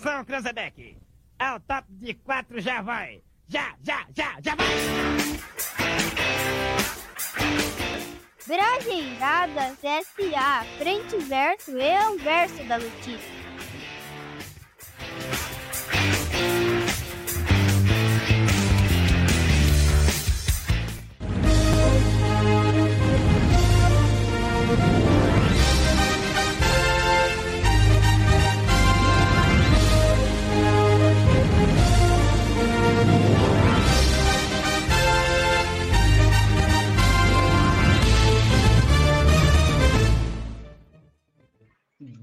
Atenção, 0.00 0.24
Cranzebeck. 0.24 0.96
Ao 1.38 1.60
top 1.60 1.86
de 1.90 2.14
quatro 2.14 2.58
já 2.58 2.80
vai. 2.80 3.22
Já, 3.46 3.74
já, 3.82 4.06
já, 4.16 4.38
já 4.40 4.54
vai! 4.54 4.66
Brajeiradas 8.46 9.84
S.A. 9.84 10.64
Frente 10.78 11.18
verso 11.18 11.76
e 11.76 11.94
anverso 11.94 12.64
da 12.64 12.78
notícia. 12.78 13.39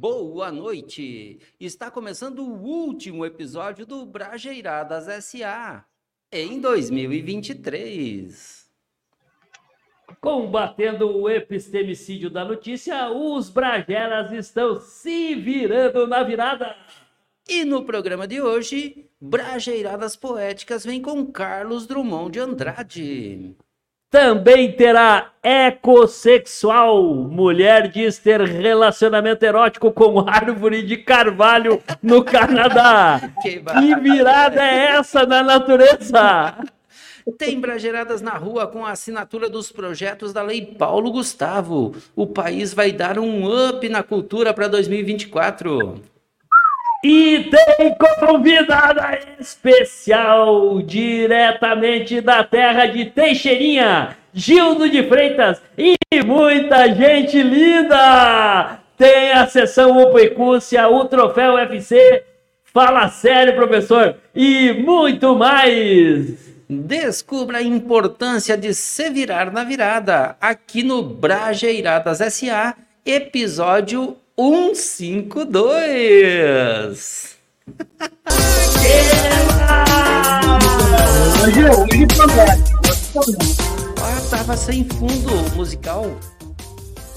Boa 0.10 0.50
noite! 0.54 1.38
Está 1.60 1.92
começando 1.92 2.40
o 2.40 2.64
último 2.64 3.26
episódio 3.26 3.86
do 3.86 4.06
Brajeiradas 4.06 5.26
SA 5.26 5.84
em 6.32 6.62
2023. 6.62 8.72
Combatendo 10.22 11.14
o 11.14 11.30
epistemicídio 11.30 12.30
da 12.30 12.46
notícia, 12.46 13.10
os 13.10 13.50
Brageras 13.50 14.32
estão 14.32 14.80
se 14.80 15.36
virando 15.36 16.08
na 16.08 16.24
virada. 16.24 16.74
E 17.46 17.66
no 17.66 17.84
programa 17.84 18.26
de 18.26 18.42
hoje, 18.42 19.10
Brajeiradas 19.20 20.16
Poéticas 20.16 20.86
vem 20.86 21.02
com 21.02 21.30
Carlos 21.30 21.86
Drummond 21.86 22.32
de 22.32 22.40
Andrade. 22.40 23.58
Também 24.10 24.72
terá 24.72 25.32
ecossexual. 25.44 27.04
Mulher 27.14 27.90
diz 27.90 28.18
ter 28.18 28.40
relacionamento 28.42 29.44
erótico 29.44 29.92
com 29.92 30.22
árvore 30.22 30.82
de 30.82 30.96
carvalho 30.96 31.82
no 32.02 32.24
Canadá. 32.24 33.20
Que 33.42 33.60
Que 33.60 33.96
virada 34.00 34.62
é 34.62 34.96
essa 34.96 35.26
na 35.26 35.44
natureza? 35.44 36.56
Tem 37.38 37.60
Brajeiradas 37.60 38.22
na 38.22 38.32
rua 38.32 38.68
com 38.68 38.86
a 38.86 38.92
assinatura 38.92 39.50
dos 39.50 39.70
projetos 39.70 40.32
da 40.32 40.42
Lei 40.42 40.66
Paulo 40.66 41.12
Gustavo. 41.12 41.94
O 42.16 42.26
país 42.26 42.74
vai 42.74 42.94
dar 42.94 43.20
um 43.20 43.46
up 43.70 43.88
na 43.90 44.02
cultura 44.02 44.54
para 44.54 44.70
2024. 44.70 46.02
E 47.04 47.50
tem 47.52 47.96
convidada 48.20 49.20
especial 49.40 50.82
diretamente 50.82 52.20
da 52.22 52.44
terra 52.44 52.88
de 52.88 53.06
Teixeirinha, 53.06 54.18
Gildo 54.34 54.90
de 54.90 55.04
Freitas 55.04 55.62
e 55.78 55.96
muita 56.26 56.92
gente 56.94 57.42
linda! 57.42 58.80
Tem 58.98 59.32
a 59.32 59.46
sessão 59.46 60.02
Upecúcia, 60.02 60.88
o 60.88 61.06
troféu 61.06 61.54
UFC, 61.54 62.24
Fala 62.64 63.08
Sério, 63.10 63.56
professor, 63.56 64.16
e 64.36 64.74
muito 64.74 65.36
mais! 65.36 66.48
Descubra 66.68 67.60
a 67.60 67.64
importância 67.64 68.58
de 68.58 68.74
se 68.74 69.10
virar 69.12 69.52
na 69.52 69.64
virada 69.64 70.36
aqui 70.42 70.82
no 70.82 71.04
Brajeiradas 71.04 72.18
SA, 72.34 72.76
episódio 73.06 74.18
152. 74.40 77.36
Hoje, 81.44 81.66
hoje. 81.66 82.06
Ah, 84.00 84.22
tava 84.30 84.56
sem 84.56 84.88
fundo 84.90 85.32
musical. 85.56 86.06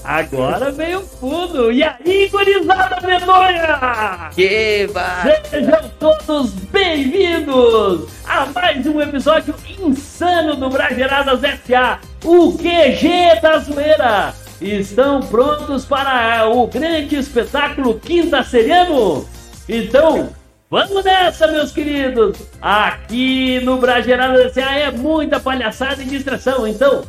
Agora 0.03 0.71
veio 0.71 1.01
o 1.01 1.03
fundo! 1.03 1.71
E 1.71 1.83
aí, 1.83 2.27
gurizada 2.29 2.99
medonha! 3.05 4.31
Que 4.33 4.89
ba... 4.91 5.21
Sejam 5.47 5.91
todos 5.99 6.49
bem-vindos 6.71 8.09
a 8.25 8.47
mais 8.47 8.83
um 8.87 8.99
episódio 8.99 9.53
insano 9.79 10.55
do 10.55 10.71
Brageradas 10.71 11.39
SA, 11.67 11.99
o 12.25 12.51
QG 12.57 13.41
da 13.43 13.59
zoeira. 13.59 14.40
Estão 14.61 15.21
prontos 15.21 15.85
para 15.85 16.47
o 16.47 16.67
grande 16.67 17.15
espetáculo 17.15 17.99
Quinta 17.99 18.43
Seriano? 18.43 19.27
Então, 19.67 20.29
vamos 20.69 21.03
nessa, 21.03 21.47
meus 21.47 21.71
queridos! 21.71 22.37
Aqui 22.61 23.59
no 23.61 23.77
Brageradas 23.77 24.53
SA 24.53 24.75
é 24.75 24.91
muita 24.91 25.39
palhaçada 25.39 26.03
e 26.03 26.05
distração, 26.05 26.67
então 26.67 27.01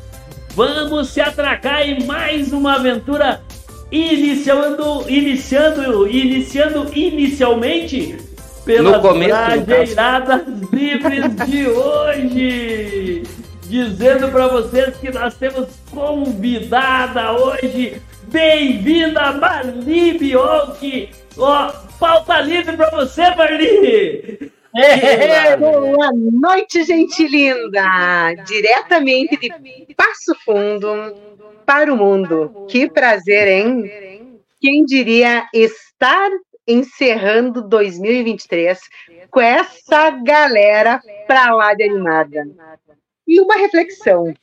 vamos 0.55 1.11
se 1.11 1.21
atracar 1.21 1.83
em 1.83 2.07
mais 2.07 2.55
uma 2.55 2.77
aventura 2.77 3.43
iniciando, 3.91 5.05
iniciando, 5.07 6.09
iniciando 6.09 6.91
inicialmente 6.95 8.17
pelas. 8.65 9.03
Brajeiradas 9.67 10.41
Livres 10.73 11.37
de 11.47 11.69
hoje. 11.69 13.42
Dizendo 13.73 14.31
para 14.31 14.49
vocês 14.49 14.95
que 14.99 15.11
nós 15.11 15.35
temos 15.35 15.67
convidada 15.91 17.33
hoje. 17.33 18.03
Bem-vinda, 18.25 19.33
Marli 19.33 20.19
Bionchi. 20.19 21.09
Ó, 21.39 21.73
pauta 21.99 22.43
livre 22.43 22.77
para 22.77 22.91
você, 22.91 23.35
Marli. 23.35 24.53
É, 24.77 25.57
boa 25.57 26.11
noite, 26.13 26.85
gente 26.85 27.27
linda! 27.27 28.35
Diretamente 28.47 29.39
de 29.39 29.51
Passo 29.97 30.35
Fundo 30.45 31.15
para 31.65 31.91
o 31.91 31.97
mundo. 31.97 32.67
Que 32.69 32.91
prazer, 32.91 33.49
hein? 33.49 34.39
Quem 34.61 34.85
diria 34.85 35.49
estar 35.55 36.29
encerrando 36.69 37.63
2023 37.63 38.79
com 39.31 39.41
essa 39.41 40.11
galera 40.11 41.01
pra 41.27 41.55
lá 41.55 41.73
de 41.73 41.85
animada? 41.85 42.47
E 43.33 43.41
uma 43.41 43.57
reflexão. 43.57 44.35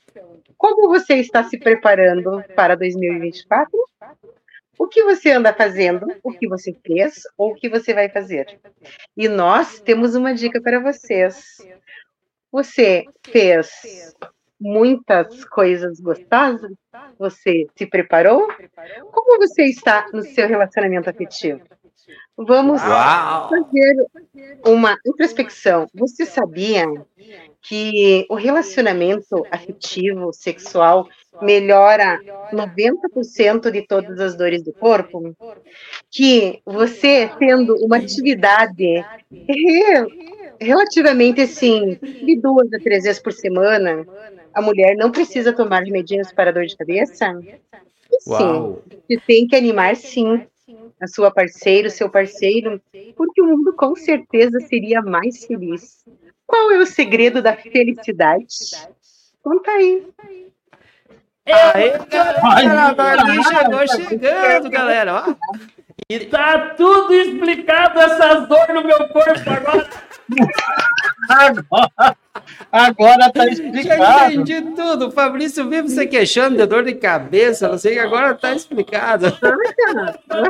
Como 0.58 0.88
você 0.88 1.14
está 1.14 1.44
se 1.44 1.56
preparando 1.56 2.42
para 2.56 2.74
2024? 2.74 3.70
O 4.76 4.88
que 4.88 5.04
você 5.04 5.30
anda 5.30 5.54
fazendo? 5.54 6.08
O 6.24 6.32
que 6.32 6.48
você 6.48 6.76
fez? 6.84 7.22
Ou 7.38 7.52
o 7.52 7.54
que 7.54 7.68
você 7.68 7.94
vai 7.94 8.08
fazer? 8.08 8.58
E 9.16 9.28
nós 9.28 9.78
temos 9.78 10.16
uma 10.16 10.34
dica 10.34 10.60
para 10.60 10.80
vocês. 10.80 11.58
Você 12.50 13.04
fez 13.28 14.12
muitas 14.60 15.44
coisas 15.44 16.00
gostosas? 16.00 16.72
Você 17.16 17.68
se 17.76 17.86
preparou? 17.86 18.48
Como 19.12 19.38
você 19.38 19.66
está 19.66 20.08
no 20.12 20.22
seu 20.22 20.48
relacionamento 20.48 21.08
afetivo? 21.08 21.60
Vamos 22.36 22.80
Uau! 22.82 23.48
fazer 23.48 23.94
uma 24.66 24.96
introspecção. 25.06 25.86
Você 25.94 26.24
sabia 26.24 26.86
que 27.62 28.26
o 28.30 28.34
relacionamento 28.34 29.46
afetivo, 29.50 30.32
sexual, 30.32 31.06
melhora 31.40 32.18
90% 32.52 33.70
de 33.70 33.86
todas 33.86 34.18
as 34.20 34.36
dores 34.36 34.62
do 34.62 34.72
corpo? 34.72 35.34
Que 36.10 36.60
você 36.64 37.30
tendo 37.38 37.74
uma 37.84 37.96
atividade 37.98 39.04
re- 39.48 40.06
relativamente 40.60 41.40
assim, 41.42 41.98
de 42.22 42.40
duas 42.40 42.72
a 42.72 42.78
três 42.80 43.04
vezes 43.04 43.22
por 43.22 43.32
semana, 43.32 44.06
a 44.54 44.62
mulher 44.62 44.96
não 44.96 45.10
precisa 45.10 45.54
tomar 45.54 45.82
remedinhos 45.82 46.32
para 46.32 46.52
dor 46.52 46.64
de 46.66 46.76
cabeça? 46.76 47.32
Sim, 48.20 48.32
Uau! 48.32 48.82
você 49.08 49.20
tem 49.26 49.46
que 49.46 49.56
animar 49.56 49.96
sim 49.96 50.46
a 51.00 51.06
sua 51.06 51.30
parceira, 51.30 51.88
o 51.88 51.90
seu 51.90 52.10
parceiro, 52.10 52.80
porque 53.16 53.40
o 53.40 53.46
mundo 53.46 53.72
com 53.74 53.96
certeza 53.96 54.60
seria 54.60 55.00
mais 55.00 55.44
feliz. 55.44 56.04
Qual 56.46 56.70
é 56.72 56.78
o 56.78 56.86
segredo 56.86 57.40
da 57.40 57.56
felicidade? 57.56 58.46
Conta 59.42 59.70
aí. 59.70 60.06
Aê, 61.46 61.98
galera, 62.08 62.92
a 62.92 63.42
chegou 63.42 64.08
chegando, 64.08 64.70
galera. 64.70 65.24
Ó. 65.26 65.34
E 66.08 66.26
tá 66.26 66.74
tudo 66.76 67.14
explicado 67.14 67.98
essas 67.98 68.48
dores 68.48 68.74
no 68.74 68.84
meu 68.84 69.08
corpo 69.08 69.50
agora. 69.50 69.88
Agora, 71.28 72.16
agora 72.70 73.30
tá 73.32 73.46
Já 73.46 73.52
explicado. 73.52 74.32
entendi 74.32 74.62
tudo. 74.74 75.08
O 75.08 75.10
Fabrício 75.10 75.68
vive 75.68 75.88
se 75.88 76.06
queixando 76.06 76.56
de 76.56 76.66
dor 76.66 76.84
de 76.84 76.94
cabeça, 76.94 77.68
não 77.68 77.78
sei, 77.78 77.98
agora 77.98 78.34
tá 78.34 78.54
explicado. 78.54 79.30
Tá 79.32 79.54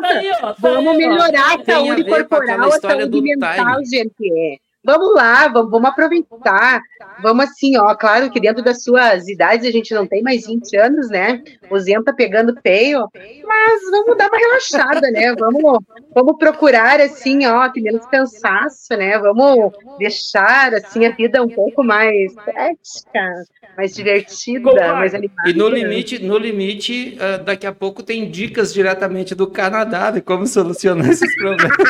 aí, 0.05 0.31
ó, 0.43 0.53
tá 0.53 0.55
Vamos 0.59 0.93
aí, 0.93 0.99
melhorar 0.99 1.61
a 1.61 1.65
saúde 1.65 2.05
corporal, 2.05 2.65
a 2.65 2.69
história 2.69 3.01
saúde 3.03 3.11
do 3.11 3.23
mental, 3.23 3.83
time. 3.83 3.85
gente. 3.87 4.33
É. 4.33 4.70
Vamos 4.83 5.15
lá, 5.15 5.47
vamos, 5.49 5.71
vamos 5.71 5.91
aproveitar. 5.91 6.81
Vamos 7.23 7.45
assim, 7.45 7.77
ó, 7.77 7.95
claro 7.95 8.31
que 8.31 8.41
dentro 8.41 8.65
das 8.65 8.83
suas 8.83 9.29
idades 9.29 9.67
a 9.67 9.71
gente 9.71 9.93
não 9.93 10.07
tem 10.07 10.23
mais 10.23 10.47
20 10.47 10.75
anos, 10.77 11.11
né? 11.11 11.43
O 11.71 11.79
Zen 11.79 12.03
tá 12.03 12.15
pegando 12.15 12.59
feio, 12.63 13.07
Mas 13.47 13.83
vamos 13.91 14.17
dar 14.17 14.29
uma 14.29 14.39
relaxada, 14.39 15.11
né? 15.11 15.35
Vamos, 15.39 15.85
vamos 16.15 16.39
procurar, 16.39 16.99
assim, 17.01 17.45
ó, 17.47 17.69
ter 17.69 17.83
menos 17.83 18.07
cansaço, 18.07 18.97
né? 18.97 19.19
Vamos 19.19 19.73
deixar, 19.99 20.73
assim, 20.75 21.05
a 21.05 21.11
vida 21.11 21.43
um 21.43 21.49
pouco 21.49 21.85
mais 21.85 22.35
ética, 22.47 23.45
mais 23.77 23.95
divertida, 23.95 24.95
mais 24.95 25.15
animada. 25.15 25.51
E 25.51 25.53
no 25.53 25.69
limite, 25.69 26.19
no 26.23 26.39
limite, 26.39 27.19
ah, 27.21 27.37
daqui 27.39 27.67
a 27.67 27.73
pouco 27.73 28.03
tem 28.03 28.31
dicas 28.31 28.73
diretamente 28.73 29.35
do 29.35 29.47
Canadá 29.47 30.11
de 30.11 30.23
como 30.23 30.47
solucionar 30.47 31.11
esses 31.11 31.35
problemas. 31.37 31.77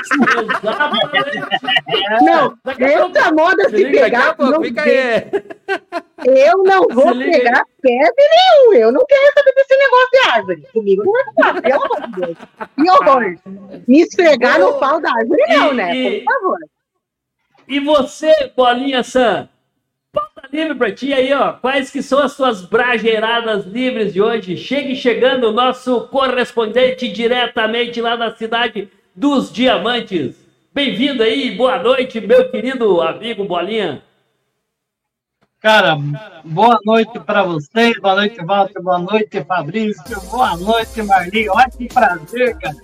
Não, 2.23 2.57
essa 2.85 3.33
moda 3.33 3.69
se 3.71 3.77
Se 3.77 3.85
pegar, 3.91 4.37
não 4.39 4.63
fica 4.63 4.83
aí. 4.83 5.31
Eu 6.25 6.63
não 6.65 6.83
vou 6.91 7.13
Se 7.15 7.19
pegar 7.31 7.65
pedra 7.81 8.13
nenhum. 8.17 8.75
Eu 8.75 8.93
não 8.93 9.05
quero 9.07 9.33
saber 9.35 9.53
desse 9.55 9.77
negócio 9.77 10.11
de 10.13 10.31
árvore. 10.31 10.67
Comigo 10.73 11.05
não 11.05 11.13
vai 11.13 11.25
ficar, 11.25 11.63
pelo 11.63 11.85
amor 11.85 12.01
de 12.09 12.21
Deus. 12.21 12.39
Que 12.77 12.91
horror. 12.91 13.83
Me 13.89 14.01
esfregar 14.03 14.59
no 14.61 14.79
pau 14.79 15.01
da 15.01 15.11
árvore, 15.13 15.43
não, 15.49 15.73
E- 15.73 15.75
né? 15.75 15.97
e- 15.97 16.21
Por 16.21 16.33
favor. 16.35 16.59
E 17.69 17.81
você, 17.81 18.33
Bolinha 18.57 19.03
Sam? 19.03 19.49
Pauta 20.13 20.43
livre 20.53 20.75
pra 20.75 20.91
ti 20.93 21.13
aí, 21.13 21.33
ó. 21.33 21.53
Quais 21.53 21.89
que 21.91 22.03
são 22.03 22.19
as 22.19 22.33
suas 22.33 22.63
brageiradas 22.63 23.65
livres 23.65 24.13
de 24.13 24.21
hoje? 24.21 24.57
Chegue 24.57 24.97
chegando 24.97 25.45
o 25.49 25.53
nosso 25.53 26.09
correspondente 26.09 27.09
diretamente 27.09 28.01
lá 28.01 28.17
da 28.17 28.35
cidade 28.35 28.91
dos 29.15 29.53
Diamantes. 29.53 30.35
Bem-vindo 30.73 31.25
aí, 31.25 31.57
boa 31.57 31.83
noite, 31.83 32.21
meu 32.21 32.49
querido 32.49 33.03
amigo 33.03 33.45
Bolinha. 33.45 34.05
Cara, 35.61 35.97
boa 36.45 36.79
noite 36.85 37.19
para 37.19 37.43
vocês, 37.43 37.99
boa 37.99 38.15
noite, 38.15 38.41
Walter, 38.45 38.81
boa 38.81 39.01
noite, 39.01 39.43
Fabrício, 39.43 40.21
boa 40.31 40.57
noite, 40.57 41.03
Marli. 41.03 41.49
Olha 41.49 41.69
que 41.69 41.89
prazer, 41.89 42.57
cara. 42.57 42.77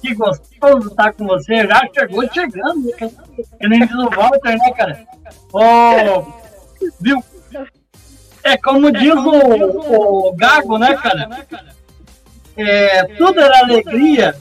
Que 0.00 0.14
gostoso 0.14 0.88
estar 0.88 1.12
com 1.12 1.26
você. 1.26 1.66
Já 1.66 1.86
chegou 1.94 2.26
chegando, 2.32 2.90
cara. 2.92 3.12
Que 3.60 3.68
nem 3.68 3.80
diz 3.80 3.96
o 3.96 4.08
Walter, 4.08 4.56
né, 4.56 4.72
cara? 4.72 5.06
Ô, 5.52 6.32
viu? 6.98 7.22
É 8.44 8.56
como 8.56 8.90
diz 8.90 9.14
o, 9.14 10.30
o 10.30 10.32
Gago, 10.34 10.78
né, 10.78 10.94
cara? 10.94 11.28
É, 12.56 13.04
tudo 13.18 13.38
era 13.40 13.58
alegria, 13.58 14.34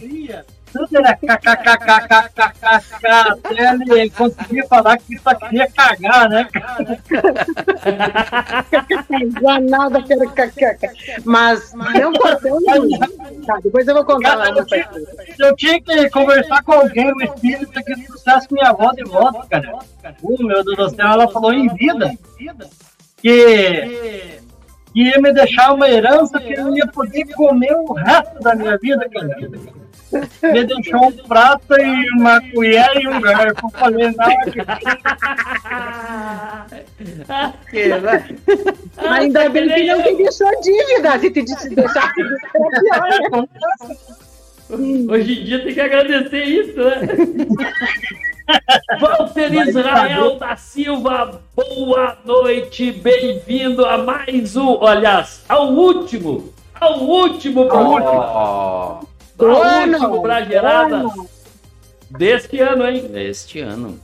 tudo 0.75 0.97
era 0.97 1.15
kkkkkkk, 1.15 2.41
até 3.07 3.73
ele 3.97 4.09
conseguir 4.09 4.67
falar 4.67 4.97
que 4.97 5.17
só 5.19 5.33
queria 5.33 5.71
cagar, 5.71 6.29
né, 6.29 6.45
cara? 6.51 6.99
Danada, 9.41 10.03
quero 10.03 10.29
cacaca. 10.31 10.91
Mas 11.23 11.71
não 11.73 12.11
cortando. 12.11 12.99
Tá, 13.45 13.57
depois 13.63 13.87
eu 13.87 13.95
vou 13.95 14.03
contar 14.03 14.35
lá 14.35 14.49
eu, 14.49 14.65
tinha, 14.65 14.89
eu 15.39 15.55
tinha 15.55 15.81
que 15.81 16.09
conversar 16.09 16.61
com 16.63 16.73
alguém, 16.73 17.13
o 17.13 17.23
espírito 17.23 17.71
que 17.71 18.05
trouxesse 18.05 18.47
minha 18.51 18.69
avó 18.69 18.91
de 18.91 19.03
volta, 19.05 19.47
cara. 19.49 19.79
Uh, 20.21 20.43
meu 20.43 20.61
Deus 20.61 20.75
do 20.75 20.89
céu, 20.89 21.07
ela 21.07 21.29
falou 21.29 21.53
em 21.53 21.73
vida 21.73 22.11
que, 22.35 22.51
que 23.21 24.41
ia 24.93 25.21
me 25.21 25.31
deixar 25.31 25.73
uma 25.73 25.89
herança 25.89 26.37
que 26.39 26.53
eu 26.53 26.75
ia 26.75 26.87
poder 26.87 27.25
comer 27.33 27.73
o 27.73 27.93
resto 27.93 28.39
da 28.41 28.53
minha 28.55 28.77
vida, 28.77 29.07
cara. 29.09 29.37
Me 30.43 30.63
deixou 30.63 31.07
um 31.07 31.11
prato 31.27 31.79
e 31.79 32.09
uma 32.11 32.41
colher 32.51 32.89
e 33.01 33.07
um 33.07 33.19
garfo. 33.21 33.65
Eu 33.65 33.69
falei, 33.71 34.07
não, 34.07 34.25
Que? 37.69 37.91
Ainda 38.97 39.49
bem 39.49 39.67
que 39.69 39.83
não 39.85 40.01
te 40.01 40.15
deixou 40.15 40.49
dívida. 40.61 41.19
Se 41.19 41.31
te 41.31 41.43
deixasse 41.43 42.13
dívida? 42.15 43.47
Hoje 45.11 45.41
em 45.41 45.45
dia 45.45 45.63
tem 45.63 45.73
que 45.75 45.81
agradecer 45.81 46.43
isso, 46.43 46.77
né? 46.77 47.01
Walter 48.99 49.53
Israel 49.67 50.37
da 50.37 50.55
Silva, 50.55 51.41
boa 51.55 52.17
noite, 52.23 52.91
bem-vindo 52.91 53.85
a 53.85 53.97
mais 53.97 54.55
um, 54.55 54.85
aliás, 54.85 55.43
ao 55.49 55.71
último, 55.71 56.53
ao 56.79 56.99
último 56.99 57.67
programa, 57.67 58.11
Ó, 58.11 58.99
Brageirada 60.21 60.99
do 61.03 61.29
deste 62.09 62.59
ano, 62.59 62.87
hein? 62.87 63.09
este 63.15 63.59
ano. 63.59 63.99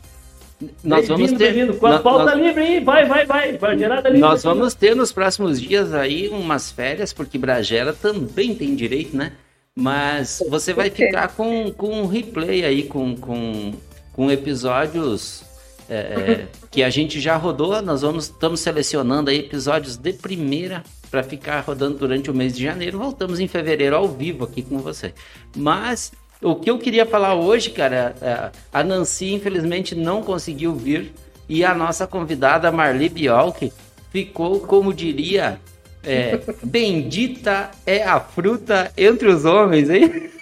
Nós 0.83 1.07
Bem-vindo, 1.07 1.07
vamos 1.07 1.31
ter. 1.31 1.53
bem-vindo. 1.53 1.85
A 1.85 1.89
nós- 1.89 2.01
pauta 2.01 2.25
nós- 2.35 2.39
livre 2.39 2.61
aí, 2.61 2.79
vai, 2.83 3.05
vai, 3.05 3.25
vai, 3.25 3.57
Brageirada 3.57 4.09
livre. 4.09 4.21
Nós 4.21 4.43
vamos 4.43 4.73
ter 4.75 4.95
nos 4.95 5.11
próximos 5.11 5.59
dias 5.59 5.93
aí 5.93 6.27
umas 6.29 6.71
férias, 6.71 7.11
porque 7.11 7.37
Bragera 7.37 7.93
também 7.93 8.53
tem 8.53 8.75
direito, 8.75 9.15
né? 9.15 9.33
Mas 9.75 10.43
você 10.49 10.73
vai 10.73 10.89
ficar 10.89 11.29
com, 11.29 11.71
com 11.71 12.01
um 12.01 12.05
replay 12.05 12.63
aí, 12.65 12.83
com, 12.83 13.15
com, 13.15 13.71
com 14.13 14.29
episódios 14.29 15.43
é, 15.89 16.45
que 16.69 16.83
a 16.83 16.89
gente 16.89 17.19
já 17.19 17.37
rodou. 17.37 17.81
Nós 17.81 18.01
vamos 18.01 18.25
estamos 18.25 18.59
selecionando 18.59 19.29
aí 19.31 19.39
episódios 19.39 19.95
de 19.97 20.13
primeira 20.13 20.83
para 21.11 21.21
ficar 21.21 21.59
rodando 21.59 21.97
durante 21.97 22.31
o 22.31 22.33
mês 22.33 22.55
de 22.55 22.63
janeiro. 22.63 22.97
Voltamos 22.97 23.41
em 23.41 23.47
fevereiro 23.47 23.97
ao 23.97 24.07
vivo 24.07 24.45
aqui 24.45 24.61
com 24.61 24.79
você. 24.79 25.13
Mas 25.55 26.13
o 26.41 26.55
que 26.55 26.71
eu 26.71 26.79
queria 26.79 27.05
falar 27.05 27.35
hoje, 27.35 27.69
cara, 27.69 28.15
é, 28.21 28.49
a 28.73 28.83
Nancy 28.83 29.33
infelizmente 29.33 29.93
não 29.93 30.23
conseguiu 30.23 30.73
vir 30.73 31.11
e 31.49 31.65
a 31.65 31.75
nossa 31.75 32.07
convidada 32.07 32.71
Marli 32.71 33.09
Biolk 33.09 33.71
ficou, 34.09 34.61
como 34.61 34.93
diria, 34.93 35.59
é, 36.03 36.39
bendita 36.63 37.69
é 37.85 38.03
a 38.03 38.19
fruta 38.19 38.91
entre 38.97 39.27
os 39.27 39.45
homens, 39.45 39.87
hein? 39.89 40.29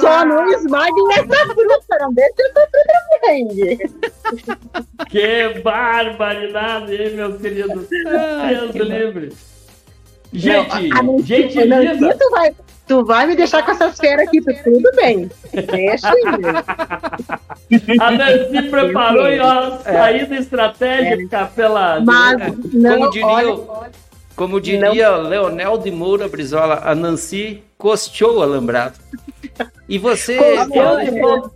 Só 0.00 0.24
não 0.24 0.46
esmaguem 0.52 1.04
essa 1.12 1.46
fruta, 1.54 1.98
não 2.00 2.12
deixa 2.12 2.34
essa 2.38 2.68
fruta 2.70 2.94
bem. 3.26 3.48
Que 5.08 5.60
barbaridade, 5.60 6.94
hein, 6.94 7.14
meus 7.16 7.40
queridos. 7.40 7.88
Deus 7.88 8.74
livre. 8.74 9.32
Gente, 10.32 10.92
A 10.92 11.02
Nancy- 11.02 11.22
gente 11.24 11.58
a 11.60 11.66
Nancy, 11.66 11.92
linda. 11.94 12.16
vai, 12.30 12.54
tu 12.86 13.04
vai 13.04 13.26
me 13.26 13.34
deixar 13.34 13.64
com 13.64 13.72
essas 13.72 13.96
feras 13.98 14.26
aqui, 14.26 14.40
tudo 14.40 14.90
bem. 14.94 15.30
Deixa 15.52 16.10
aí. 16.10 16.22
A 18.00 18.10
Nancy 18.12 18.70
preparou 18.70 19.24
aí, 19.24 19.40
ó, 19.40 19.78
saída 19.78 20.36
estratégica 20.36 21.46
pela. 21.54 22.00
Mas 22.00 22.38
não, 22.72 22.98
como 22.98 23.10
diria, 23.10 23.28
olha, 23.28 23.90
como 24.36 24.60
diria 24.60 25.16
Leonel 25.16 25.78
de 25.78 25.90
Moura 25.90 26.28
Brizola, 26.28 26.82
a 26.84 26.94
Nancy 26.94 27.62
costeou 27.76 28.36
o 28.38 28.42
alambrado. 28.42 28.94
E 29.88 29.98
você, 29.98 30.38
Eu 30.38 31.04
de 31.04 31.20
volta, 31.20 31.50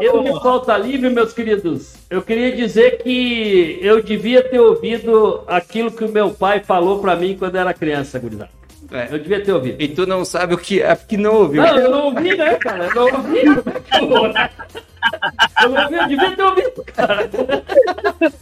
eu 0.00 0.22
de 0.22 0.30
volta 0.30 0.76
livre, 0.78 1.10
meus 1.10 1.32
queridos. 1.32 1.94
Eu 2.08 2.22
queria 2.22 2.54
dizer 2.54 3.02
que 3.02 3.78
eu 3.82 4.02
devia 4.02 4.42
ter 4.42 4.60
ouvido 4.60 5.42
aquilo 5.46 5.90
que 5.90 6.04
o 6.04 6.12
meu 6.12 6.30
pai 6.30 6.60
falou 6.60 7.00
pra 7.00 7.16
mim 7.16 7.36
quando 7.38 7.56
eu 7.56 7.60
era 7.62 7.74
criança, 7.74 8.18
gurizada. 8.18 8.59
É. 8.92 9.08
Eu 9.10 9.18
devia 9.18 9.42
ter 9.42 9.52
ouvido. 9.52 9.80
e 9.80 9.88
tu 9.88 10.06
não 10.06 10.24
sabe 10.24 10.54
o 10.54 10.58
que 10.58 10.82
é, 10.82 10.94
porque 10.94 11.16
não 11.16 11.34
ouviu. 11.34 11.62
Não, 11.62 11.76
eu 11.78 11.90
não 11.90 12.04
ouvi, 12.06 12.36
né, 12.36 12.54
cara? 12.56 12.86
Eu 12.86 12.94
não 12.94 13.04
ouvi. 13.04 13.42
Eu 15.62 15.68
não 15.70 16.08
devia 16.08 16.36
ter 16.36 16.42
ouvido, 16.42 16.84
cara. 16.94 17.30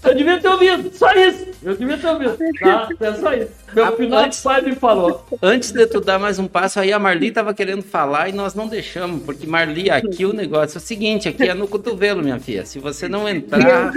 Eu 0.04 0.14
devia 0.14 0.40
ter 0.40 0.48
ouvido, 0.48 0.90
só 0.94 1.12
isso. 1.12 1.46
Eu 1.62 1.76
devia 1.76 1.98
ter 1.98 2.06
ouvido, 2.08 2.38
tá? 2.60 2.88
É 3.00 3.12
só 3.14 3.32
isso. 3.34 3.50
Meu 3.74 3.84
Ah, 3.84 3.92
final 3.92 4.18
antes- 4.24 4.40
pai 4.42 4.60
me 4.62 4.74
falou. 4.74 5.26
Antes 5.42 5.72
de 5.72 5.86
tu 5.86 6.00
dar 6.00 6.18
mais 6.18 6.38
um 6.38 6.46
passo, 6.46 6.80
aí 6.80 6.92
a 6.92 6.98
Marli 6.98 7.30
tava 7.30 7.52
querendo 7.52 7.82
falar 7.82 8.28
e 8.28 8.32
nós 8.32 8.54
não 8.54 8.66
deixamos, 8.66 9.22
porque 9.24 9.46
Marli, 9.46 9.90
aqui 9.90 10.24
o 10.24 10.32
negócio 10.32 10.76
é 10.76 10.80
o 10.80 10.82
seguinte, 10.82 11.28
aqui 11.28 11.44
é 11.48 11.54
no 11.54 11.68
cotovelo, 11.68 12.22
minha 12.22 12.38
filha. 12.40 12.64
Se 12.64 12.78
você 12.78 13.08
não 13.08 13.28
entrar 13.28 13.92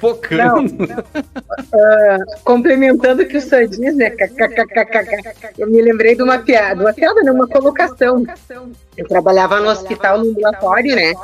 focando, 0.00 0.76
complementando 2.44 3.22
o 3.22 3.26
que 3.26 3.36
o 3.36 3.40
Sam 3.40 3.66
diz, 3.66 3.94
né? 3.96 4.12
Eu 5.58 5.66
me 5.70 5.82
lembrei 5.82 6.14
de 6.14 6.22
uma 6.22 6.38
piada, 6.38 6.80
uma 6.82 6.92
piada, 6.92 7.22
não, 7.22 7.34
uma 7.34 7.48
colocação. 7.48 8.24
Eu 8.96 9.08
trabalhava 9.08 9.58
no 9.58 9.70
hospital, 9.70 10.18
no 10.18 10.30
ambulatório, 10.30 10.94
né? 10.94 11.14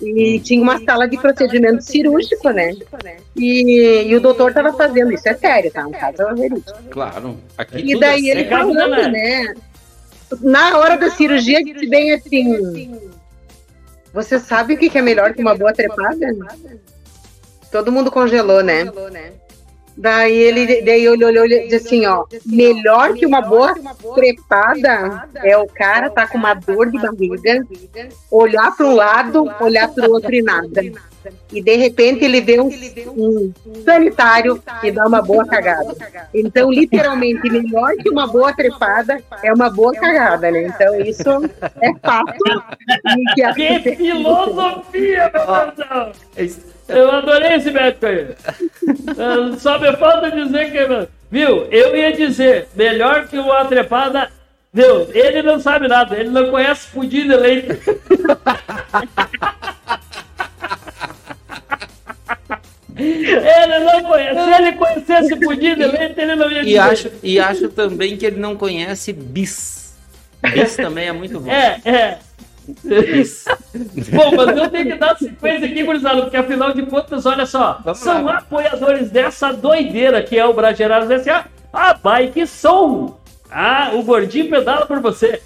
E 0.00 0.38
tinha 0.40 0.62
uma 0.62 0.80
sala 0.84 1.08
de 1.08 1.18
procedimento 1.18 1.82
cirúrgico, 1.82 2.48
né? 2.50 2.76
E, 3.34 4.04
e 4.06 4.14
o 4.14 4.20
doutor 4.20 4.52
tava 4.54 4.72
fazendo, 4.72 5.12
isso 5.12 5.28
é 5.28 5.34
sério, 5.34 5.70
tá? 5.72 5.86
Um 5.86 5.90
caso 5.90 6.34
verídico. 6.36 6.78
claro, 6.90 7.36
aqui 7.56 7.92
E 7.92 7.98
daí 7.98 8.28
é 8.28 8.32
ele 8.32 8.42
É 8.42 8.48
falando, 8.48 8.90
da 8.90 9.08
né? 9.08 9.54
Na 10.40 10.78
hora 10.78 10.96
da 10.96 11.10
cirurgia, 11.10 11.64
disse 11.64 11.86
bem 11.88 12.12
assim: 12.12 13.00
Você 14.12 14.38
sabe 14.38 14.74
o 14.74 14.78
que 14.78 14.90
que 14.90 14.98
é 14.98 15.02
melhor 15.02 15.34
que 15.34 15.40
uma 15.40 15.56
boa 15.56 15.72
trepada? 15.72 16.26
Todo 17.72 17.90
mundo 17.90 18.12
congelou, 18.12 18.62
né? 18.62 18.84
Daí 20.00 20.32
ele 20.32 20.80
daí 20.82 21.04
ele 21.06 21.24
olhou 21.24 21.44
e 21.44 21.64
disse 21.68 21.74
assim, 21.86 22.06
ó, 22.06 22.24
melhor 22.46 23.14
que 23.14 23.26
uma 23.26 23.40
boa 23.42 23.74
trepada 24.14 25.28
é 25.42 25.56
o 25.58 25.66
cara 25.66 26.08
tá 26.08 26.24
com 26.26 26.38
uma 26.38 26.54
dor 26.54 26.88
de 26.90 26.98
barriga, 26.98 27.66
olhar 28.30 28.76
para 28.76 28.86
um 28.86 28.94
lado, 28.94 29.50
olhar 29.60 29.88
para 29.88 30.08
o 30.08 30.12
outro 30.12 30.32
e 30.32 30.40
nada. 30.40 30.82
E 31.52 31.60
de 31.60 31.76
repente 31.76 32.24
ele 32.24 32.40
vê 32.40 32.60
um, 32.60 32.70
um 33.16 33.52
sanitário 33.84 34.62
e 34.82 34.90
dá 34.92 35.04
uma 35.04 35.20
boa 35.20 35.44
cagada. 35.44 35.94
Então, 36.32 36.70
literalmente, 36.70 37.42
melhor 37.50 37.92
que 37.96 38.08
uma 38.08 38.26
boa 38.26 38.52
trepada 38.52 39.18
é 39.42 39.52
uma 39.52 39.68
boa 39.68 39.92
cagada, 39.92 40.50
né? 40.50 40.62
Então, 40.62 41.00
isso 41.00 41.28
é 41.82 41.92
fato. 42.00 42.32
Que 43.34 43.42
a- 43.42 43.52
Que 43.52 43.96
filosofia, 43.96 45.30
meu 45.34 46.06
Deus! 46.36 46.77
Eu 46.88 47.10
adorei 47.10 47.54
esse 47.54 47.70
médico 47.70 48.06
aí. 48.06 48.28
Eh, 48.28 49.56
Só 49.60 49.78
me 49.78 49.94
falta 49.96 50.30
dizer 50.30 50.72
que. 50.72 51.08
Viu? 51.30 51.66
Eu 51.70 51.94
ia 51.94 52.12
dizer, 52.12 52.68
melhor 52.74 53.28
que 53.28 53.38
uma 53.38 53.64
trepada. 53.66 54.30
Viu? 54.72 55.08
Ele 55.12 55.42
não 55.42 55.60
sabe 55.60 55.88
nada, 55.88 56.16
ele 56.16 56.30
não 56.30 56.50
conhece 56.50 56.88
pudim 56.90 57.28
de 57.28 57.36
leite. 57.36 57.68
Ele 62.98 63.78
não 63.78 64.02
conhece. 64.02 64.34
Se 64.34 64.60
ele 64.60 64.72
conhecesse 64.72 65.36
pudim 65.36 65.74
de 65.76 65.86
leite, 65.86 66.20
ele 66.20 66.34
não 66.34 66.50
ia 66.50 66.64
dizer. 66.64 66.74
E 66.74 66.78
acho, 66.78 67.12
e 67.22 67.38
acho 67.38 67.68
também 67.68 68.16
que 68.16 68.26
ele 68.26 68.40
não 68.40 68.56
conhece 68.56 69.12
bis. 69.12 69.96
Bis 70.52 70.74
também 70.76 71.06
é 71.06 71.12
muito 71.12 71.38
bom. 71.38 71.50
É, 71.50 71.80
é. 71.84 72.18
Bis. 72.84 73.44
Bom, 74.12 74.36
mas 74.36 74.56
eu 74.56 74.68
tenho 74.70 74.86
que 74.86 74.94
dar 74.96 75.16
sequência 75.16 75.66
aqui, 75.66 75.82
gurizada, 75.82 76.22
porque 76.22 76.36
afinal 76.36 76.72
de 76.72 76.82
contas, 76.86 77.24
olha 77.26 77.46
só, 77.46 77.80
Vamos 77.84 77.98
são 77.98 78.24
lá. 78.24 78.38
apoiadores 78.38 79.10
dessa 79.10 79.52
doideira 79.52 80.22
que 80.22 80.38
é 80.38 80.44
o 80.44 80.52
Bragerados 80.52 81.10
S.A., 81.10 81.46
a 81.72 81.94
Bike 81.94 82.46
Som. 82.46 83.18
Ah, 83.50 83.92
o 83.94 84.02
gordinho 84.02 84.50
pedala 84.50 84.84
por 84.86 85.00
você. 85.00 85.40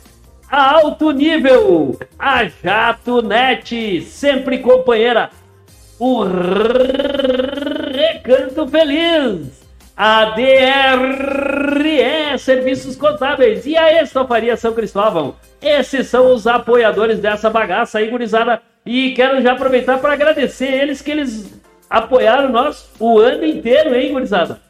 A 0.50 0.72
Alto 0.74 1.12
Nível, 1.12 1.98
a 2.18 2.44
Jato 2.44 3.22
Net, 3.22 4.02
sempre 4.02 4.58
companheira. 4.58 5.30
O 5.98 6.24
Recanto 7.92 8.66
Feliz, 8.68 9.61
a 9.96 10.24
DRE 10.26 12.38
Serviços 12.38 12.96
Contábeis 12.96 13.66
e 13.66 13.76
a 13.76 14.02
Estofaria 14.02 14.56
São 14.56 14.72
Cristóvão. 14.72 15.36
Esses 15.60 16.08
são 16.08 16.32
os 16.32 16.46
apoiadores 16.46 17.18
dessa 17.18 17.50
bagaça 17.50 17.98
aí, 17.98 18.08
gurizada. 18.08 18.60
E 18.84 19.12
quero 19.12 19.40
já 19.42 19.52
aproveitar 19.52 19.98
para 19.98 20.12
agradecer 20.14 20.66
eles 20.72 21.00
que 21.00 21.10
eles 21.10 21.52
apoiaram 21.88 22.50
nós 22.50 22.90
o 22.98 23.18
ano 23.18 23.44
inteiro, 23.44 23.94
hein, 23.94 24.12
gurizada? 24.12 24.60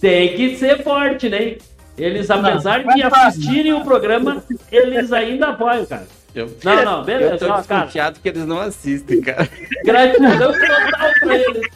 Tem 0.00 0.34
que 0.36 0.56
ser 0.56 0.82
forte, 0.82 1.28
né? 1.28 1.56
Eles, 1.96 2.30
apesar 2.30 2.82
de 2.82 3.02
assistirem 3.02 3.72
o 3.72 3.82
programa, 3.82 4.42
eles 4.70 5.12
ainda 5.12 5.48
apoiam, 5.48 5.86
cara. 5.86 6.06
Eu, 6.34 6.50
Não, 6.64 6.84
não, 6.84 7.04
beleza, 7.04 7.34
Eu 7.34 7.38
tô 7.38 7.44
ó, 7.44 7.48
cara. 7.62 7.80
desconfiado 7.82 8.18
que 8.20 8.28
eles 8.28 8.46
não 8.46 8.58
assistem, 8.58 9.20
cara. 9.20 9.48
Gratidão 9.84 10.52
total 10.52 11.10
pra 11.20 11.36
eles. 11.36 11.68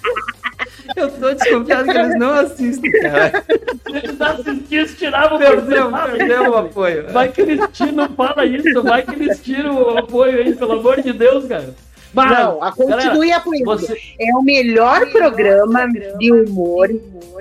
Eu 0.97 1.11
tô 1.11 1.35
desconfiado 1.35 1.85
que 1.85 1.99
eles 1.99 2.19
não 2.19 2.33
assistem, 2.33 2.93
cara. 3.01 3.45
Se 3.47 3.97
eles 3.97 4.21
assistissem, 4.21 4.97
tiravam 4.97 5.37
o 5.37 5.41
Perdemos, 5.41 5.91
porcentagem. 5.91 6.17
perdemos 6.19 6.49
o 6.49 6.57
apoio. 6.57 7.07
Vai 7.13 7.29
que 7.29 7.41
eles 7.41 7.61
tiram, 7.73 8.09
fala 8.11 8.45
isso, 8.45 8.83
vai 8.83 9.03
que 9.03 9.15
eles 9.15 9.41
tiram 9.43 9.83
o 9.83 9.99
apoio 9.99 10.39
aí, 10.39 10.55
pelo 10.55 10.73
amor 10.73 11.01
de 11.03 11.13
Deus, 11.13 11.47
cara. 11.47 11.75
Mas, 12.13 12.31
Não, 12.39 12.63
a 12.63 12.73
continue 12.73 13.29
galera, 13.29 13.37
apoiando. 13.37 13.65
você- 13.65 13.99
É 14.19 14.35
o 14.37 14.43
melhor 14.43 15.07
programa 15.11 15.87
de 16.19 16.33
humor, 16.33 16.89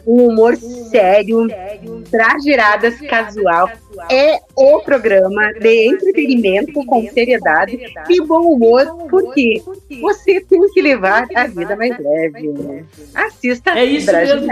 um 0.05 0.27
humor 0.27 0.55
sério, 0.57 1.47
pra 2.11 2.37
geradas 2.39 2.99
casual. 3.01 3.69
É 4.11 4.39
o 4.55 4.79
programa 4.81 5.53
de 5.53 5.87
entretenimento 5.87 6.73
com 6.85 7.07
seriedade 7.09 7.79
e 8.09 8.21
bom 8.21 8.41
humor, 8.53 8.85
porque 9.09 9.61
você 10.01 10.41
tem 10.41 10.61
que 10.73 10.81
levar 10.81 11.25
a 11.33 11.47
vida 11.47 11.75
mais 11.75 11.97
leve. 11.97 12.47
né? 12.49 12.83
Assista 13.13 13.71
É 13.71 13.85
isso 13.85 14.11
mesmo. 14.11 14.47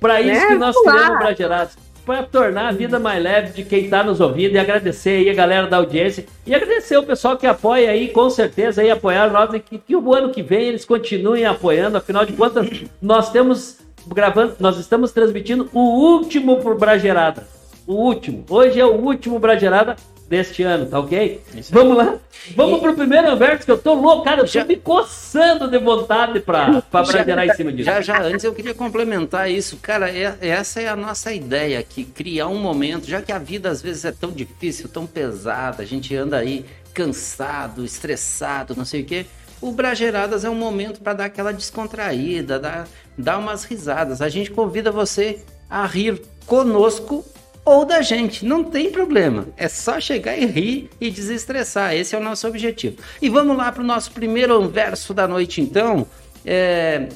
Pra 0.00 0.20
isso 0.20 0.40
Né? 0.40 0.46
que 0.46 0.54
nós 0.54 0.76
criamos 0.80 1.18
Bragerados. 1.18 1.76
Pra 2.08 2.22
tornar 2.22 2.68
a 2.68 2.72
vida 2.72 2.98
mais 2.98 3.22
leve 3.22 3.52
de 3.52 3.62
quem 3.62 3.90
tá 3.90 4.02
nos 4.02 4.18
ouvindo 4.18 4.54
e 4.54 4.58
agradecer 4.58 5.10
aí 5.10 5.28
a 5.28 5.34
galera 5.34 5.66
da 5.66 5.76
audiência 5.76 6.24
e 6.46 6.54
agradecer 6.54 6.96
o 6.96 7.02
pessoal 7.02 7.36
que 7.36 7.46
apoia 7.46 7.90
aí, 7.90 8.08
com 8.08 8.30
certeza 8.30 8.80
aí 8.80 8.90
apoiar 8.90 9.30
nós 9.30 9.52
e 9.52 9.60
que, 9.60 9.76
que 9.76 9.94
o 9.94 10.14
ano 10.14 10.30
que 10.30 10.42
vem 10.42 10.68
eles 10.68 10.86
continuem 10.86 11.44
apoiando, 11.44 11.98
afinal 11.98 12.24
de 12.24 12.32
contas 12.32 12.66
nós 13.02 13.30
temos 13.30 13.80
gravando, 14.06 14.56
nós 14.58 14.78
estamos 14.78 15.12
transmitindo 15.12 15.68
o 15.70 15.80
último 15.80 16.56
por 16.62 16.78
Bragerada. 16.78 17.46
O 17.86 17.92
último. 17.92 18.42
Hoje 18.48 18.80
é 18.80 18.86
o 18.86 18.94
último 18.94 19.38
Bragerada 19.38 19.94
deste 20.28 20.62
ano, 20.62 20.86
tá 20.86 21.00
ok? 21.00 21.40
Vamos 21.70 21.96
lá. 21.96 22.16
Vamos 22.54 22.80
pro 22.80 22.94
primeiro 22.94 23.34
verso 23.36 23.64
que 23.64 23.70
eu 23.70 23.78
tô 23.78 23.94
louco, 23.94 24.24
cara, 24.24 24.42
eu 24.42 24.44
tô 24.44 24.50
Já- 24.52 24.64
me 24.64 24.76
coçando 24.76 25.68
de 25.68 25.78
vontade 25.78 26.40
pra, 26.40 26.82
pra 26.82 27.02
bragerar 27.02 27.46
em 27.46 27.54
cima 27.54 27.72
disso. 27.72 27.84
Já, 27.86 28.00
já 28.00 28.22
antes 28.22 28.44
eu 28.44 28.52
queria 28.54 28.74
complementar 28.74 29.50
isso. 29.50 29.78
Cara, 29.78 30.10
é- 30.10 30.36
essa 30.40 30.80
é 30.82 30.88
a 30.88 30.94
nossa 30.96 31.32
ideia 31.32 31.78
aqui, 31.78 32.04
criar 32.04 32.48
um 32.48 32.58
momento, 32.58 33.06
já 33.06 33.22
que 33.22 33.32
a 33.32 33.38
vida 33.38 33.70
às 33.70 33.80
vezes 33.80 34.04
é 34.04 34.12
tão 34.12 34.30
difícil, 34.30 34.88
tão 34.88 35.06
pesada, 35.06 35.82
a 35.82 35.86
gente 35.86 36.14
anda 36.14 36.36
aí 36.36 36.64
cansado, 36.92 37.84
estressado, 37.84 38.74
não 38.76 38.84
sei 38.84 39.02
o 39.02 39.04
quê. 39.04 39.26
O 39.60 39.72
Brageradas 39.72 40.44
é 40.44 40.50
um 40.50 40.54
momento 40.54 41.00
para 41.00 41.14
dar 41.14 41.24
aquela 41.24 41.52
descontraída, 41.52 42.58
dar, 42.58 42.86
dar 43.16 43.38
umas 43.38 43.64
risadas. 43.64 44.20
A 44.22 44.28
gente 44.28 44.50
convida 44.50 44.90
você 44.92 45.40
a 45.68 45.84
rir 45.86 46.20
conosco 46.46 47.24
ou 47.68 47.84
da 47.84 48.02
gente, 48.02 48.44
não 48.44 48.64
tem 48.64 48.90
problema. 48.90 49.48
É 49.56 49.68
só 49.68 50.00
chegar 50.00 50.36
e 50.36 50.46
rir 50.46 50.90
e 51.00 51.10
desestressar. 51.10 51.94
Esse 51.94 52.14
é 52.14 52.18
o 52.18 52.22
nosso 52.22 52.46
objetivo. 52.46 52.96
E 53.20 53.28
vamos 53.28 53.56
lá 53.56 53.70
para 53.70 53.82
o 53.82 53.86
nosso 53.86 54.10
primeiro 54.12 54.68
verso 54.68 55.14
da 55.14 55.28
noite, 55.28 55.60
então. 55.60 56.06
É, 56.44 57.08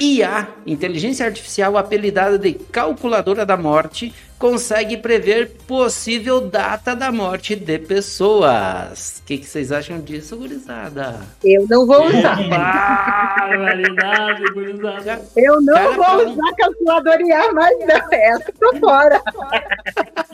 IA, 0.00 0.48
inteligência 0.66 1.26
artificial 1.26 1.76
apelidada 1.76 2.38
de 2.38 2.54
calculadora 2.54 3.44
da 3.44 3.56
morte, 3.56 4.14
consegue 4.38 4.96
prever 4.96 5.50
possível 5.66 6.40
data 6.40 6.96
da 6.96 7.12
morte 7.12 7.54
de 7.54 7.78
pessoas. 7.78 9.20
O 9.20 9.26
que, 9.26 9.36
que 9.36 9.46
vocês 9.46 9.70
acham 9.70 10.00
disso, 10.00 10.34
gurizada? 10.38 11.20
Eu 11.44 11.66
não 11.68 11.86
vou 11.86 12.06
usar. 12.06 12.48
Barbaridade, 12.48 14.42
gurizada. 14.54 15.20
Eu 15.36 15.60
não 15.60 15.74
Cara, 15.74 15.92
vou 15.92 16.30
usar 16.30 16.54
calculadora 16.56 17.22
IA, 17.22 17.52
mas 17.52 17.78
não, 17.80 18.08
essa 18.12 18.52
tô 18.58 18.76
fora. 18.78 19.20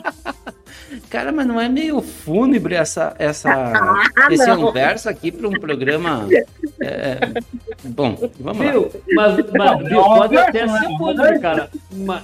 Cara, 1.09 1.31
mas 1.31 1.45
não 1.47 1.59
é 1.59 1.67
meio 1.69 2.01
fúnebre 2.01 2.75
essa, 2.75 3.15
essa, 3.19 3.73
esse 4.29 4.45
não. 4.47 4.69
anverso 4.69 5.07
aqui 5.09 5.31
para 5.31 5.47
um 5.47 5.51
programa. 5.59 6.27
é, 6.81 7.17
Bom, 7.83 8.17
vamos 8.39 8.65
lá. 8.65 8.71
Viu? 8.71 8.91
Mas, 9.13 9.35
mas 9.57 9.87
viu, 9.87 10.03
pode 10.03 10.37
até 10.37 10.67
ser 10.67 10.87
fúnebre, 10.97 11.39
cara. 11.39 11.69
Mas, 11.91 12.23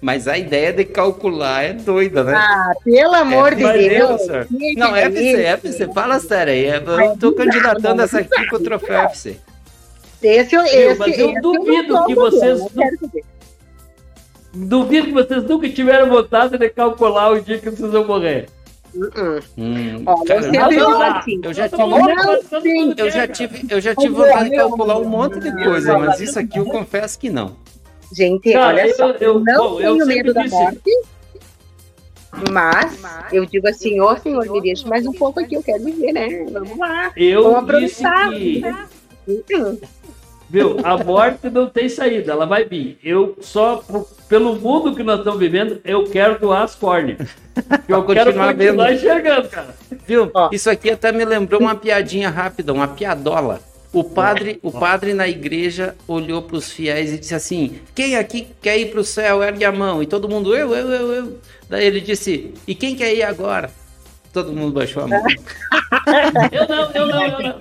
Mas 0.00 0.26
a 0.28 0.36
ideia 0.36 0.72
de 0.72 0.84
calcular 0.84 1.62
é 1.62 1.72
doida, 1.74 2.24
né? 2.24 2.34
Ah, 2.34 2.72
pelo 2.84 3.14
amor 3.14 3.54
de 3.54 3.62
Mas 3.62 3.88
Deus. 3.88 4.26
Deus, 4.26 4.46
Não, 4.76 4.96
é 4.96 5.04
FC? 5.04 5.42
FC, 5.42 5.88
fala 5.92 6.18
sério 6.18 6.52
aí. 6.52 6.66
Eu 6.66 7.16
tô 7.18 7.32
candidatando 7.32 8.02
essa 8.02 8.18
aqui 8.20 8.46
pro 8.48 8.58
troféu 8.58 9.00
FC. 9.02 9.36
Esse, 10.22 10.54
esse, 10.56 10.98
mas 10.98 11.18
eu 11.18 11.30
esse 11.30 11.40
duvido 11.40 12.04
que 12.06 12.14
vocês 12.14 12.40
ver, 12.40 12.50
eu 12.52 12.58
não- 12.58 12.68
quero 12.68 12.98
saber. 13.00 13.24
Duvido 14.54 15.06
que 15.08 15.12
vocês 15.12 15.44
nunca 15.44 15.68
tiveram 15.68 16.08
vontade 16.08 16.56
de 16.58 16.68
calcular 16.70 17.30
o 17.32 17.40
dia 17.40 17.58
que 17.58 17.70
vocês 17.70 17.90
vão 17.90 18.04
morrer. 18.06 18.48
Hum, 18.94 20.04
cara, 20.26 20.44
eu, 20.46 20.68
viu 20.68 20.80
eu- 20.80 21.02
assim. 21.02 21.40
eu 21.42 21.54
já 21.54 21.66
tive, 21.68 21.82
Não, 21.82 22.94
eu 22.98 23.10
já 23.10 23.20
cara. 23.20 23.28
tive, 23.28 23.66
eu 23.70 23.80
já 23.80 23.94
tive 23.94 24.14
vontade 24.14 24.50
de 24.50 24.56
calcular 24.56 24.98
um 24.98 25.04
monte 25.08 25.40
de 25.40 25.50
coisa, 25.64 25.96
mas 25.98 26.20
isso 26.20 26.38
aqui 26.38 26.58
eu 26.58 26.66
confesso 26.66 27.18
que 27.18 27.30
não. 27.30 27.56
Gente, 28.14 28.52
Cara, 28.52 28.66
olha 28.74 28.86
eu- 28.88 28.94
só, 28.94 29.06
eu- 29.12 29.14
eu, 29.20 29.40
não 29.40 29.56
bom, 29.70 29.76
tenho 29.78 30.06
medo 30.06 30.34
da 30.34 30.42
disse- 30.42 30.54
morte, 30.54 30.82
mas 32.50 32.96
eu 33.32 33.46
digo 33.46 33.66
assim, 33.68 33.98
ô 34.00 34.14
senhor, 34.18 34.46
me 34.50 34.60
deixa 34.60 34.86
mais 34.86 35.06
um 35.06 35.12
pouco 35.12 35.40
aqui, 35.40 35.54
eu 35.54 35.62
quero 35.62 35.82
viver, 35.84 36.12
né? 36.12 36.44
Vamos 36.52 36.76
lá. 36.78 37.10
Eu 37.16 37.44
Vamos 37.50 37.78
disse 37.80 38.04
aproveitar. 38.04 38.88
que 39.26 39.32
Hum. 39.54 39.78
Viu? 40.52 40.76
A 40.84 41.02
morte 41.02 41.48
não 41.48 41.66
tem 41.66 41.88
saída, 41.88 42.32
ela 42.32 42.44
vai 42.44 42.66
vir. 42.66 42.98
Eu 43.02 43.34
só, 43.40 43.82
pelo 44.28 44.54
mundo 44.56 44.94
que 44.94 45.02
nós 45.02 45.20
estamos 45.20 45.40
vivendo, 45.40 45.80
eu 45.82 46.04
quero 46.04 46.38
doar 46.38 46.64
as 46.64 46.74
córneas. 46.74 47.30
Eu 47.88 48.02
quero 48.06 48.32
continuar 48.32 48.54
continuar 48.54 48.86
vendo. 48.86 48.96
enxergando, 48.96 49.48
cara. 49.48 49.74
Viu? 50.06 50.30
Ó. 50.32 50.48
Isso 50.50 50.70
aqui 50.70 50.90
até 50.90 51.12
me 51.12 51.22
lembrou 51.22 51.60
uma 51.60 51.74
piadinha 51.74 52.30
rápida, 52.30 52.72
uma 52.72 52.88
piadola. 52.88 53.60
O 53.92 54.02
padre, 54.02 54.58
o 54.62 54.72
padre 54.72 55.12
na 55.12 55.28
igreja 55.28 55.94
olhou 56.08 56.40
para 56.40 56.56
os 56.56 56.72
fiéis 56.72 57.12
e 57.12 57.18
disse 57.18 57.34
assim: 57.34 57.78
Quem 57.94 58.16
aqui 58.16 58.48
quer 58.62 58.78
ir 58.78 58.90
para 58.90 59.00
o 59.00 59.04
céu? 59.04 59.42
Ergue 59.42 59.66
a 59.66 59.72
mão. 59.72 60.02
E 60.02 60.06
todo 60.06 60.30
mundo, 60.30 60.56
eu, 60.56 60.74
eu, 60.74 60.90
eu, 60.90 61.12
eu. 61.12 61.38
Daí 61.68 61.84
ele 61.84 62.00
disse: 62.00 62.54
E 62.66 62.74
quem 62.74 62.96
quer 62.96 63.14
ir 63.14 63.22
agora? 63.22 63.70
Todo 64.32 64.52
mundo 64.52 64.72
baixou 64.72 65.02
a 65.02 65.06
mão. 65.06 65.22
Eu 66.50 66.66
não, 66.66 66.90
eu 66.90 67.06
não, 67.06 67.22
eu 67.22 67.42
não. 67.42 67.60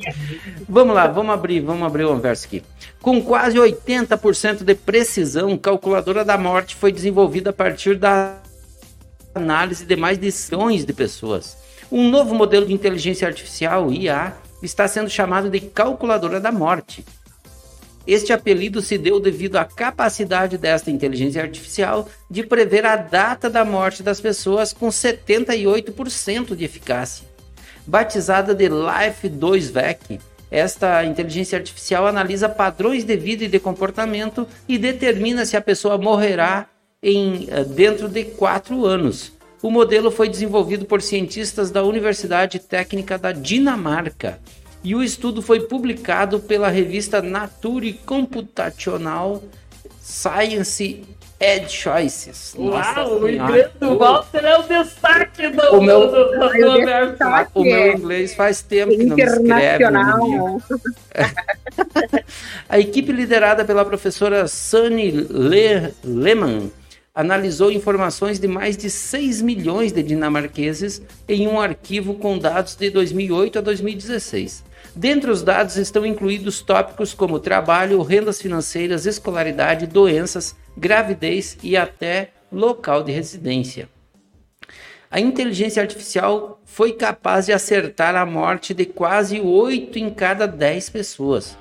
Vamos 0.67 0.95
lá, 0.95 1.07
vamos 1.07 1.33
abrir, 1.33 1.59
vamos 1.59 1.85
abrir 1.85 2.05
o 2.05 2.15
verso 2.17 2.45
aqui. 2.47 2.63
Com 3.01 3.21
quase 3.21 3.57
80% 3.57 4.63
de 4.63 4.73
precisão, 4.73 5.57
calculadora 5.57 6.23
da 6.23 6.37
morte 6.37 6.75
foi 6.75 6.91
desenvolvida 6.91 7.49
a 7.49 7.53
partir 7.53 7.97
da 7.97 8.37
análise 9.35 9.85
de 9.85 9.95
mais 9.95 10.17
de 10.17 10.33
milhões 10.49 10.85
de 10.85 10.93
pessoas. 10.93 11.57
Um 11.91 12.09
novo 12.09 12.33
modelo 12.33 12.65
de 12.65 12.73
inteligência 12.73 13.27
artificial, 13.27 13.91
IA, 13.91 14.33
está 14.63 14.87
sendo 14.87 15.09
chamado 15.09 15.49
de 15.49 15.59
calculadora 15.59 16.39
da 16.39 16.51
morte. 16.51 17.03
Este 18.05 18.33
apelido 18.33 18.81
se 18.81 18.97
deu 18.97 19.19
devido 19.19 19.57
à 19.57 19.65
capacidade 19.65 20.57
desta 20.57 20.89
inteligência 20.89 21.41
artificial 21.41 22.09
de 22.29 22.43
prever 22.43 22.85
a 22.85 22.95
data 22.95 23.49
da 23.49 23.63
morte 23.63 24.01
das 24.01 24.19
pessoas 24.19 24.73
com 24.73 24.87
78% 24.87 26.55
de 26.55 26.65
eficácia. 26.65 27.27
Batizada 27.85 28.55
de 28.55 28.67
Life 28.69 29.29
2VEC, 29.29 30.19
esta 30.49 31.05
inteligência 31.05 31.57
artificial 31.57 32.07
analisa 32.07 32.49
padrões 32.49 33.03
de 33.03 33.15
vida 33.15 33.45
e 33.45 33.47
de 33.47 33.59
comportamento 33.59 34.47
e 34.67 34.77
determina 34.77 35.45
se 35.45 35.55
a 35.55 35.61
pessoa 35.61 35.97
morrerá 35.97 36.67
em 37.01 37.47
eh, 37.49 37.63
dentro 37.63 38.09
de 38.09 38.25
quatro 38.25 38.85
anos. 38.85 39.31
O 39.61 39.69
modelo 39.69 40.09
foi 40.11 40.27
desenvolvido 40.27 40.85
por 40.85 41.01
cientistas 41.01 41.71
da 41.71 41.83
Universidade 41.83 42.59
Técnica 42.59 43.17
da 43.17 43.31
Dinamarca 43.31 44.39
e 44.83 44.95
o 44.95 45.03
estudo 45.03 45.41
foi 45.41 45.61
publicado 45.61 46.39
pela 46.39 46.69
revista 46.69 47.21
Nature 47.21 47.93
Computational 48.05 49.43
Science 50.01 51.03
Ed 51.39 51.71
Choices. 51.71 52.53
Nossa 52.57 53.01
Uau, 53.03 53.15
o 53.17 53.25
Senhora. 53.25 53.31
inglês 53.31 53.67
do 53.79 53.97
Walter 53.97 54.45
é 54.45 54.57
o 54.57 54.63
destaque 54.63 55.49
do, 55.49 55.75
O 55.75 55.81
meu- 55.81 56.07
do, 56.07 56.11
do, 56.11 56.39
do, 56.39 56.45
o 56.45 57.09
destaque. 57.09 57.51
O 57.55 57.63
meu 57.63 57.93
inglês 57.93 58.35
faz 58.35 58.61
tempo 58.61 58.91
que 58.95 59.03
não 59.05 59.15
me 59.15 59.23
escreve. 59.23 59.83
Internacional. 59.83 60.17
no 60.19 60.27
livro. 60.31 60.63
A 62.69 62.79
equipe 62.79 63.11
liderada 63.11 63.65
pela 63.65 63.83
professora 63.83 64.47
Sunny 64.47 65.11
Le 65.11 65.93
Lehmann 66.03 66.71
analisou 67.13 67.71
informações 67.71 68.39
de 68.39 68.47
mais 68.47 68.77
de 68.77 68.89
6 68.89 69.41
milhões 69.41 69.91
de 69.91 70.01
dinamarqueses 70.01 71.01
em 71.27 71.47
um 71.47 71.59
arquivo 71.59 72.13
com 72.15 72.37
dados 72.37 72.75
de 72.75 72.89
2008 72.89 73.59
a 73.59 73.61
2016. 73.61 74.63
Dentre 74.95 75.31
os 75.31 75.41
dados 75.41 75.77
estão 75.77 76.05
incluídos 76.05 76.61
tópicos 76.61 77.13
como 77.13 77.39
trabalho, 77.39 78.01
rendas 78.01 78.41
financeiras, 78.41 79.05
escolaridade, 79.05 79.87
doenças, 79.87 80.55
gravidez 80.75 81.57
e 81.63 81.77
até 81.77 82.31
local 82.51 83.01
de 83.03 83.11
residência. 83.11 83.87
A 85.09 85.19
inteligência 85.19 85.81
artificial 85.81 86.61
foi 86.65 86.93
capaz 86.93 87.45
de 87.45 87.53
acertar 87.53 88.15
a 88.15 88.25
morte 88.25 88.73
de 88.73 88.85
quase 88.85 89.39
8 89.39 89.99
em 89.99 90.09
cada 90.09 90.45
10 90.45 90.89
pessoas. 90.89 91.57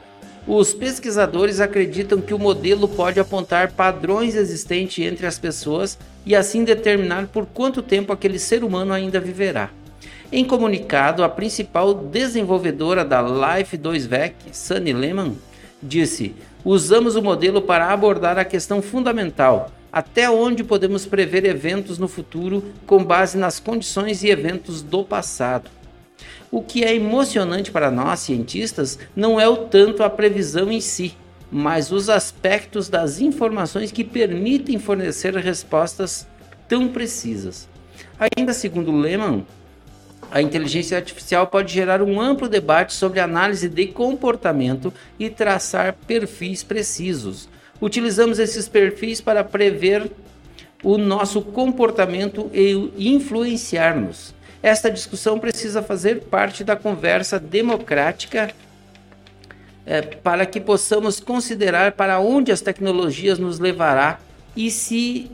Os 0.46 0.72
pesquisadores 0.72 1.60
acreditam 1.60 2.20
que 2.20 2.34
o 2.34 2.38
modelo 2.38 2.88
pode 2.88 3.20
apontar 3.20 3.72
padrões 3.72 4.34
existentes 4.34 5.04
entre 5.04 5.26
as 5.26 5.38
pessoas 5.38 5.98
e 6.24 6.34
assim 6.34 6.64
determinar 6.64 7.28
por 7.28 7.46
quanto 7.46 7.82
tempo 7.82 8.12
aquele 8.12 8.38
ser 8.38 8.64
humano 8.64 8.92
ainda 8.92 9.20
viverá. 9.20 9.70
Em 10.32 10.44
comunicado, 10.44 11.24
a 11.24 11.28
principal 11.28 11.92
desenvolvedora 11.92 13.04
da 13.04 13.20
Life 13.20 13.76
2VEC, 13.76 14.32
Sunny 14.52 14.92
Lehman, 14.92 15.36
disse: 15.82 16.36
Usamos 16.64 17.16
o 17.16 17.22
modelo 17.22 17.60
para 17.60 17.92
abordar 17.92 18.38
a 18.38 18.44
questão 18.44 18.80
fundamental: 18.80 19.72
até 19.92 20.30
onde 20.30 20.62
podemos 20.62 21.04
prever 21.04 21.44
eventos 21.44 21.98
no 21.98 22.06
futuro 22.06 22.62
com 22.86 23.04
base 23.04 23.36
nas 23.36 23.58
condições 23.58 24.22
e 24.22 24.28
eventos 24.28 24.82
do 24.82 25.02
passado. 25.02 25.68
O 26.48 26.62
que 26.62 26.84
é 26.84 26.94
emocionante 26.94 27.72
para 27.72 27.90
nós, 27.90 28.20
cientistas, 28.20 29.00
não 29.16 29.40
é 29.40 29.48
o 29.48 29.56
tanto 29.56 30.04
a 30.04 30.10
previsão 30.10 30.70
em 30.70 30.80
si, 30.80 31.16
mas 31.50 31.90
os 31.90 32.08
aspectos 32.08 32.88
das 32.88 33.20
informações 33.20 33.90
que 33.90 34.04
permitem 34.04 34.78
fornecer 34.78 35.34
respostas 35.34 36.28
tão 36.68 36.86
precisas. 36.86 37.68
Ainda 38.36 38.52
segundo 38.52 38.96
Lehman, 38.96 39.44
a 40.30 40.40
inteligência 40.40 40.96
artificial 40.96 41.46
pode 41.46 41.72
gerar 41.72 42.00
um 42.00 42.20
amplo 42.20 42.48
debate 42.48 42.94
sobre 42.94 43.18
análise 43.18 43.68
de 43.68 43.86
comportamento 43.88 44.92
e 45.18 45.28
traçar 45.28 45.94
perfis 46.06 46.62
precisos. 46.62 47.48
Utilizamos 47.80 48.38
esses 48.38 48.68
perfis 48.68 49.20
para 49.20 49.42
prever 49.42 50.10
o 50.82 50.96
nosso 50.96 51.42
comportamento 51.42 52.50
e 52.54 52.90
influenciar-nos. 52.96 54.34
Esta 54.62 54.90
discussão 54.90 55.38
precisa 55.38 55.82
fazer 55.82 56.22
parte 56.22 56.62
da 56.62 56.76
conversa 56.76 57.38
democrática 57.38 58.52
eh, 59.86 60.02
para 60.02 60.46
que 60.46 60.60
possamos 60.60 61.18
considerar 61.18 61.92
para 61.92 62.20
onde 62.20 62.52
as 62.52 62.60
tecnologias 62.60 63.38
nos 63.38 63.58
levará 63.58 64.20
e 64.54 64.70
se 64.70 65.30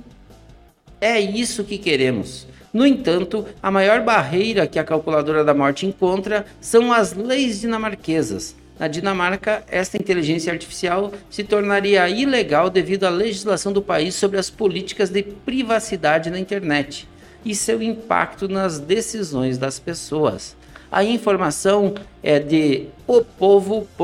é 1.01 1.21
isso 1.21 1.65
que 1.65 1.77
queremos. 1.77 2.47
No 2.77 2.87
entanto, 2.87 3.47
a 3.63 3.71
maior 3.71 4.03
barreira 4.03 4.67
que 4.67 4.79
a 4.79 4.85
calculadora 4.85 5.43
da 5.43 5.55
morte 5.55 5.87
encontra 5.87 6.45
são 6.61 6.93
as 6.93 7.15
leis 7.15 7.59
dinamarquesas. 7.59 8.55
Na 8.79 8.87
Dinamarca, 8.87 9.65
esta 9.71 9.97
inteligência 9.97 10.53
artificial 10.53 11.11
se 11.31 11.43
tornaria 11.43 12.07
ilegal 12.07 12.69
devido 12.69 13.05
à 13.05 13.09
legislação 13.09 13.73
do 13.73 13.81
país 13.81 14.15
sobre 14.15 14.39
as 14.39 14.51
políticas 14.51 15.09
de 15.09 15.23
privacidade 15.23 16.29
na 16.29 16.39
internet 16.39 17.09
e 17.47 17.55
seu 17.55 17.81
impacto 17.81 18.47
nas 18.47 18.79
decisões 18.79 19.57
das 19.57 19.79
pessoas. 19.79 20.55
A 20.93 21.03
informação 21.03 21.95
é 22.23 22.39
de 22.39 22.89
opovo.com.br. 23.07 23.97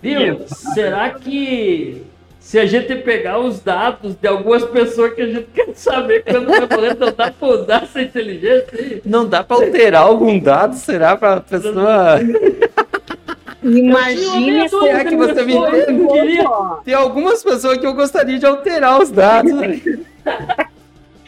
Viu? 0.00 0.46
Será 0.46 1.10
que 1.10 2.06
se 2.40 2.58
a 2.58 2.64
gente 2.66 2.94
pegar 2.96 3.38
os 3.38 3.60
dados 3.60 4.14
de 4.14 4.26
algumas 4.28 4.64
pessoas 4.64 5.12
que 5.14 5.20
a 5.22 5.26
gente 5.26 5.48
quer 5.52 5.68
saber 5.74 6.24
quando 6.24 6.46
vai 6.46 6.66
poder, 6.66 6.96
não 6.96 7.12
dá 7.12 7.30
pra 7.30 7.48
usar 7.48 7.82
essa 7.82 8.00
inteligência? 8.00 9.02
Não 9.04 9.26
dá 9.26 9.44
para 9.44 9.56
alterar 9.66 10.02
algum 10.02 10.38
dado, 10.38 10.74
será 10.76 11.16
para 11.16 11.34
a 11.34 11.40
pessoa? 11.40 12.18
Imagine 13.62 14.60
Eu 14.60 14.68
Será 14.68 15.04
que 15.04 15.16
você 15.16 15.42
me 15.44 15.54
entende? 15.56 16.06
queria- 16.12 16.44
Tem 16.84 16.94
algumas 16.94 17.42
pessoas 17.42 17.76
que 17.78 17.86
eu 17.86 17.92
gostaria 17.92 18.38
de 18.38 18.46
alterar 18.46 19.00
os 19.02 19.10
dados. 19.10 19.52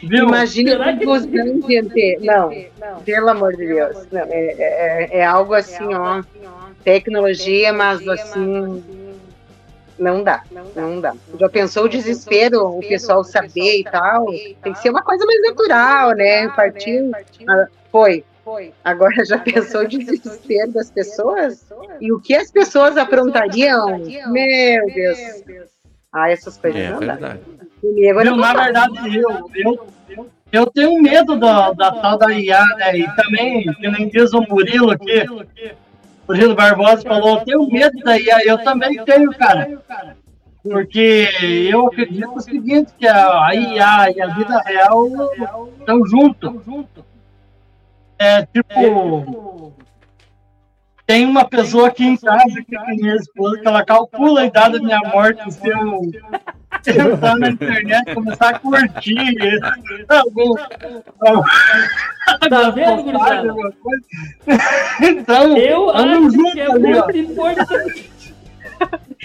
Viu? 0.03 0.23
Imagine 0.27 0.71
Será 0.71 0.93
que- 0.97 1.05
confusão, 1.05 1.61
gente. 1.69 2.17
Não, 2.21 2.49
pelo 3.05 3.29
amor 3.29 3.55
de 3.55 3.67
Deus. 3.67 3.97
Não, 4.11 4.21
é, 4.21 4.29
é, 4.31 5.09
é 5.19 5.25
algo 5.25 5.53
assim, 5.53 5.93
ó. 5.93 6.23
Tecnologia, 6.83 7.71
mas 7.71 8.07
assim. 8.07 8.83
Não 10.01 10.23
dá, 10.23 10.41
não 10.75 10.99
dá. 10.99 11.13
Já 11.39 11.47
pensou 11.47 11.83
o 11.85 11.87
desespero, 11.89 12.65
o 12.65 12.79
pessoal 12.79 13.23
saber 13.23 13.81
e 13.81 13.83
tal? 13.83 14.25
Tem 14.63 14.73
que 14.73 14.79
ser 14.79 14.89
uma 14.89 15.03
coisa 15.03 15.23
mais 15.27 15.39
natural, 15.43 16.15
né? 16.15 16.49
Partiu. 16.49 17.11
ah, 17.47 17.67
Foi. 17.91 18.23
Agora 18.83 19.23
já 19.23 19.37
pensou 19.37 19.81
o 19.81 19.87
desespero 19.87 20.71
das 20.71 20.89
pessoas? 20.89 21.63
E 21.99 22.11
o 22.11 22.19
que 22.19 22.33
as 22.33 22.49
pessoas 22.51 22.97
aprontariam? 22.97 23.99
Meu 24.31 24.85
Deus. 24.87 25.17
Ah, 26.11 26.31
essas 26.31 26.57
coisas 26.57 26.81
É 26.81 26.89
não 26.89 26.99
dá. 26.99 27.37
Comigo 27.79 28.23
não 28.23 28.37
Na 28.37 28.53
dá. 28.53 28.63
verdade, 28.63 29.17
eu, 29.17 29.49
eu, 29.55 30.27
eu 30.51 30.65
tenho 30.71 30.99
medo 30.99 31.37
da, 31.37 31.71
da 31.73 31.91
tal 31.91 32.17
da 32.17 32.31
IA, 32.33 32.65
né? 32.77 32.97
E 32.97 33.15
também, 33.15 33.71
que 33.73 33.87
nem 33.87 34.09
diz 34.09 34.33
o 34.33 34.41
Murilo 34.41 34.89
aqui, 34.89 35.23
o 36.45 36.55
Barbosa 36.55 37.01
falou, 37.01 37.37
eu 37.37 37.45
tenho 37.45 37.67
medo 37.69 37.97
da 38.03 38.19
IA, 38.19 38.45
eu 38.45 38.57
também 38.63 39.03
tenho, 39.03 39.33
cara. 39.33 39.79
Porque 40.63 41.29
eu 41.71 41.87
acredito 41.87 42.33
o 42.35 42.39
seguinte, 42.39 42.93
que 42.97 43.07
a 43.07 43.49
IA 43.53 44.11
e 44.11 44.21
a 44.21 44.27
vida 44.27 44.61
real 44.61 45.07
estão 45.79 46.05
juntos. 46.05 46.51
É 48.19 48.45
tipo, 48.45 49.73
tem 51.07 51.25
uma 51.25 51.43
pessoa 51.43 51.87
aqui 51.87 52.05
em 52.05 52.15
casa, 52.15 52.63
que 52.65 52.75
é 52.75 52.95
minha 52.95 53.15
esposa, 53.15 53.59
que 53.59 53.67
ela 53.67 53.83
calcula 53.83 54.41
a 54.41 54.45
idade 54.45 54.77
da 54.77 54.85
minha 54.85 54.99
morte 55.11 55.51
se 55.51 55.67
eu 55.67 57.11
entrar 57.11 57.37
na 57.37 57.49
internet 57.49 58.13
começar 58.13 58.49
a 58.49 58.59
curtir 58.59 59.35
algum, 60.07 60.55
Tá 62.49 62.69
vendo, 62.69 62.89
alguma 62.89 63.71
coisa. 63.71 64.05
Então, 65.31 65.57
Eu 65.57 65.89
acho 65.89 66.31
juntos 66.31 66.53
que 66.53 66.59
é 66.59 66.71
ali, 66.71 66.93
ó. 66.93 67.03
muito 67.03 67.17
importante. 67.17 68.11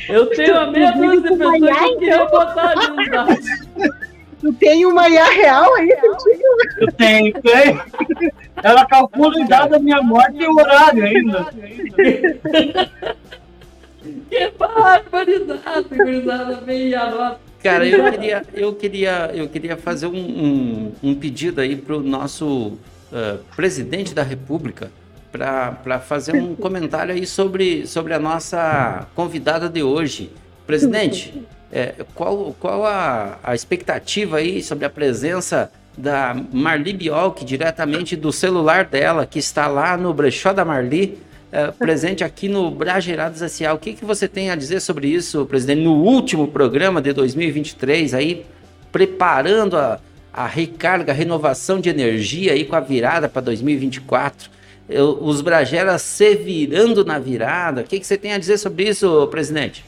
Eu 0.09 0.27
tenho 0.27 0.59
a 0.59 0.66
meia 0.71 0.92
dúzia 0.92 1.21
de 1.21 1.29
pessoas 1.29 1.59
que 1.59 1.64
eu 1.64 1.99
queria 1.99 2.25
botar 2.27 2.69
ali 2.71 3.11
dados. 3.11 3.47
Tu 4.38 4.53
tem 4.53 4.85
uma 4.85 5.09
IA 5.09 5.25
real 5.31 5.75
aí, 5.77 5.97
contigo? 5.97 6.92
Tem, 6.99 7.33
tem. 7.33 7.81
Ela 8.62 8.85
calcula 8.85 9.35
a 9.35 9.40
idade 9.40 9.71
da 9.71 9.79
minha 9.79 10.03
morte 10.03 10.37
e 10.37 10.47
o 10.47 10.55
horário 10.57 11.05
ainda. 11.05 11.47
Que 14.29 14.51
barbaridade, 14.59 15.88
gurizada, 15.90 16.61
meia 16.61 17.11
nota. 17.11 17.40
Cara, 17.62 17.87
eu 17.87 18.12
queria, 18.12 18.42
eu 18.53 18.75
queria, 18.75 19.31
eu 19.35 19.49
queria 19.49 19.77
fazer 19.77 20.07
um, 20.07 20.14
um, 20.14 20.92
um 21.03 21.14
pedido 21.14 21.61
aí 21.62 21.75
para 21.75 21.97
o 21.97 22.03
nosso 22.03 22.79
uh, 23.11 23.38
presidente 23.57 24.14
da 24.14 24.23
República 24.23 24.90
para 25.38 25.99
fazer 26.01 26.35
um 26.35 26.55
comentário 26.55 27.14
aí 27.14 27.27
sobre, 27.27 27.87
sobre 27.87 28.14
a 28.14 28.18
nossa 28.18 29.07
convidada 29.14 29.68
de 29.68 29.83
hoje. 29.83 30.31
Presidente, 30.66 31.46
é, 31.72 31.94
qual, 32.14 32.55
qual 32.59 32.85
a, 32.85 33.38
a 33.42 33.55
expectativa 33.55 34.38
aí 34.38 34.62
sobre 34.62 34.85
a 34.85 34.90
presença 34.90 35.70
da 35.96 36.37
Marli 36.53 36.92
Biolk 36.92 37.44
diretamente 37.44 38.16
do 38.16 38.33
celular 38.33 38.85
dela, 38.85 39.27
que 39.27 39.38
está 39.38 39.66
lá 39.66 39.96
no 39.96 40.12
brechó 40.12 40.53
da 40.53 40.64
Marli, 40.64 41.18
é, 41.51 41.70
presente 41.70 42.22
aqui 42.22 42.49
no 42.49 42.70
Bragerados 42.70 43.40
S.A. 43.40 43.72
O 43.72 43.79
que, 43.79 43.94
que 43.94 44.05
você 44.05 44.29
tem 44.29 44.51
a 44.51 44.57
dizer 44.57 44.81
sobre 44.81 45.09
isso, 45.09 45.46
presidente, 45.46 45.83
no 45.83 45.94
último 45.94 46.49
programa 46.49 47.01
de 47.01 47.12
2023, 47.12 48.14
aí 48.14 48.44
preparando 48.92 49.77
a, 49.77 50.01
a 50.33 50.46
recarga, 50.46 51.12
a 51.12 51.14
renovação 51.14 51.81
de 51.81 51.88
energia 51.88 52.53
aí 52.53 52.64
com 52.64 52.77
a 52.77 52.81
virada 52.81 53.29
para 53.29 53.42
2024? 53.42 54.51
Eu, 54.88 55.18
os 55.20 55.40
Brageras 55.40 56.03
se 56.03 56.37
virando 56.37 57.05
na 57.05 57.18
virada. 57.18 57.81
O 57.81 57.85
que, 57.85 57.99
que 57.99 58.07
você 58.07 58.16
tem 58.16 58.33
a 58.33 58.38
dizer 58.38 58.59
sobre 58.59 58.88
isso, 58.88 59.27
presidente? 59.29 59.85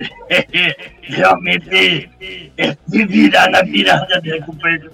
Realmente, 1.02 2.10
é 2.56 2.76
se 2.88 3.06
virar 3.06 3.50
na 3.50 3.62
virada, 3.62 4.20
né, 4.24 4.40
companheiro? 4.40 4.90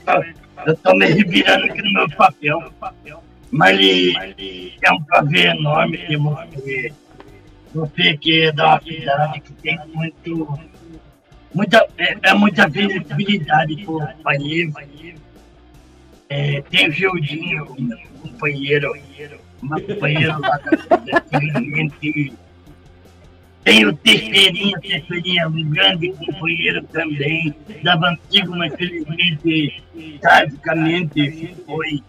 Eu 0.67 0.73
estou 0.73 0.97
me 0.97 1.07
revirando 1.07 1.67
aqui 1.67 1.83
no 1.83 1.93
meu 1.93 2.11
papel. 2.11 2.73
Mas 3.51 3.79
é 4.83 4.93
um 4.93 5.03
prazer 5.05 5.57
enorme 5.57 5.99
ter 5.99 6.19
você, 6.19 6.93
você 7.75 8.17
que 8.17 8.43
é 8.43 8.53
da 8.53 8.79
cidade, 8.81 9.41
que 9.41 9.53
tem 9.55 9.79
muito, 9.95 10.59
muita, 11.55 11.87
é, 11.97 12.17
é 12.23 12.35
muita 12.35 12.69
visibilidade 12.69 13.77
para 13.77 13.93
o 13.93 14.07
companheiro. 14.07 14.73
É, 16.29 16.61
tem 16.63 16.89
o 16.89 16.93
Gildinho, 16.93 17.75
companheiro, 18.29 18.93
uma 19.63 19.81
companheira 19.81 20.39
lá 20.39 20.59
da 20.59 21.41
gente. 21.41 22.33
Tem 23.65 23.85
o 23.85 23.95
Teixeirinha, 23.95 24.79
Teixeirinha, 24.81 25.49
um 25.49 25.71
grande 25.71 26.11
companheiro 26.13 26.83
também, 26.87 27.55
dava 27.83 28.09
antigo, 28.09 28.57
mas 28.57 28.75
felizmente, 28.75 29.83
tragicamente 30.21 31.55
foi. 31.67 32.03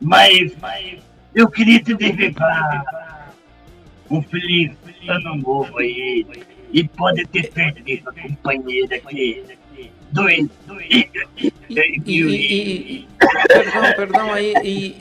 Mas, 0.00 0.54
mas 0.60 0.98
eu 1.34 1.48
queria 1.48 1.82
te 1.82 1.94
desejar 1.94 3.32
um 4.10 4.20
feliz 4.22 4.72
ano 5.08 5.36
novo 5.36 5.78
aí. 5.78 6.26
E 6.72 6.88
pode 6.88 7.24
ter 7.28 7.52
certeza, 7.52 8.12
companheira, 8.20 8.98
que 8.98 9.44
dois. 10.14 10.48
E, 10.90 11.10
e, 12.06 12.22
e, 12.22 13.08
perdão, 13.48 13.82
perdão 13.96 14.32
aí. 14.32 14.54
E, 14.62 14.96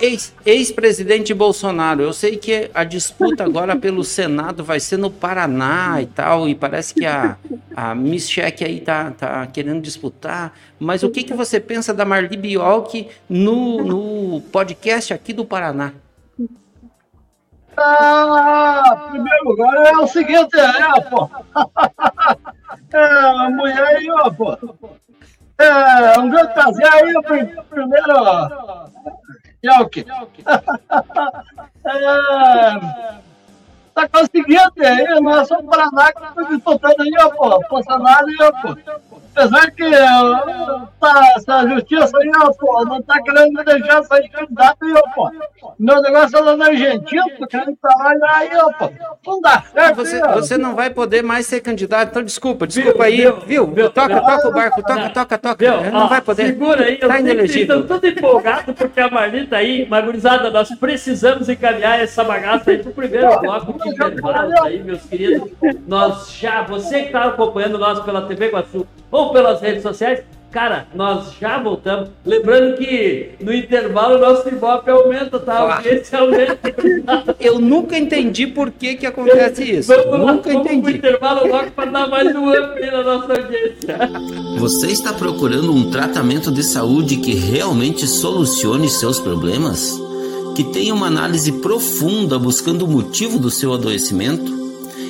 ex, 0.00 0.34
ex-presidente 0.44 1.32
Bolsonaro, 1.32 2.02
eu 2.02 2.12
sei 2.12 2.36
que 2.36 2.70
a 2.74 2.84
disputa 2.84 3.44
agora 3.44 3.76
pelo 3.76 4.02
Senado 4.02 4.64
vai 4.64 4.80
ser 4.80 4.96
no 4.96 5.10
Paraná 5.10 6.00
e 6.00 6.06
tal, 6.06 6.48
e 6.48 6.54
parece 6.54 6.94
que 6.94 7.06
a, 7.06 7.36
a 7.74 7.94
Miss 7.94 8.28
Cheque 8.28 8.64
aí 8.64 8.80
tá, 8.80 9.10
tá 9.12 9.46
querendo 9.46 9.80
disputar, 9.80 10.52
mas 10.78 11.02
o 11.02 11.10
que, 11.10 11.22
que 11.22 11.34
você 11.34 11.60
pensa 11.60 11.94
da 11.94 12.04
Marli 12.04 12.36
Biolk 12.36 13.08
no, 13.28 13.84
no 13.84 14.40
podcast 14.40 15.12
aqui 15.12 15.32
do 15.32 15.44
Paraná? 15.44 15.92
Ah, 17.76 19.08
primeiro 19.10 19.44
lugar 19.44 19.74
é 19.86 19.96
o 19.96 20.06
seguinte, 20.06 20.58
é, 20.58 21.00
pô. 21.02 21.30
é, 22.92 22.98
a 22.98 23.50
mulher 23.50 23.82
aí, 23.82 24.10
ó, 24.10 24.30
pô. 24.30 24.56
É, 25.58 26.18
um 26.18 26.30
grande 26.30 26.52
prazer 26.54 26.86
aí, 26.92 27.12
primeiro, 27.68 28.12
Yelk. 29.64 30.04
é, 31.86 33.24
tá 33.94 34.08
conseguindo 34.08 34.72
aí, 34.78 35.20
nós 35.20 35.48
somos 35.48 35.64
Paraná 35.66 36.12
que 36.12 36.24
estamos 36.24 36.50
disputando 36.50 37.00
aí, 37.00 37.12
ó, 37.20 37.30
pô, 37.30 37.60
Bolsonaro 37.70 38.30
e, 38.30 38.42
ó, 38.42 38.52
pô. 38.52 38.76
Apesar 39.36 39.68
que 39.72 39.90
tá, 41.00 41.32
essa 41.36 41.66
justiça 41.68 42.16
aí, 42.18 42.30
ó, 42.40 42.52
pô, 42.52 42.84
não 42.84 43.02
tá 43.02 43.20
querendo 43.22 43.64
deixar 43.64 44.02
sair 44.04 44.28
candidato 44.28 44.84
aí, 44.84 44.94
ó, 44.94 45.02
pô. 45.14 45.30
Meu 45.78 46.00
negócio 46.02 46.36
é 46.36 46.40
lá 46.40 46.56
na 46.56 46.66
Argentina, 46.66 47.24
tô 47.38 47.46
querendo 47.46 47.76
trabalhar 47.80 48.36
aí, 48.36 48.50
ó, 48.54 48.72
pô. 48.72 48.90
Não 49.26 49.40
dá 49.40 49.62
certo. 49.72 49.96
Você, 49.96 50.16
aí, 50.22 50.32
você 50.34 50.58
não 50.58 50.74
vai 50.74 50.90
poder 50.90 51.22
mais 51.22 51.46
ser 51.46 51.60
candidato, 51.60 52.10
então 52.10 52.22
desculpa, 52.22 52.66
desculpa 52.66 53.04
aí, 53.04 53.22
viu? 53.46 53.66
viu? 53.66 53.90
Toca, 53.90 54.20
toca 54.20 54.48
o 54.48 54.52
barco, 54.52 54.82
toca, 54.82 55.10
toca, 55.10 55.38
toca. 55.38 55.56
Viu? 55.80 55.92
Não 55.92 56.04
Ó, 56.04 56.08
vai 56.08 56.20
poder. 56.20 56.46
Segura 56.46 56.84
aí, 56.84 56.96
Tá 56.96 57.18
inelegível. 57.18 57.80
estão 57.80 57.98
tudo 57.98 58.06
empolgados 58.06 58.74
porque 58.76 59.00
a 59.00 59.10
Marli 59.10 59.46
tá 59.46 59.56
aí. 59.56 59.86
Mas, 59.88 60.04
gurizada, 60.04 60.50
nós 60.50 60.68
precisamos 60.76 61.48
encaminhar 61.48 62.00
essa 62.00 62.22
bagaça 62.22 62.70
aí 62.70 62.78
pro 62.78 62.92
primeiro 62.92 63.40
bloco 63.40 63.83
de 63.84 63.90
intervalos 63.90 64.54
aí, 64.62 64.82
meus 64.82 65.02
queridos. 65.02 65.50
Nós 65.86 66.32
já, 66.40 66.62
você 66.62 67.02
que 67.04 67.12
tá 67.12 67.24
acompanhando 67.24 67.78
nós 67.78 68.00
pela 68.00 68.22
TV 68.22 68.48
Guaçu 68.50 68.86
ou 69.10 69.32
pelas 69.32 69.60
redes 69.60 69.82
sociais, 69.82 70.22
cara, 70.50 70.86
nós 70.94 71.32
já 71.40 71.58
voltamos. 71.60 72.10
Lembrando 72.24 72.76
que 72.76 73.30
no 73.40 73.52
intervalo 73.52 74.16
o 74.16 74.18
nosso 74.18 74.48
Ibope 74.48 74.88
aumenta, 74.90 75.38
tá? 75.40 75.54
A 75.54 75.76
audiência 75.76 76.18
aumenta. 76.18 76.58
Eu 77.40 77.58
nunca 77.58 77.98
entendi 77.98 78.46
por 78.46 78.70
que 78.70 78.94
que 78.94 79.06
acontece 79.06 79.78
isso. 79.78 79.92
Vamos 79.94 80.26
lá, 80.26 80.32
Nunca 80.34 80.52
vamos 80.52 80.66
entendi. 80.72 80.98
intervalo 80.98 81.46
logo 81.48 81.70
para 81.72 81.90
dar 81.90 82.06
mais 82.08 82.34
um 82.36 82.50
up 82.50 82.80
na 82.80 83.02
nossa 83.02 83.32
audiência. 83.32 83.98
Você 84.58 84.86
está 84.86 85.12
procurando 85.12 85.72
um 85.74 85.90
tratamento 85.90 86.50
de 86.52 86.62
saúde 86.62 87.16
que 87.16 87.34
realmente 87.34 88.06
solucione 88.06 88.88
seus 88.88 89.18
problemas? 89.20 90.00
Que 90.54 90.62
tenha 90.62 90.94
uma 90.94 91.08
análise 91.08 91.50
profunda 91.52 92.38
buscando 92.38 92.84
o 92.84 92.88
motivo 92.88 93.38
do 93.38 93.50
seu 93.50 93.72
adoecimento? 93.74 94.62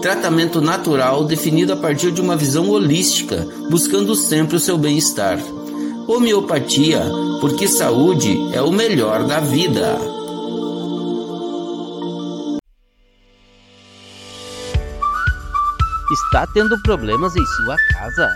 Tratamento 0.00 0.60
natural 0.60 1.24
definido 1.24 1.72
a 1.72 1.76
partir 1.76 2.12
de 2.12 2.20
uma 2.20 2.36
visão 2.36 2.70
holística, 2.70 3.44
buscando 3.68 4.14
sempre 4.14 4.54
o 4.56 4.60
seu 4.60 4.78
bem-estar. 4.78 5.40
Homeopatia, 6.08 7.02
porque 7.38 7.68
saúde 7.68 8.34
é 8.54 8.62
o 8.62 8.72
melhor 8.72 9.24
da 9.24 9.40
vida. 9.40 9.98
Está 16.10 16.46
tendo 16.54 16.80
problemas 16.80 17.36
em 17.36 17.44
sua 17.44 17.76
casa? 17.92 18.34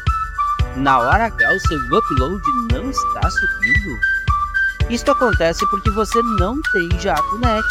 Na 0.76 0.98
hora 0.98 1.24
H 1.24 1.54
o 1.54 1.61
seu 1.61 1.78
upload 1.78 2.42
não 2.70 2.90
está 2.90 3.30
subindo? 3.30 3.98
Isto 4.90 5.12
acontece 5.12 5.66
porque 5.70 5.90
você 5.92 6.20
não 6.38 6.61
tem 6.72 6.90
JatoNet. 7.00 7.66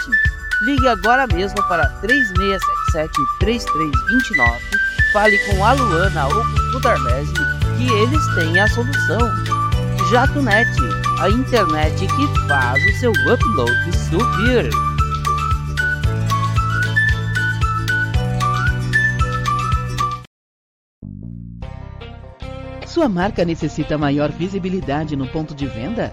Ligue 0.63 0.87
agora 0.87 1.27
mesmo 1.27 1.61
para 1.67 1.87
3677-3329, 3.39 4.59
fale 5.13 5.37
com 5.45 5.63
a 5.63 5.73
Luana 5.73 6.25
ou 6.25 6.43
com 6.43 6.77
o 6.77 6.79
Darlese 6.79 7.33
que 7.77 7.91
eles 7.93 8.35
têm 8.35 8.59
a 8.59 8.67
solução. 8.67 9.60
JatoNet, 10.11 10.67
a 11.21 11.29
internet 11.29 11.95
que 11.95 12.45
faz 12.45 12.83
o 12.83 12.99
seu 12.99 13.11
upload 13.11 13.97
subir. 13.97 14.69
Sua 22.85 23.07
marca 23.07 23.45
necessita 23.45 23.97
maior 23.97 24.29
visibilidade 24.33 25.15
no 25.15 25.29
ponto 25.29 25.55
de 25.55 25.65
venda? 25.65 26.11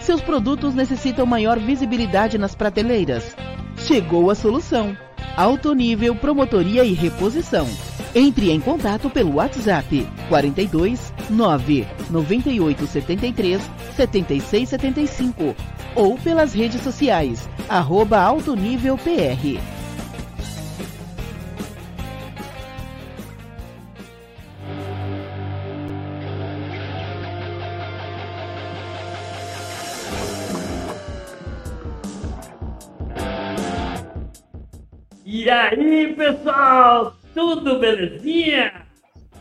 Seus 0.00 0.22
produtos 0.22 0.74
necessitam 0.74 1.26
maior 1.26 1.58
visibilidade 1.58 2.38
nas 2.38 2.54
prateleiras? 2.54 3.36
Chegou 3.88 4.30
a 4.30 4.34
solução! 4.34 4.94
Alto 5.34 5.72
nível 5.72 6.14
promotoria 6.14 6.84
e 6.84 6.92
reposição. 6.92 7.66
Entre 8.14 8.50
em 8.50 8.60
contato 8.60 9.08
pelo 9.08 9.36
WhatsApp 9.36 10.06
42 10.28 11.10
9 11.30 11.86
98 12.10 12.86
73 12.86 13.62
76 13.96 14.68
75 14.68 15.56
ou 15.94 16.18
pelas 16.18 16.52
redes 16.52 16.82
sociais 16.82 17.48
arroba 17.66 18.18
Alto 18.18 18.54
Nível 18.54 18.98
PR. 18.98 19.77
Aí, 35.68 36.14
pessoal? 36.14 37.14
tudo 37.34 37.78
belezinha? 37.78 38.72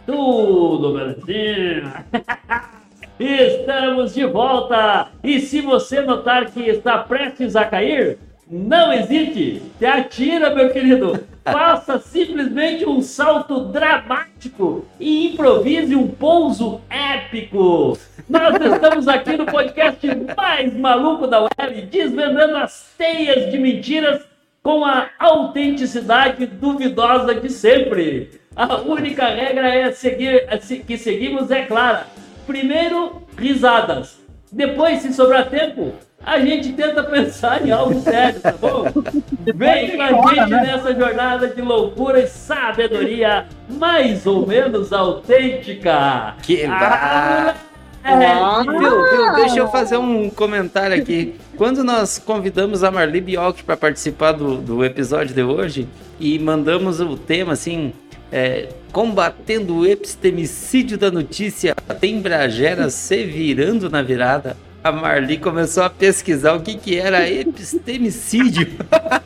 Tudo 0.05 0.93
belezinha? 0.93 2.05
Estamos 3.19 4.13
de 4.13 4.25
volta! 4.25 5.09
E 5.23 5.39
se 5.39 5.61
você 5.61 6.01
notar 6.01 6.51
que 6.51 6.61
está 6.61 6.99
prestes 6.99 7.55
a 7.55 7.65
cair, 7.65 8.19
não 8.49 8.93
hesite! 8.93 9.61
Se 9.79 9.85
atira, 9.85 10.53
meu 10.53 10.69
querido! 10.71 11.25
Faça 11.43 11.97
simplesmente 11.97 12.85
um 12.85 13.01
salto 13.01 13.61
dramático 13.71 14.85
e 14.99 15.33
improvise 15.33 15.95
um 15.95 16.07
pouso 16.07 16.81
épico! 16.89 17.97
Nós 18.29 18.55
estamos 18.61 19.07
aqui 19.07 19.37
no 19.37 19.45
podcast 19.45 20.05
mais 20.35 20.75
maluco 20.75 21.25
da 21.25 21.41
web, 21.41 21.81
desvendando 21.89 22.57
as 22.57 22.93
teias 22.97 23.49
de 23.49 23.57
mentiras 23.57 24.21
com 24.67 24.83
a 24.83 25.11
autenticidade 25.17 26.45
duvidosa 26.45 27.33
de 27.33 27.49
sempre. 27.49 28.31
A 28.53 28.75
única 28.81 29.25
regra 29.25 29.73
é 29.73 29.93
seguir, 29.93 30.45
que 30.85 30.97
seguimos 30.97 31.49
é 31.51 31.61
clara 31.61 32.05
Primeiro, 32.45 33.21
risadas. 33.37 34.19
Depois, 34.51 35.01
se 35.01 35.13
sobrar 35.13 35.49
tempo, 35.49 35.93
a 36.21 36.41
gente 36.41 36.73
tenta 36.73 37.01
pensar 37.09 37.65
em 37.65 37.71
algo 37.71 37.97
sério, 38.01 38.41
tá 38.41 38.51
bom? 38.51 38.83
Vem 39.55 39.95
com 39.95 40.01
a 40.01 40.33
gente 40.33 40.49
né? 40.49 40.63
nessa 40.63 40.93
jornada 40.93 41.47
de 41.47 41.61
loucura 41.61 42.19
e 42.19 42.27
sabedoria 42.27 43.45
mais 43.69 44.27
ou 44.27 44.45
menos 44.45 44.91
autêntica. 44.91 46.35
Que 46.43 46.65
ah, 46.65 47.55
viu, 48.63 49.09
viu, 49.09 49.33
deixa 49.35 49.59
eu 49.59 49.67
fazer 49.67 49.97
um 49.97 50.29
comentário 50.29 50.95
aqui. 50.99 51.35
Quando 51.57 51.83
nós 51.83 52.17
convidamos 52.17 52.83
a 52.83 52.91
Marli 52.91 53.19
Biolk 53.19 53.63
para 53.63 53.75
participar 53.75 54.31
do, 54.31 54.57
do 54.57 54.85
episódio 54.85 55.35
de 55.35 55.43
hoje 55.43 55.87
e 56.19 56.39
mandamos 56.39 56.99
o 56.99 57.17
tema 57.17 57.53
assim, 57.53 57.93
é, 58.31 58.69
combatendo 58.91 59.77
o 59.77 59.85
epistemicídio 59.85 60.97
da 60.97 61.11
notícia, 61.11 61.75
tem 61.99 62.21
Bragera 62.21 62.89
se 62.89 63.23
virando 63.23 63.89
na 63.89 64.01
virada. 64.01 64.55
A 64.87 64.91
Marli 64.91 65.37
começou 65.37 65.83
a 65.83 65.89
pesquisar 65.89 66.53
o 66.53 66.61
que, 66.61 66.77
que 66.77 66.97
era 66.97 67.29
epistemicídio. 67.29 68.69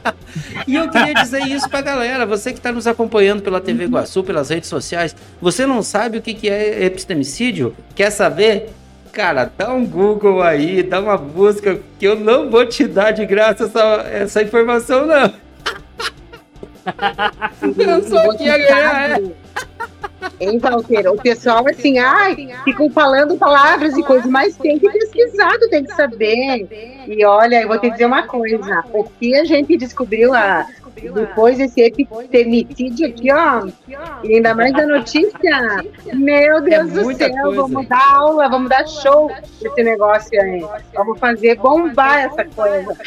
e 0.67 0.74
eu 0.74 0.89
queria 0.89 1.13
dizer 1.13 1.43
isso 1.43 1.69
pra 1.69 1.82
galera. 1.82 2.26
Você 2.26 2.52
que 2.52 2.58
está 2.58 2.71
nos 2.71 2.88
acompanhando 2.88 3.43
pela 3.43 3.62
TV 3.62 3.84
Iguaçu, 3.84 4.24
pelas 4.24 4.50
redes 4.50 4.67
sociais, 4.67 5.15
você 5.39 5.67
não 5.67 5.84
sabe 5.84 6.17
o 6.17 6.21
que, 6.21 6.34
que 6.34 6.50
é 6.50 6.84
epistemicídio? 6.84 7.76
Quer 7.93 8.10
saber? 8.10 8.71
Cara, 9.12 9.52
dá 9.56 9.71
um 9.71 9.86
Google 9.86 10.41
aí, 10.41 10.82
dá 10.82 11.00
uma 11.00 11.15
busca, 11.15 11.80
que 12.00 12.08
eu 12.08 12.19
não 12.19 12.50
vou 12.50 12.65
te 12.65 12.88
dar 12.88 13.12
de 13.12 13.24
graça 13.24 13.65
essa, 13.65 14.08
essa 14.12 14.41
informação, 14.41 15.06
não. 15.06 15.32
Eu 17.78 18.04
só 18.04 18.36
queria 18.36 18.58
ganhar. 18.58 19.21
É. 19.21 19.40
Então, 20.41 20.80
o 21.13 21.21
pessoal 21.21 21.63
assim, 21.67 21.99
ai, 21.99 22.49
ficam 22.63 22.89
falando 22.89 23.38
palavras 23.38 23.95
e 23.95 24.01
coisas, 24.01 24.30
mas 24.30 24.58
tem 24.58 24.80
que 24.80 24.89
pesquisar, 24.89 25.51
tu 25.60 25.69
tem 25.69 25.84
que 25.84 25.93
saber. 25.93 26.67
E 27.08 27.23
olha, 27.23 27.62
eu 27.62 27.67
vou 27.67 27.77
te 27.77 27.91
dizer 27.91 28.06
uma 28.06 28.25
coisa, 28.25 28.84
o 28.91 29.04
que 29.04 29.36
a 29.36 29.45
gente 29.45 29.77
descobriu 29.77 30.32
lá 30.32 30.67
depois 30.95 31.58
desse 31.58 31.82
epitemicídio 31.82 33.08
aqui, 33.08 33.32
ó, 33.32 33.67
e 34.23 34.36
ainda 34.36 34.54
mais 34.54 34.73
da 34.73 34.86
notícia, 34.86 35.84
meu 36.13 36.62
Deus 36.62 36.91
é 36.91 37.04
do 37.04 37.15
céu, 37.15 37.43
coisa. 37.43 37.62
vamos 37.62 37.88
dar 37.88 38.13
aula, 38.13 38.49
vamos 38.49 38.69
dar 38.69 38.88
show 38.88 39.32
esse 39.63 39.84
negócio 39.84 40.41
aí. 40.41 40.65
Vamos 40.93 41.19
fazer 41.19 41.56
bombar 41.56 42.25
essa 42.25 42.45
coisa. 42.45 42.97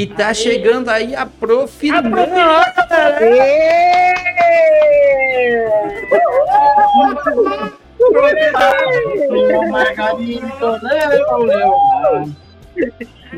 E 0.00 0.06
tá 0.06 0.28
aí. 0.28 0.34
chegando 0.34 0.88
aí 0.88 1.14
a 1.14 1.26
prof. 1.26 1.90
A 1.90 2.02
prof. 2.02 2.30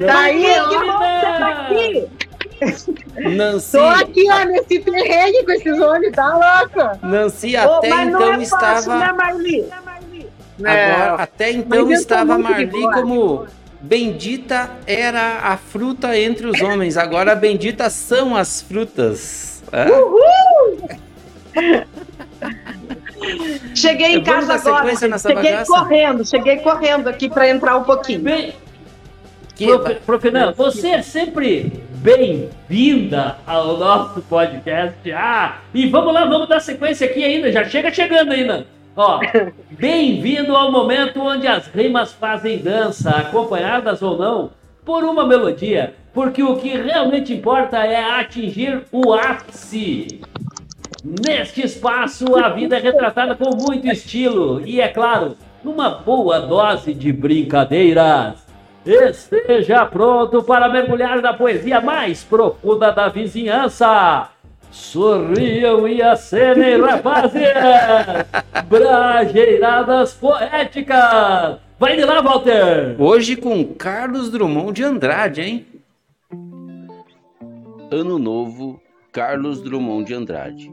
Tá 0.07 0.21
aí, 0.21 0.47
tá 1.21 1.49
aqui. 1.49 2.09
Nancy. 3.29 3.77
Tô 3.77 3.85
aqui, 3.85 4.25
ó, 4.31 4.45
nesse 4.45 4.79
terreno 4.79 5.45
com 5.45 5.53
esses 5.53 5.81
homens, 5.81 6.13
tá 6.13 6.29
louco? 6.33 7.05
Nancy 7.05 7.57
até 7.57 7.93
oh, 7.93 8.01
então 8.03 8.35
é 8.35 8.43
estava. 8.43 8.75
Fácil, 8.75 8.95
né, 8.95 9.13
Marli? 9.13 9.69
Agora, 10.61 11.23
até 11.25 11.51
então 11.51 11.91
estava 11.91 12.39
Marli 12.39 12.71
como 12.71 13.49
Bendita 13.83 14.71
era 14.87 15.41
a 15.43 15.57
fruta 15.57 16.17
entre 16.17 16.47
os 16.47 16.61
homens, 16.61 16.97
agora 16.97 17.35
benditas 17.35 17.93
são 17.93 18.37
as 18.37 18.63
frutas. 18.63 19.63
Uhul! 19.73 20.89
cheguei 23.75 24.15
em 24.17 24.23
casa 24.23 24.55
agora. 24.55 24.95
Cheguei 24.97 25.35
bagaça? 25.35 25.73
correndo, 25.73 26.25
cheguei 26.25 26.57
correndo 26.59 27.09
aqui 27.09 27.29
para 27.29 27.49
entrar 27.49 27.77
um 27.77 27.83
pouquinho. 27.83 28.21
Bem, 28.21 28.55
que... 29.57 29.67
Prof, 29.67 29.95
Prof, 30.07 30.31
você 30.57 30.91
é 30.91 31.03
sempre 31.03 31.83
bem-vinda 31.91 33.39
ao 33.45 33.77
nosso 33.77 34.23
podcast. 34.23 35.11
Ah, 35.13 35.59
e 35.75 35.89
vamos 35.89 36.15
lá, 36.15 36.25
vamos 36.25 36.49
dar 36.49 36.61
sequência 36.61 37.07
aqui 37.07 37.25
ainda. 37.25 37.51
Já 37.51 37.65
chega 37.65 37.93
chegando 37.93 38.31
ainda. 38.33 38.65
Ó, 38.95 39.21
bem-vindo 39.71 40.55
ao 40.55 40.71
momento 40.71 41.19
onde 41.23 41.47
as 41.47 41.67
rimas 41.67 42.13
fazem 42.13 42.59
dança, 42.59 43.09
acompanhadas 43.09 44.03
ou 44.03 44.19
não, 44.19 44.51
por 44.85 45.03
uma 45.03 45.27
melodia, 45.27 45.95
porque 46.13 46.43
o 46.43 46.57
que 46.57 46.77
realmente 46.77 47.33
importa 47.33 47.79
é 47.79 48.21
atingir 48.21 48.83
o 48.93 49.15
ápice. 49.15 50.21
Neste 51.03 51.65
espaço, 51.65 52.37
a 52.37 52.51
vida 52.51 52.77
é 52.77 52.81
retratada 52.81 53.35
com 53.35 53.57
muito 53.57 53.87
estilo 53.87 54.61
e, 54.67 54.79
é 54.79 54.89
claro, 54.89 55.37
numa 55.65 55.89
boa 55.89 56.41
dose 56.41 56.93
de 56.93 57.11
brincadeiras. 57.13 58.47
Esteja 58.85 59.87
pronto 59.87 60.43
para 60.43 60.69
mergulhar 60.69 61.23
na 61.23 61.33
poesia 61.33 61.81
mais 61.81 62.23
profunda 62.23 62.91
da 62.93 63.09
vizinhança. 63.09 64.29
Sorriam 64.73 65.87
e 65.87 66.01
acenem, 66.01 66.81
rapazes! 66.81 67.43
Brajeiradas 68.67 70.15
poéticas! 70.15 71.59
Vai 71.79 71.95
de 71.95 72.07
lá, 72.07 72.23
Walter! 72.23 72.97
Hoje 72.99 73.37
com 73.37 73.67
Carlos 73.75 74.31
Drummond 74.31 74.73
de 74.73 74.83
Andrade, 74.83 75.43
hein? 75.43 75.67
Ano 77.91 78.19
Novo, 78.19 78.81
Carlos 79.13 79.61
Drummond 79.61 80.07
de 80.07 80.15
Andrade. 80.15 80.73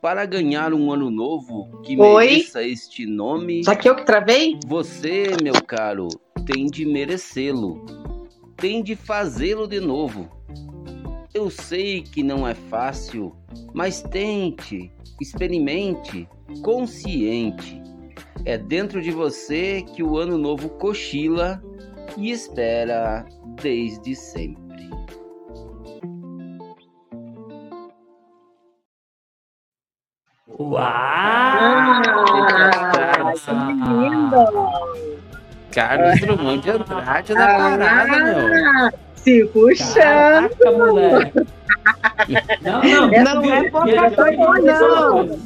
Para 0.00 0.24
ganhar 0.24 0.72
um 0.72 0.90
ano 0.90 1.10
novo 1.10 1.82
que 1.82 2.00
Oi? 2.00 2.26
mereça 2.26 2.62
este 2.62 3.04
nome. 3.04 3.62
Já 3.62 3.76
que 3.76 3.90
eu 3.90 3.94
que 3.94 4.06
travei? 4.06 4.58
Você, 4.66 5.36
meu 5.42 5.62
caro, 5.66 6.08
tem 6.46 6.64
de 6.64 6.86
merecê-lo. 6.86 7.84
Tem 8.56 8.82
de 8.82 8.96
fazê-lo 8.96 9.68
de 9.68 9.80
novo 9.80 10.39
eu 11.32 11.48
sei 11.50 12.02
que 12.02 12.22
não 12.22 12.46
é 12.46 12.54
fácil, 12.54 13.34
mas 13.72 14.02
tente, 14.02 14.92
experimente, 15.20 16.28
consciente. 16.62 17.80
É 18.44 18.58
dentro 18.58 19.00
de 19.00 19.10
você 19.10 19.82
que 19.94 20.02
o 20.02 20.16
ano 20.16 20.36
novo 20.36 20.70
cochila 20.70 21.62
e 22.16 22.30
espera 22.30 23.24
desde 23.60 24.16
sempre. 24.16 24.90
Uau! 30.58 30.90
que 33.36 33.72
lindo! 33.72 34.90
Carlos 35.70 36.20
Drummond 36.20 36.62
de 36.62 36.70
Andrade 36.70 37.34
da 37.34 37.46
parada, 37.46 38.18
meu. 38.18 39.09
Se 39.22 39.44
puxando. 39.46 39.94
Caraca, 39.94 40.70
moleque. 40.72 41.46
Não, 42.62 42.82
não, 42.82 43.10
não, 43.10 43.42
não 43.42 43.54
é 43.54 43.70
coisa, 43.70 44.80
não. 44.80 45.38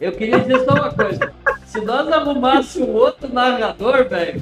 Eu 0.00 0.12
queria 0.12 0.38
dizer 0.40 0.64
só 0.64 0.74
uma 0.74 0.92
coisa. 0.92 1.32
Se 1.66 1.80
nós 1.80 2.10
arrumássemos 2.12 2.88
um 2.88 2.92
outro 2.92 3.32
narrador, 3.32 4.08
velho, 4.08 4.40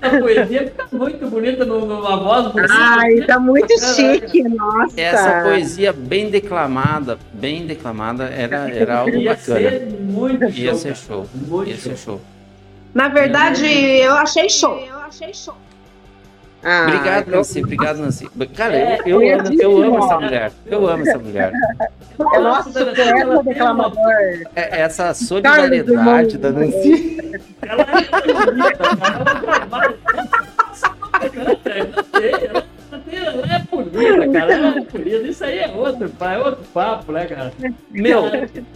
a 0.00 0.10
poesia 0.18 0.66
fica 0.66 0.86
muito 0.92 1.26
bonita 1.28 1.64
numa 1.64 2.16
voz 2.16 2.52
bonita. 2.52 2.74
Ai, 2.74 3.20
tá 3.22 3.38
muito 3.38 3.72
chique, 3.94 4.42
nossa. 4.42 5.00
Essa 5.00 5.42
poesia 5.42 5.92
bem 5.92 6.30
declamada, 6.30 7.18
bem 7.32 7.66
declamada, 7.66 8.24
era, 8.24 8.68
era 8.70 8.98
algo 8.98 9.16
Ia 9.16 9.34
bacana. 9.34 9.70
Ser 9.70 9.90
muito 10.00 10.44
Ia 10.44 10.70
show, 10.70 10.78
ser 10.78 10.96
show. 10.96 11.26
Muito 11.34 11.70
Ia 11.70 11.76
show. 11.76 11.82
ser 11.92 11.96
show. 11.96 12.20
Na 12.92 13.08
verdade, 13.08 13.66
eu 13.66 14.14
achei 14.14 14.48
show. 14.48 14.78
Eu 14.78 14.98
achei 14.98 15.32
show. 15.32 15.56
Ah, 16.64 16.86
obrigado, 16.88 17.28
Nancy. 17.28 17.62
Obrigado, 17.62 17.98
Nancy. 17.98 18.28
Cara, 18.56 18.74
é, 18.74 18.98
eu, 19.04 19.22
eu, 19.22 19.38
amo, 19.38 19.60
eu 19.60 19.82
amo 19.82 19.98
essa 19.98 20.18
mulher. 20.18 20.52
Eu 20.66 20.88
amo 20.88 21.02
essa 21.06 21.18
mulher. 21.18 21.52
É 22.32 22.38
nosso 22.38 22.72
poeta 22.72 23.42
declamador. 23.42 23.98
É, 24.56 24.80
essa 24.80 25.12
solidariedade 25.12 26.38
da 26.38 26.50
Nancy. 26.50 27.18
Ela 27.62 27.82
é 27.82 28.44
bonita, 28.46 28.82
ela 32.50 32.73
é 33.30 33.58
bonita, 33.70 34.28
cara. 34.32 34.52
Ela 34.52 34.78
é 34.78 34.80
bonita. 34.80 35.16
Isso 35.28 35.44
aí 35.44 35.58
é 35.58 35.68
outro, 35.68 36.10
é 36.20 36.38
outro 36.38 36.64
papo, 36.72 37.12
né, 37.12 37.26
cara? 37.26 37.52
Meu, 37.90 38.24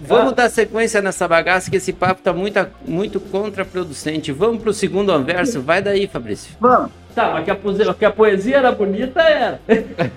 vamos 0.00 0.32
dar 0.32 0.48
sequência 0.50 1.00
nessa 1.02 1.26
bagaça 1.28 1.70
que 1.70 1.76
esse 1.76 1.92
papo 1.92 2.22
tá 2.22 2.32
muito, 2.32 2.66
muito 2.87 3.20
contraproducente. 3.20 4.32
Vamos 4.32 4.62
pro 4.62 4.72
segundo 4.72 5.11
anverso. 5.12 5.61
Vai 5.61 5.82
daí, 5.82 6.06
Fabrício. 6.06 6.54
Vamos. 6.61 6.90
Tá, 7.14 7.32
mas 7.32 7.44
que 7.44 7.50
a, 7.50 7.56
poesia, 7.56 7.94
que 7.94 8.04
a 8.04 8.11
poesia 8.11 8.56
era 8.58 8.72
bonita, 8.72 9.20
era. 9.20 9.61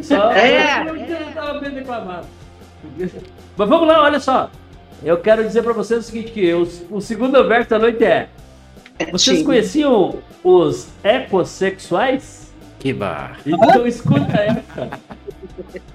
Só 0.00 0.30
É. 0.32 0.80
eu 0.86 0.94
não 0.94 1.32
tava 1.32 1.60
bem 1.60 1.70
declamado. 1.70 2.26
Mas 3.56 3.68
vamos 3.68 3.88
lá, 3.88 4.02
olha 4.02 4.20
só. 4.20 4.50
Eu 5.02 5.18
quero 5.18 5.44
dizer 5.44 5.62
pra 5.62 5.72
vocês 5.72 6.00
o 6.00 6.02
seguinte, 6.02 6.32
que 6.32 6.52
o, 6.52 6.68
o 6.90 7.00
segundo 7.00 7.42
verso 7.46 7.70
da 7.70 7.78
noite 7.78 8.04
é... 8.04 8.28
Vocês 9.10 9.38
Sim. 9.38 9.44
conheciam 9.44 10.18
os 10.42 10.88
ecossexuais? 11.02 12.43
Que 12.84 12.92
bar. 12.92 13.38
Então 13.46 13.86
escuta 13.86 14.36
essa. 14.36 14.90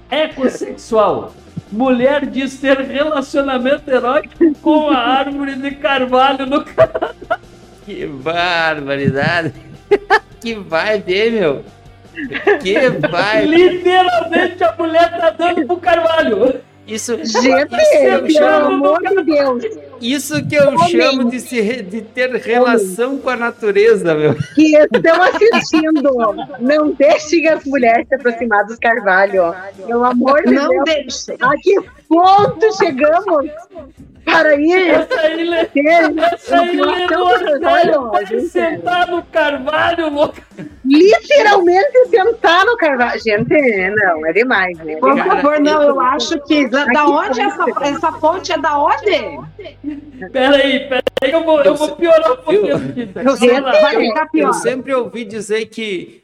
Ecossexual. 0.10 1.34
Mulher 1.72 2.26
diz 2.26 2.60
ter 2.60 2.80
relacionamento 2.80 3.92
erótico 3.92 4.56
com 4.56 4.90
a 4.90 4.98
árvore 4.98 5.54
de 5.54 5.70
carvalho 5.76 6.48
no 6.48 6.66
canal. 6.66 7.14
Que 7.86 8.08
barbaridade. 8.08 9.54
que 10.42 10.56
vibe, 10.56 11.14
hein, 11.14 11.32
meu? 11.32 11.64
Que 12.60 12.90
vibe. 12.90 13.56
Literalmente 13.56 14.64
a 14.64 14.76
mulher 14.76 15.12
tá 15.16 15.30
dando 15.30 15.68
pro 15.68 15.78
carvalho. 15.78 16.60
Isso, 16.88 17.16
Gente, 17.24 17.72
eu 17.94 18.20
pelo 18.24 18.32
chamo- 18.32 18.66
amor 18.66 19.00
de 19.00 19.24
Deus, 19.24 19.64
isso 20.02 20.46
que 20.48 20.56
eu 20.56 20.78
chamo 20.90 21.30
de, 21.30 21.40
se 21.40 21.82
de 21.84 22.02
ter 22.02 22.30
relação 22.36 23.18
com 23.18 23.30
a 23.30 23.36
natureza, 23.36 24.14
meu. 24.16 24.36
que 24.56 24.76
estão 24.78 25.22
assistindo, 25.24 26.12
não 26.60 26.92
deixem 26.92 27.48
as 27.48 27.64
mulheres 27.66 28.08
se 28.08 28.16
aproximar 28.16 28.66
dos 28.66 28.78
carvalho. 28.78 29.54
Pelo 29.86 30.04
amor 30.06 30.44
de 30.44 30.54
Não 30.54 30.70
Deus. 30.84 31.26
deixe. 31.28 31.36
A 31.42 31.56
que 31.58 31.76
ponto 32.08 32.78
chegamos 32.78 33.50
para 34.26 34.56
ir 34.56 34.90
Essa 34.90 35.20
aí, 35.22 35.44
le- 35.44 35.66
ter 35.66 35.88
essa 35.88 36.60
aí 36.60 36.76
relação 36.76 36.76
levou 36.76 37.08
com 37.08 37.16
a 37.16 37.34
o 37.34 37.38
sério 37.38 37.60
carvalho? 37.62 38.10
pra 38.12 38.24
gente? 38.26 38.48
sentar 38.50 39.08
no 39.08 39.24
carvalho, 39.24 40.10
louco. 40.10 40.36
Literalmente 40.86 42.06
sentar 42.10 42.66
no 42.66 42.78
carvalho. 42.78 43.20
Gente, 43.22 43.50
não, 43.96 44.26
é 44.26 44.34
demais, 44.34 44.78
né? 44.80 44.98
Por 44.98 45.18
favor, 45.18 45.60
não, 45.60 45.82
eu 45.84 46.00
acho 46.00 46.40
que. 46.46 46.68
Da, 46.68 47.06
onde 47.08 47.42
essa, 47.42 47.66
essa 47.82 48.12
fonte 48.14 48.52
é 48.52 48.58
da 48.58 48.78
onde? 48.78 49.40
Peraí, 50.32 50.88
peraí, 50.88 51.34
eu 51.34 51.44
vou, 51.44 51.62
eu 51.62 51.76
vou 51.76 51.96
piorar 51.96 52.34
um 52.34 52.36
pouquinho 52.38 52.76
aqui. 52.76 53.10
Eu 53.16 53.24
Vamos 53.24 53.40
sempre, 53.40 54.14
eu 54.34 54.54
sempre 54.54 54.94
ouvi 54.94 55.26
dizer 55.26 55.66
que, 55.68 56.24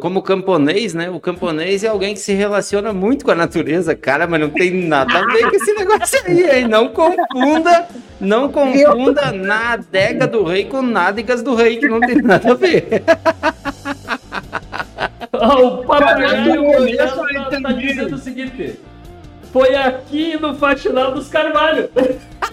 como 0.00 0.22
camponês, 0.22 0.94
né? 0.94 1.10
O 1.10 1.18
camponês 1.20 1.82
é 1.82 1.88
alguém 1.88 2.14
que 2.14 2.20
se 2.20 2.32
relaciona 2.32 2.92
muito 2.92 3.24
com 3.24 3.30
a 3.32 3.34
natureza, 3.34 3.94
cara, 3.94 4.26
mas 4.26 4.40
não 4.40 4.50
tem 4.50 4.70
nada 4.70 5.18
a 5.18 5.26
ver 5.26 5.50
com 5.50 5.56
esse 5.56 5.72
negócio 5.74 6.22
aí, 6.26 6.58
hein? 6.58 6.68
Não 6.68 6.88
confunda, 6.88 7.88
não 8.20 8.48
confunda 8.50 9.32
na 9.32 9.72
adega 9.72 10.26
do 10.26 10.44
rei 10.44 10.64
com 10.64 10.82
nádegas 10.82 11.42
do 11.42 11.54
rei, 11.54 11.78
que 11.78 11.88
não 11.88 12.00
tem 12.00 12.22
nada 12.22 12.52
a 12.52 12.54
ver. 12.54 13.02
Ó, 15.32 15.80
o 15.80 15.84
papagaio 15.84 16.64
eu 16.64 16.96
tá, 16.96 17.60
tá 17.60 17.72
dizendo 17.72 18.14
o 18.14 18.18
seguinte: 18.18 18.78
foi 19.52 19.74
aqui 19.74 20.38
no 20.40 20.54
Faxinal 20.54 21.12
dos 21.12 21.28
Carvalho. 21.28 21.90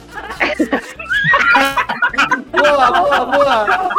Boa, 2.51 2.91
boa, 2.91 3.25
boa. 3.25 3.89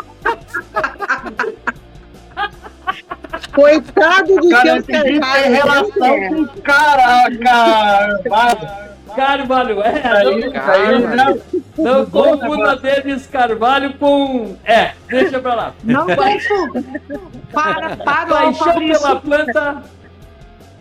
Coitado 3.55 4.37
do 4.37 4.49
Cara, 4.51 4.67
seu 4.67 4.77
bicho 4.77 5.03
tem 5.03 5.21
carvalho. 5.21 5.53
relação 5.53 6.29
com 6.29 6.47
caraca. 6.63 8.21
Carvalho, 9.17 9.83
é. 9.83 10.03
Aí, 10.05 10.53
Não, 10.53 10.61
aí, 10.71 10.99
não. 11.77 12.07
confunda 12.07 12.77
Denis 12.77 13.27
Carvalho 13.27 13.95
com. 13.95 14.57
É, 14.65 14.93
deixa 15.09 15.41
pra 15.41 15.55
lá. 15.55 15.73
Não 15.83 16.07
confunda. 16.07 16.85
Para, 17.53 17.97
para, 17.97 18.27
Paixão 18.27 18.79
pela 18.79 19.17
planta 19.17 19.83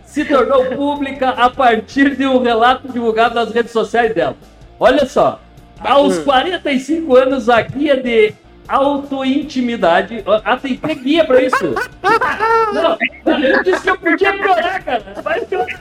se 0.04 0.24
tornou 0.24 0.66
pública 0.66 1.30
a 1.30 1.50
partir 1.50 2.16
de 2.16 2.26
um 2.26 2.40
relato 2.42 2.88
divulgado 2.92 3.34
nas 3.34 3.52
redes 3.52 3.72
sociais 3.72 4.14
dela. 4.14 4.36
Olha 4.80 5.04
só, 5.06 5.40
aos 5.78 6.18
45 6.20 7.14
anos, 7.16 7.48
a 7.50 7.60
guia 7.60 7.96
de 8.02 8.32
autointimidade. 8.66 10.24
Ah, 10.44 10.56
tem 10.56 10.76
que 10.76 10.86
ter 10.88 10.94
guia 10.96 11.24
pra 11.24 11.42
isso. 11.42 11.74
Não, 12.72 12.96
eu 13.44 13.62
disse 13.62 13.82
que 13.82 13.90
eu 13.90 13.98
podia 13.98 14.32
piorar, 14.32 14.82
cara. 14.82 15.04
Vai 15.22 15.40
piorar. 15.42 15.80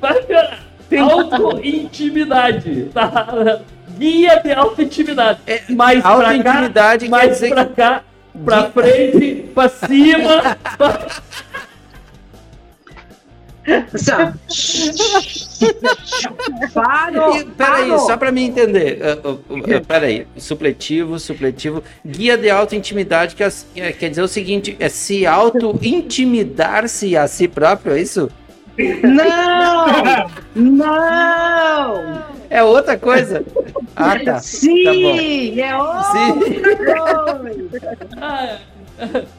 Vai 0.00 0.22
piorar. 0.22 0.58
Autointimidade. 0.98 2.90
Tá? 2.92 3.60
Guia 3.96 4.40
de 4.42 4.52
autointimidade. 4.52 5.38
É, 5.46 5.62
mais 5.70 6.00
pra 6.02 6.10
cá, 6.10 6.16
autointimidade 6.16 7.08
mais 7.08 7.38
pra 7.38 7.64
que- 7.64 7.74
cá, 7.74 8.02
pra 8.44 8.64
frente, 8.70 9.50
pra 9.54 9.68
cima. 9.68 10.56
pra- 10.76 11.06
Peraí, 16.72 17.44
parou. 17.56 17.98
só 17.98 18.16
pra 18.16 18.32
mim 18.32 18.44
entender. 18.46 18.98
Uh, 19.24 19.28
uh, 19.28 19.58
uh, 19.58 19.86
peraí, 19.86 20.26
supletivo, 20.36 21.18
supletivo. 21.18 21.82
Guia 22.04 22.36
de 22.36 22.50
autointimidade 22.50 23.34
quer, 23.34 23.52
quer 23.74 23.92
quer 23.92 24.08
dizer 24.08 24.22
o 24.22 24.28
seguinte: 24.28 24.76
é 24.80 24.88
se 24.88 25.26
auto-intimidar-se 25.26 27.16
a 27.16 27.28
si 27.28 27.46
próprio, 27.46 27.94
é 27.94 28.00
isso? 28.00 28.30
Não! 29.02 30.30
Não! 30.54 32.24
É 32.48 32.62
outra 32.62 32.96
coisa. 32.98 33.44
Ah, 33.94 34.18
tá. 34.18 34.38
Sim! 34.40 35.60
É 35.60 35.70
Sim. 35.70 35.76
outro! 35.76 37.70
Ah, 38.22 38.58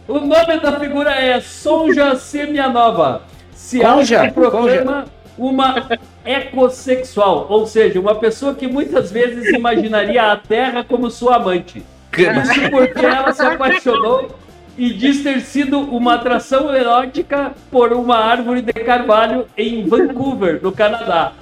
o 0.07 0.19
nome 0.19 0.59
da 0.59 0.79
figura 0.79 1.11
é 1.11 1.39
Sonja 1.39 2.15
Semianova. 2.15 3.21
Se 3.53 3.83
autoproclama 3.83 5.05
uma 5.37 5.87
ecossexual, 6.23 7.47
ou 7.49 7.65
seja, 7.65 7.99
uma 7.99 8.15
pessoa 8.15 8.53
que 8.53 8.67
muitas 8.67 9.11
vezes 9.11 9.49
imaginaria 9.53 10.31
a 10.31 10.37
Terra 10.37 10.83
como 10.83 11.09
sua 11.09 11.37
amante. 11.37 11.83
Isso 12.17 12.69
porque 12.69 13.05
ela 13.05 13.31
se 13.31 13.41
apaixonou 13.41 14.35
e 14.77 14.93
diz 14.93 15.23
ter 15.23 15.41
sido 15.41 15.79
uma 15.79 16.15
atração 16.15 16.73
erótica 16.73 17.53
por 17.69 17.93
uma 17.93 18.17
árvore 18.17 18.61
de 18.61 18.73
carvalho 18.73 19.45
em 19.57 19.85
Vancouver, 19.87 20.59
no 20.61 20.71
Canadá. 20.71 21.33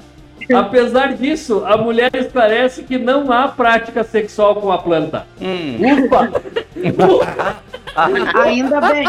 Apesar 0.54 1.14
disso, 1.14 1.64
a 1.66 1.78
mulher 1.78 2.10
esclarece 2.16 2.84
que 2.84 2.98
não 2.98 3.32
há 3.32 3.48
prática 3.48 4.04
sexual 4.04 4.56
com 4.56 4.72
a 4.72 4.78
planta. 4.78 5.26
Hum. 5.42 5.78
Ufa! 6.06 6.32
Ainda 7.96 8.82
bem. 8.82 9.06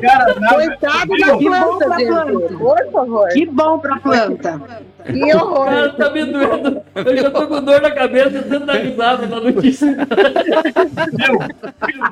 Cara, 0.00 0.34
não. 0.40 0.48
Coitado 0.54 1.08
da 1.18 1.38
Que 1.38 1.48
bom 1.48 1.78
planta, 1.78 1.86
pra 1.86 1.96
planta. 1.96 2.54
Por 2.56 2.92
favor. 2.92 3.28
Que 3.30 3.46
bom 3.46 3.78
pra 3.78 3.96
planta. 3.96 4.60
Que 5.06 5.22
O 5.22 5.28
cara 5.28 5.44
horror. 5.44 5.92
tá 5.94 6.10
me 6.10 6.24
doendo. 6.24 6.82
Eu 6.94 7.16
já 7.16 7.30
tô 7.30 7.46
com 7.46 7.62
dor 7.62 7.80
na 7.80 7.90
cabeça 7.92 8.30
tentando 8.42 8.66
dar 8.66 8.74
risada 8.74 9.26
na 9.26 9.40
notícia. 9.40 9.96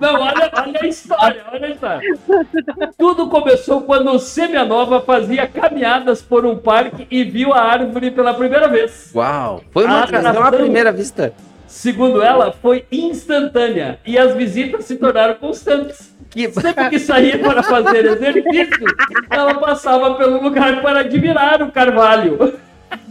Não, 0.01 0.15
olha, 0.15 0.51
olha 0.57 0.81
a 0.81 0.87
história, 0.87 1.43
olha 1.53 1.67
a 1.67 1.71
história. 1.71 2.19
Tudo 2.97 3.29
começou 3.29 3.81
quando 3.83 4.11
o 4.13 4.19
Semianova 4.19 5.01
fazia 5.01 5.47
caminhadas 5.47 6.23
por 6.23 6.45
um 6.47 6.57
parque 6.57 7.07
e 7.11 7.25
viu 7.25 7.53
a 7.53 7.61
árvore 7.63 8.11
pela 8.11 8.33
primeira 8.35 8.69
vez. 8.69 9.11
Uau! 9.15 9.61
Foi 9.73 9.85
uma 9.85 10.03
atração 10.05 10.43
à 10.45 10.53
primeira 10.53 10.93
vista. 10.93 11.33
Segundo 11.75 12.23
ela, 12.23 12.53
foi 12.53 12.85
instantânea 12.93 13.99
e 14.07 14.17
as 14.17 14.33
visitas 14.33 14.85
se 14.85 14.95
tornaram 14.95 15.35
constantes. 15.35 16.15
Que... 16.31 16.49
Sempre 16.53 16.89
que 16.91 16.99
saía 17.01 17.37
para 17.41 17.65
fazer 17.65 18.05
exercício, 18.07 18.87
ela 19.29 19.55
passava 19.55 20.15
pelo 20.15 20.41
lugar 20.41 20.81
para 20.83 21.01
admirar 21.01 21.61
o 21.63 21.73
carvalho. 21.73 22.55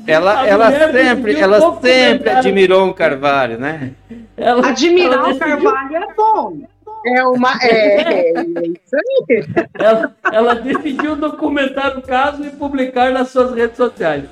Ela, 0.07 0.41
A 0.41 0.47
ela 0.47 0.71
sempre, 0.71 0.91
decidiu 0.93 1.43
ela 1.43 1.59
documentar- 1.59 1.91
sempre 1.91 2.29
admirou 2.29 2.85
um 2.87 2.93
carvalho, 2.93 3.59
né? 3.59 3.91
Ela, 4.37 4.69
Admirar 4.69 5.13
ela 5.13 5.23
o 5.23 5.33
decidiu- 5.33 5.49
carvalho 5.71 5.95
é 5.97 6.13
bom. 6.15 6.57
É 7.05 7.23
uma. 7.25 7.57
É, 7.61 8.31
é 8.31 8.41
isso 8.41 8.95
aí. 8.95 9.45
Ela, 9.77 10.15
ela 10.31 10.55
decidiu 10.55 11.17
documentar 11.17 11.97
o 11.97 12.01
caso 12.01 12.45
e 12.45 12.49
publicar 12.51 13.11
nas 13.11 13.27
suas 13.29 13.53
redes 13.53 13.75
sociais. 13.75 14.23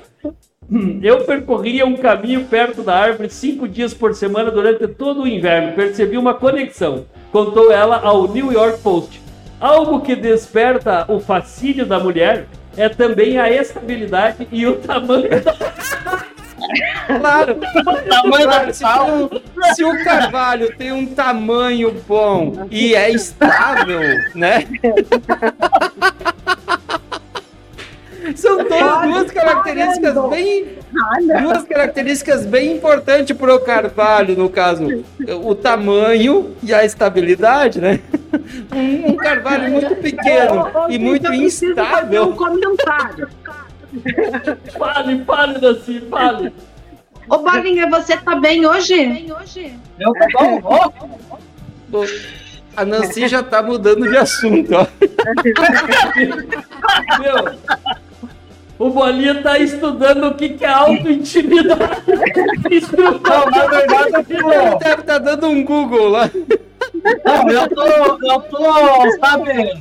Hum, 0.70 1.00
Eu 1.02 1.24
percorria 1.24 1.84
um 1.84 1.96
caminho 1.96 2.44
perto 2.44 2.82
da 2.82 2.94
árvore 2.96 3.28
cinco 3.28 3.68
dias 3.68 3.92
por 3.92 4.14
semana 4.14 4.50
durante 4.50 4.86
todo 4.86 5.22
o 5.22 5.26
inverno. 5.28 5.72
Percebi 5.74 6.16
uma 6.16 6.34
conexão, 6.34 7.04
contou 7.30 7.70
ela 7.72 7.98
ao 8.00 8.26
New 8.28 8.52
York 8.52 8.80
Post. 8.80 9.20
Algo 9.60 10.00
que 10.00 10.16
desperta 10.16 11.04
o 11.08 11.20
fascínio 11.20 11.84
da 11.86 11.98
mulher 11.98 12.46
é 12.76 12.88
também 12.88 13.38
a 13.38 13.50
estabilidade 13.50 14.48
e 14.50 14.66
o 14.66 14.76
tamanho 14.76 15.28
da 15.28 16.22
Claro, 17.06 17.56
Tamanho 18.08 18.46
da 18.48 19.04
um- 19.04 19.28
se 19.74 19.84
o 19.84 20.04
carvalho 20.04 20.74
tem 20.76 20.90
um 20.92 21.06
tamanho 21.06 21.92
bom 22.08 22.66
e 22.70 22.94
é 22.94 23.10
estável, 23.10 24.00
né? 24.34 24.64
São 28.36 28.58
duas, 28.58 29.02
duas 29.02 29.30
características 29.30 30.30
bem. 30.30 30.78
Duas 31.42 31.62
características 31.64 32.46
bem 32.46 32.76
importantes 32.76 33.36
pro 33.36 33.58
Carvalho, 33.60 34.36
no 34.36 34.48
caso. 34.50 35.04
O 35.42 35.54
tamanho 35.54 36.54
e 36.62 36.72
a 36.72 36.84
estabilidade, 36.84 37.80
né? 37.80 38.00
Um, 38.74 39.12
um 39.12 39.16
Carvalho 39.16 39.70
muito 39.70 39.94
pequeno 39.96 40.66
e 40.88 40.98
muito 40.98 41.28
um 41.30 41.34
instável. 41.34 42.32
comentário. 42.34 43.28
Fale, 44.78 45.24
fale, 45.24 45.58
Nancy, 45.60 46.00
fale. 46.10 46.52
Ô, 47.28 47.38
Bolinha, 47.38 47.88
você 47.88 48.16
tá 48.16 48.36
bem 48.36 48.66
hoje? 48.66 49.24
Eu 49.98 50.12
tô 50.12 50.38
bom, 50.38 50.60
ó. 50.64 50.90
Pô, 51.90 52.04
A 52.76 52.84
Nancy 52.84 53.28
já 53.28 53.42
tá 53.42 53.62
mudando 53.62 54.08
de 54.08 54.16
assunto, 54.16 54.74
ó. 54.74 54.86
Meu, 57.20 57.54
o 58.82 58.90
Bolinha 58.90 59.40
tá 59.40 59.58
estudando 59.58 60.26
o 60.26 60.34
que, 60.34 60.50
que 60.50 60.64
é 60.64 60.68
auto-intimidade. 60.68 62.02
Não, 63.22 63.50
na 63.50 63.66
verdade, 63.66 64.12
eu 64.12 64.24
tô, 64.24 64.52
Ele 64.52 64.76
deve 64.76 65.00
estar 65.02 65.18
dando 65.18 65.46
um 65.46 65.64
Google 65.64 66.08
lá. 66.08 66.28
Não, 67.24 67.48
eu 67.48 67.68
tô, 67.68 67.86
eu 67.86 68.40
tô, 68.42 69.18
sabe? 69.20 69.72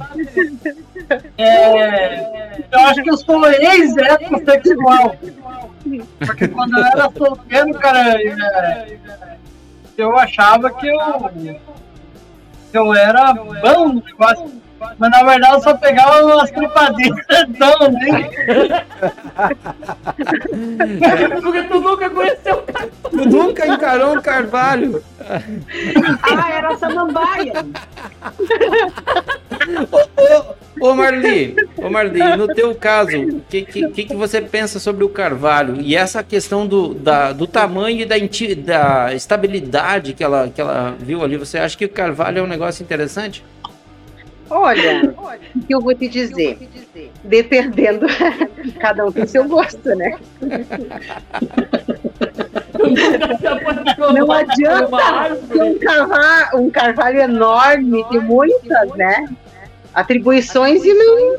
É, 1.35 2.59
eu 2.71 2.79
acho 2.79 3.01
que 3.01 3.09
eu 3.09 3.17
sou 3.17 3.43
ex-heterossexual. 3.47 5.15
Porque 6.19 6.47
quando 6.47 6.77
eu 6.77 6.85
era 6.85 7.11
solteiro, 7.17 7.73
cara, 7.73 8.21
é, 8.21 8.97
eu 9.97 10.15
achava 10.15 10.69
que 10.69 10.87
eu, 10.87 11.59
eu 12.71 12.93
era 12.93 13.33
bom 13.33 13.93
no 13.93 14.03
negócio. 14.03 14.61
Mas 14.97 15.11
na 15.11 15.23
verdade 15.23 15.53
eu 15.53 15.61
só 15.61 15.75
pegava 15.75 16.23
umas 16.25 16.49
tripadinhas, 16.51 17.17
então, 17.47 17.77
nem. 17.91 18.31
Porque 21.41 21.63
tu 21.63 21.81
nunca 21.81 22.09
conheceu 22.09 22.55
o 22.55 22.63
cara. 22.63 22.89
Tu 23.09 23.29
nunca 23.29 23.67
encarou 23.67 24.17
um 24.17 24.21
Carvalho. 24.21 25.03
Ah, 26.23 26.51
era 26.51 26.77
samambaia. 26.77 27.53
Ô, 30.79 30.89
ô 30.89 30.95
Marli, 30.95 31.55
ô 31.77 31.89
Marli, 31.89 32.37
no 32.37 32.47
teu 32.47 32.73
caso, 32.73 33.17
o 33.17 33.41
que, 33.41 33.61
que, 33.63 34.05
que 34.05 34.15
você 34.15 34.41
pensa 34.41 34.79
sobre 34.79 35.03
o 35.03 35.09
Carvalho? 35.09 35.79
E 35.79 35.95
essa 35.95 36.23
questão 36.23 36.65
do, 36.65 36.93
da, 36.93 37.31
do 37.33 37.45
tamanho 37.45 38.01
e 38.01 38.05
da, 38.05 38.15
da 38.55 39.13
estabilidade 39.13 40.13
que 40.13 40.23
ela, 40.23 40.49
que 40.49 40.59
ela 40.59 40.95
viu 40.99 41.23
ali, 41.23 41.37
você 41.37 41.59
acha 41.59 41.77
que 41.77 41.85
o 41.85 41.89
Carvalho 41.89 42.39
é 42.39 42.41
um 42.41 42.47
negócio 42.47 42.83
interessante? 42.83 43.43
Olha, 44.51 45.15
o 45.55 45.59
que 45.61 45.73
eu 45.73 45.79
vou 45.79 45.95
te 45.95 46.09
dizer? 46.09 46.59
Dependendo, 47.23 48.05
cada 48.81 49.05
um 49.05 49.11
tem 49.11 49.25
seu 49.25 49.47
gosto, 49.47 49.95
né? 49.95 50.17
Não 54.13 54.29
adianta 54.29 55.37
ter 55.49 55.63
um 55.63 55.79
carvalho, 55.79 56.57
um 56.57 56.69
carvalho 56.69 57.21
enorme, 57.21 58.03
tem 58.09 58.19
muitas, 58.19 58.93
né? 58.95 59.25
Atribuições 59.93 60.83
e 60.83 60.93
não, 60.93 61.37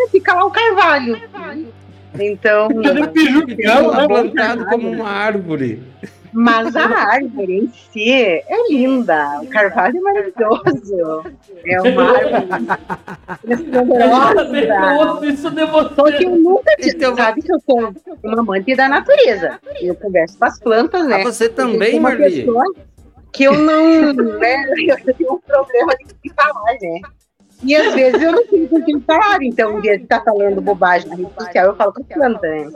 não 0.00 0.08
fica 0.08 0.32
lá 0.32 0.46
o 0.46 0.50
carvalho. 0.50 1.20
Então, 2.18 2.68
Ele 2.70 3.08
pijucão, 3.08 3.56
Ela 3.58 3.96
né? 4.00 4.08
plantado 4.08 4.64
como 4.66 4.88
uma 4.88 5.08
árvore. 5.08 5.82
Mas 6.34 6.74
a 6.74 6.84
árvore 6.86 7.58
em 7.58 7.72
si 7.92 8.10
é 8.12 8.44
linda. 8.68 9.40
O 9.40 9.46
carvalho 9.46 9.96
é 9.96 10.00
maravilhoso. 10.00 11.24
É 11.64 11.80
uma 11.80 12.02
árvore 12.18 13.48
esplendorosa. 13.48 15.26
Isso 15.26 15.42
Só 15.42 15.50
demonstra. 15.50 16.12
que 16.18 16.24
eu 16.24 16.30
nunca 16.36 16.76
tive, 16.76 16.96
Então- 16.96 17.16
sabe 17.16 17.40
que 17.42 17.52
eu 17.52 17.60
sou 17.60 17.94
uma 18.24 18.40
amante 18.40 18.74
da 18.74 18.88
natureza. 18.88 19.60
Eu 19.80 19.94
converso 19.94 20.36
com 20.38 20.44
as 20.44 20.58
plantas, 20.58 21.06
né? 21.06 21.20
Ah, 21.20 21.24
você 21.24 21.48
também, 21.48 22.00
Marli? 22.00 22.46
Que 23.32 23.44
eu 23.44 23.54
não, 23.54 24.12
né? 24.12 24.64
Eu 24.86 25.14
tenho 25.14 25.32
um 25.34 25.38
problema 25.40 25.92
de 26.22 26.32
falar, 26.34 26.72
né? 26.80 27.00
E 27.62 27.74
às 27.74 27.94
vezes 27.94 28.20
eu 28.22 28.32
não 28.32 28.46
tenho 28.46 28.68
com 28.68 28.82
quem 28.82 29.00
falar, 29.00 29.42
então, 29.42 29.78
em 29.78 29.80
vez 29.80 29.98
de 29.98 30.04
estar 30.04 30.20
falando 30.22 30.60
bobagem 30.60 31.08
na 31.08 31.16
rede 31.16 31.30
social, 31.38 31.66
eu 31.66 31.76
falo 31.76 31.92
com 31.92 32.02
a 32.02 32.04
planta, 32.14 32.46
né? 32.46 32.70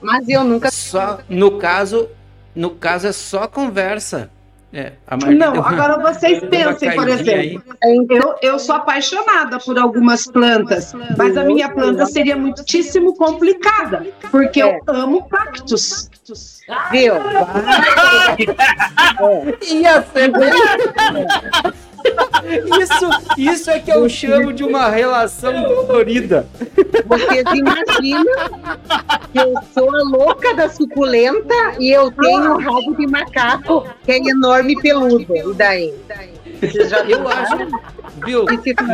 Mas 0.00 0.28
eu 0.28 0.44
nunca. 0.44 0.70
Só, 0.70 1.18
no 1.28 1.58
caso, 1.58 2.08
no 2.56 2.70
caso 2.70 3.06
é 3.06 3.12
só 3.12 3.46
conversa. 3.46 4.30
É, 4.72 4.92
Não, 5.38 5.54
uma- 5.54 5.68
agora 5.70 6.12
vocês 6.12 6.40
pensem, 6.50 6.94
por 6.94 7.08
exemplo. 7.08 7.62
aí. 7.82 8.06
Eu, 8.10 8.34
eu 8.42 8.58
sou 8.58 8.74
apaixonada 8.74 9.58
por 9.58 9.78
algumas 9.78 10.26
plantas, 10.26 10.92
mas 11.16 11.36
a 11.36 11.44
minha 11.44 11.70
planta 11.70 12.04
seria 12.04 12.36
muitíssimo 12.36 13.14
complicada, 13.14 14.04
porque 14.30 14.62
eu 14.62 14.78
amo 14.88 15.26
cactos. 15.28 16.10
Viu? 16.90 17.14
Ia 19.70 20.02
ser 20.02 20.32
bem- 20.32 20.52
Isso, 22.80 23.08
isso 23.36 23.70
é 23.70 23.78
que 23.80 23.90
eu 23.90 24.08
chamo 24.08 24.52
de 24.52 24.62
uma 24.64 24.88
relação 24.88 25.52
dolorida. 25.62 26.46
Vocês 27.06 27.44
imaginam 27.54 28.24
que 29.32 29.38
eu 29.38 29.54
sou 29.74 29.94
a 29.94 30.02
louca 30.02 30.54
da 30.54 30.68
suculenta 30.68 31.54
e 31.78 31.90
eu 31.90 32.10
tenho 32.10 32.52
um 32.54 32.58
rabo 32.58 32.94
de 32.96 33.06
macaco 33.06 33.86
que 34.04 34.12
é 34.12 34.18
enorme 34.18 34.74
e 34.74 34.80
peludo. 34.80 35.26
E 35.36 35.54
daí? 35.54 35.94
Eu 37.08 37.28
acho, 37.28 37.56
viu? 38.24 38.44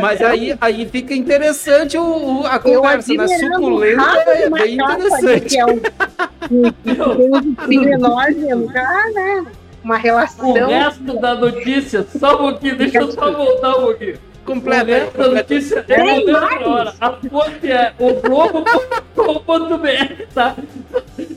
Mas 0.01 0.21
aí, 0.21 0.55
aí 0.59 0.85
fica 0.89 1.13
interessante 1.13 1.97
o, 1.97 2.41
o- 2.41 2.45
a 2.47 2.59
conversa. 2.59 3.13
O 3.13 3.27
suculenta 3.27 4.01
é 4.27 4.49
bem 4.49 4.73
interessante. 4.75 5.45
que 5.49 5.59
é 5.59 5.65
um, 5.65 5.79
tem 5.79 7.31
um 7.31 7.53
espinho 7.53 7.93
enorme, 7.93 8.49
eu 8.49 8.57
nunca, 8.57 8.81
ah, 8.81 9.09
né? 9.13 9.45
Uma 9.83 9.97
relação. 9.97 10.51
O 10.51 10.67
resto 10.67 11.19
da 11.19 11.35
notícia, 11.35 12.05
só 12.17 12.35
um 12.35 12.51
pouquinho, 12.51 12.77
deixa 12.77 12.99
eu 12.99 13.11
só 13.11 13.31
voltar 13.31 13.71
um 13.71 13.85
pouquinho. 13.85 14.15
O 14.15 14.45
Completa, 14.45 14.85
resto 14.85 15.17
da 15.17 15.27
notícia 15.29 15.85
é 15.87 16.67
hora. 16.67 16.93
A 16.99 17.11
fonte 17.11 17.71
é 17.71 17.93
o 17.97 18.13
globo.com.br, 18.15 20.23
tá? 20.33 20.55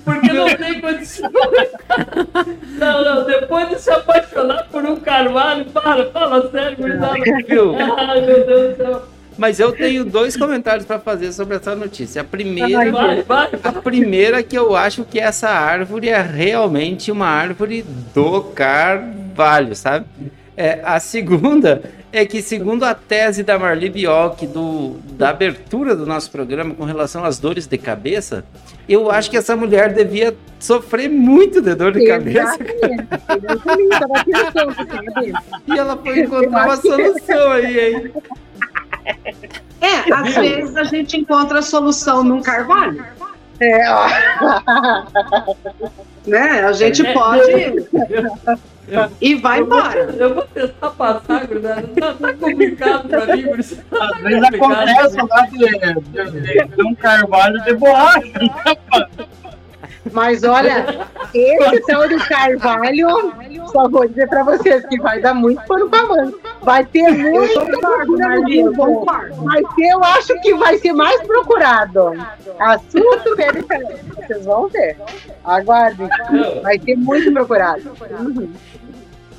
Porque 0.04 0.32
não 0.32 0.48
tem 0.56 0.80
condição. 0.80 1.30
Não, 2.78 3.04
não, 3.04 3.24
depois 3.24 3.68
de 3.68 3.80
se 3.80 3.90
apaixonar 3.90 4.66
por 4.70 4.84
um 4.84 4.96
carvalho, 4.96 5.64
para, 5.66 6.06
fala 6.10 6.50
sério. 6.50 6.76
Viu? 7.46 7.76
Ai, 7.96 8.20
meu 8.22 8.44
Deus 8.46 8.70
do 8.70 8.76
céu. 8.76 9.02
Mas 9.36 9.60
eu 9.60 9.72
tenho 9.72 10.04
dois 10.04 10.36
comentários 10.36 10.86
para 10.86 10.98
fazer 10.98 11.32
sobre 11.32 11.56
essa 11.56 11.74
notícia. 11.76 12.22
A 12.22 12.24
primeira, 12.24 12.90
Vai, 12.90 13.22
vai, 13.22 13.50
a 13.62 13.72
primeira 13.72 14.42
que 14.42 14.56
eu 14.56 14.74
acho 14.74 15.04
que 15.04 15.18
essa 15.20 15.48
árvore 15.48 16.08
é 16.08 16.20
realmente 16.20 17.12
uma 17.12 17.26
árvore 17.26 17.84
do 18.14 18.42
carvalho, 18.42 19.74
sabe? 19.76 20.06
É, 20.56 20.80
a 20.82 20.98
segunda 20.98 21.82
é 22.10 22.24
que, 22.24 22.40
segundo 22.40 22.84
a 22.84 22.94
tese 22.94 23.42
da 23.42 23.58
Marli 23.58 23.90
Bioc 23.90 24.46
do, 24.46 24.96
da 25.12 25.28
abertura 25.28 25.94
do 25.94 26.06
nosso 26.06 26.30
programa 26.30 26.74
com 26.74 26.84
relação 26.84 27.22
às 27.22 27.38
dores 27.38 27.66
de 27.66 27.76
cabeça, 27.76 28.42
eu 28.88 29.10
acho 29.10 29.30
que 29.30 29.36
essa 29.36 29.54
mulher 29.54 29.92
devia 29.92 30.34
sofrer 30.58 31.10
muito 31.10 31.60
de 31.60 31.74
dor 31.74 31.92
de 31.92 32.06
cabeça. 32.06 32.56
Sabe? 32.56 33.44
E 35.66 35.78
ela 35.78 35.96
foi 35.98 36.20
encontrar 36.20 36.64
uma 36.64 36.76
solução 36.76 37.50
aí, 37.50 37.78
hein? 37.78 38.12
É, 39.80 40.12
às 40.12 40.34
vezes 40.34 40.76
a 40.76 40.84
gente 40.84 41.16
encontra 41.16 41.58
a 41.60 41.62
solução 41.62 42.22
num 42.24 42.40
carvalho, 42.42 43.04
É, 43.60 43.88
ó. 43.90 44.06
né? 46.26 46.60
A 46.66 46.72
gente 46.72 47.06
É, 47.06 47.12
pode 47.12 47.86
e 49.20 49.34
vai 49.34 49.60
Eu 49.60 49.66
vou, 49.66 49.78
embora. 49.78 49.98
eu 49.98 50.34
vou 50.34 50.44
tentar 50.44 50.90
passar, 50.90 51.46
gurizada. 51.46 51.88
Tá, 51.88 52.14
tá 52.14 52.32
complicado 52.34 53.08
pra 53.08 53.36
mim. 53.36 53.44
Tá 53.44 54.08
Às 54.14 54.22
vezes 54.22 54.44
acontece 54.44 55.16
lá 55.28 55.46
de, 55.46 55.58
de, 55.58 56.40
de, 56.40 56.64
de 56.76 56.82
um 56.82 56.94
carvalho 56.94 57.62
de 57.64 57.74
borracha. 57.74 58.20
Mas 60.12 60.42
olha, 60.44 61.06
esse 61.34 61.80
tal 61.86 62.08
do 62.08 62.16
Carvalho, 62.28 63.32
só 63.72 63.88
vou 63.88 64.06
dizer 64.08 64.28
pra 64.28 64.44
vocês 64.44 64.84
que 64.86 64.98
vai 65.00 65.20
dar 65.20 65.34
muito 65.34 65.62
pano 65.66 65.88
pra 65.88 66.06
manga. 66.06 66.34
Vai 66.62 66.84
ter 66.84 67.10
muito 67.10 67.60
procura 67.60 68.04
no 68.06 68.18
Marlinho, 68.18 68.72
Google. 68.72 69.00
concordo. 69.00 69.44
Vai 69.44 69.62
ser, 69.74 69.88
eu 69.92 70.04
acho 70.04 70.40
que 70.40 70.54
vai 70.54 70.78
ser 70.78 70.92
mais 70.92 71.20
procurado. 71.22 72.12
Assunto 72.58 73.36
BBCL. 73.36 73.96
Vocês 74.16 74.44
vão 74.44 74.68
ver. 74.68 74.96
Aguardem. 75.44 76.08
Vai 76.62 76.78
ser 76.80 76.96
muito 76.96 77.32
procurado. 77.32 77.90
Uhum. 78.18 78.52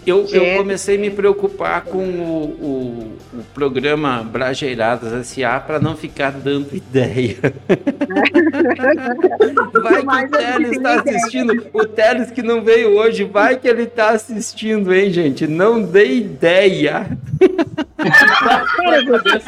Eu, 0.07 0.25
eu 0.31 0.57
comecei 0.57 0.95
a 0.95 0.99
me 0.99 1.11
preocupar 1.11 1.81
com 1.81 1.97
o, 1.97 2.43
o, 2.61 3.39
o 3.39 3.43
programa 3.53 4.23
Brajeiradas 4.23 5.27
SA 5.27 5.59
para 5.59 5.81
não 5.81 5.97
ficar 5.97 6.31
dando 6.31 6.73
ideia. 6.73 7.35
Vai 9.83 10.27
que 10.27 10.35
o 10.35 10.39
Teles 10.39 10.71
está 10.71 11.01
assistindo. 11.01 11.67
O 11.73 11.85
Teles 11.85 12.31
que 12.31 12.41
não 12.41 12.61
veio 12.61 12.97
hoje, 12.97 13.25
vai 13.25 13.57
que 13.57 13.67
ele 13.67 13.83
está 13.83 14.11
assistindo, 14.11 14.93
hein, 14.93 15.11
gente? 15.11 15.45
Não 15.45 15.81
dê 15.81 16.15
ideia. 16.15 17.05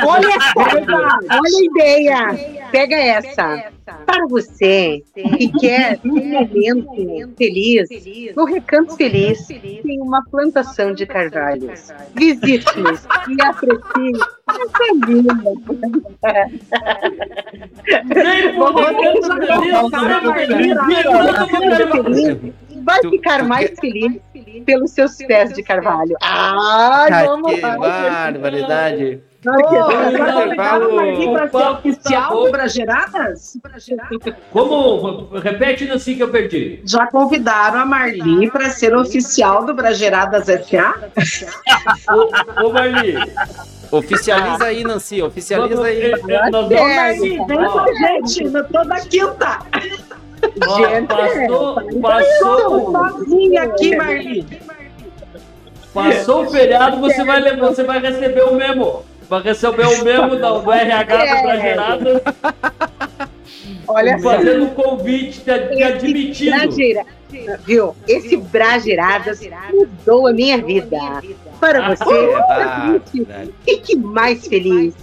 Olha 0.06 0.28
essa, 0.36 0.54
olha 0.56 1.10
a 1.30 1.40
ideia. 1.64 2.68
Pega 2.72 2.96
essa. 2.96 3.72
Para 4.06 4.28
você 4.28 5.04
que 5.14 5.52
quer 5.60 6.00
um 6.06 6.26
momento 6.26 7.36
feliz, 7.38 7.90
no 8.36 8.46
Recanto 8.46 8.96
Feliz 8.96 9.48
tem 9.48 10.02
uma 10.02 10.24
plantação 10.30 10.94
de 10.94 11.06
carvalhos. 11.06 11.92
Visite-nos 12.16 13.06
e 13.28 13.42
aprecie 13.42 14.12
essa 14.48 14.84
linda. 15.08 15.34
Vai 22.84 23.02
ficar 23.10 23.44
mais 23.44 23.72
feliz 23.80 24.20
pelos 24.66 24.92
seus 24.92 25.18
pés 25.18 25.54
de 25.54 25.64
carvalho. 25.64 26.16
Ah, 26.22 27.08
vamos 27.26 27.54
que 27.54 27.62
barbaridade. 27.62 29.22
Oficial 31.78 32.46
do 32.46 32.52
Brageradas? 32.52 33.58
Como? 34.52 35.30
Repete 35.40 35.90
assim 35.90 36.16
que 36.16 36.24
eu 36.24 36.30
perdi. 36.30 36.82
Já 36.84 37.08
convidaram 37.08 37.80
a 37.80 37.86
Marli 37.86 38.52
para 38.52 38.70
ser 38.70 38.94
oficial 38.96 39.66
do 39.66 39.74
Brageradas 39.74 40.46
SA? 40.46 40.96
ô, 42.12 42.66
ô 42.66 42.74
Marli. 42.74 43.16
Oficializa 43.92 44.66
aí, 44.66 44.84
Nancy, 44.84 45.22
oficializa 45.22 45.84
aí. 45.84 46.12
Nós 46.52 46.68
vamos, 46.68 46.96
Marli, 46.96 47.38
vem 47.48 47.66
com 47.66 47.80
a 47.80 47.94
gente, 47.94 48.52
toda 48.72 48.96
quinta. 49.02 49.60
Gente, 50.78 51.08
passou, 51.08 52.02
passou. 52.02 52.92
sozinha 52.92 53.64
aqui, 53.64 53.96
Marli. 53.96 54.46
Passou 55.94 56.44
o 56.44 56.50
feriado, 56.50 56.98
você 57.00 57.24
vai, 57.24 57.56
você 57.58 57.84
vai 57.84 58.00
receber 58.00 58.44
o 58.44 58.54
memo. 58.54 59.09
Vai 59.30 59.42
receber 59.44 59.86
o 59.86 60.04
memo 60.04 60.36
do, 60.36 60.62
do 60.62 60.72
RH 60.72 61.24
É. 61.24 61.36
do 61.36 61.42
Brageradas. 61.44 62.22
Olha 63.88 64.20
só. 64.20 64.32
Fazendo 64.32 64.64
um 64.66 64.70
convite, 64.70 65.42
te, 65.42 65.76
te 65.76 65.84
admitindo. 65.84 67.06
Viu? 67.66 67.96
Esse 68.08 68.36
Brageradas 68.36 69.40
mudou 69.72 70.28
a 70.28 70.34
minha 70.34 70.58
vida. 70.58 70.98
Para 71.60 71.96
você, 71.96 72.34
Ah, 72.50 72.96
fique 73.66 73.96
mais 73.98 74.48
feliz. 74.48 74.94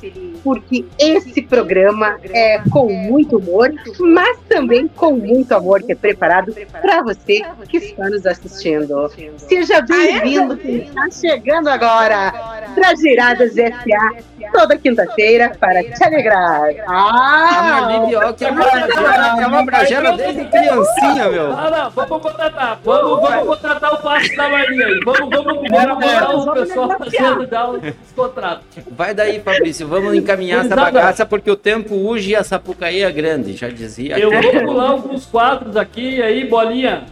Porque 0.42 0.84
esse 0.98 1.42
programa 1.42 2.18
é 2.32 2.60
com 2.70 2.90
muito 2.92 3.38
humor, 3.38 3.72
mas 3.98 4.38
também 4.48 4.86
com 4.88 5.12
muito 5.12 5.52
amor 5.52 5.82
que 5.82 5.92
é 5.92 5.94
preparado 5.94 6.54
para 6.80 7.02
você 7.02 7.42
que 7.68 7.76
está 7.78 8.08
nos 8.08 8.24
assistindo. 8.24 9.10
Seja 9.38 9.80
bem-vindo 9.82 10.56
quem 10.56 10.76
está 10.84 11.10
chegando 11.10 11.68
agora. 11.68 12.32
Brageradas 12.74 13.54
SA, 13.54 14.50
toda 14.52 14.76
quinta-feira 14.78 15.52
para 15.58 15.82
te 15.82 16.04
alegrar. 16.04 16.70
A 16.86 17.96
Ah! 17.96 18.06
Bioc 18.06 18.40
é 18.42 18.50
uma 18.50 18.62
bragera, 18.64 19.42
é 19.42 19.46
uma 19.46 19.62
bragera 19.64 20.12
desde 20.16 20.44
criancinha, 20.44 21.28
meu. 21.28 21.52
Ah, 21.52 21.70
não, 21.70 21.90
vamos 21.90 22.22
contratar. 22.22 22.78
Vamos, 22.84 23.20
vamos 23.20 23.46
contratar 23.46 23.94
o 23.94 23.96
passe 23.98 24.36
da 24.36 24.48
Marli 24.48 24.82
aí. 24.84 25.00
Vamos, 25.04 25.18
vamos, 25.30 25.62
vamos 25.68 25.98
botar 26.00 26.45
o 26.50 26.54
pessoal 26.54 26.90
fazendo 26.98 27.46
já 27.48 27.68
os 27.68 27.80
contratos. 28.14 28.66
Vai 28.90 29.14
daí, 29.14 29.40
Fabrício, 29.40 29.86
vamos 29.86 30.14
encaminhar 30.14 30.64
essa 30.64 30.74
bagaça 30.76 31.24
porque 31.26 31.50
o 31.50 31.56
tempo 31.56 31.94
urge 31.94 32.30
e 32.30 32.36
a 32.36 32.44
Sapucaí 32.44 33.02
é 33.02 33.10
grande, 33.12 33.54
já 33.54 33.68
dizia. 33.68 34.18
Eu 34.18 34.30
vou 34.30 34.64
pular 34.64 34.90
alguns 34.90 35.26
quadros 35.26 35.76
aqui, 35.76 36.22
aí, 36.22 36.46
bolinha. 36.48 37.04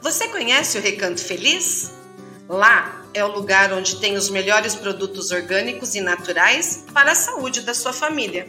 Você 0.00 0.26
conhece 0.26 0.76
o 0.76 0.82
Recanto 0.82 1.20
Feliz? 1.20 2.01
Lá 2.48 3.04
é 3.14 3.24
o 3.24 3.32
lugar 3.32 3.72
onde 3.72 4.00
tem 4.00 4.16
os 4.16 4.28
melhores 4.28 4.74
produtos 4.74 5.30
orgânicos 5.30 5.94
e 5.94 6.00
naturais 6.00 6.84
para 6.92 7.12
a 7.12 7.14
saúde 7.14 7.60
da 7.60 7.74
sua 7.74 7.92
família. 7.92 8.48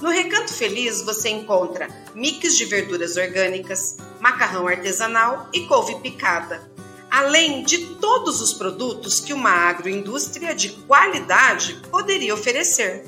No 0.00 0.10
Recanto 0.10 0.52
Feliz 0.52 1.02
você 1.02 1.28
encontra 1.28 1.88
mix 2.14 2.56
de 2.56 2.64
verduras 2.64 3.16
orgânicas, 3.16 3.96
macarrão 4.20 4.66
artesanal 4.66 5.48
e 5.52 5.66
couve 5.66 5.94
picada, 6.00 6.70
além 7.10 7.62
de 7.62 7.78
todos 7.96 8.40
os 8.40 8.52
produtos 8.52 9.20
que 9.20 9.32
uma 9.32 9.50
agroindústria 9.50 10.54
de 10.54 10.70
qualidade 10.70 11.80
poderia 11.90 12.34
oferecer. 12.34 13.04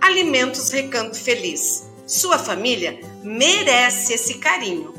Alimentos 0.00 0.70
Recanto 0.70 1.16
Feliz. 1.16 1.88
Sua 2.06 2.38
família 2.38 3.00
merece 3.22 4.12
esse 4.12 4.34
carinho. 4.34 4.94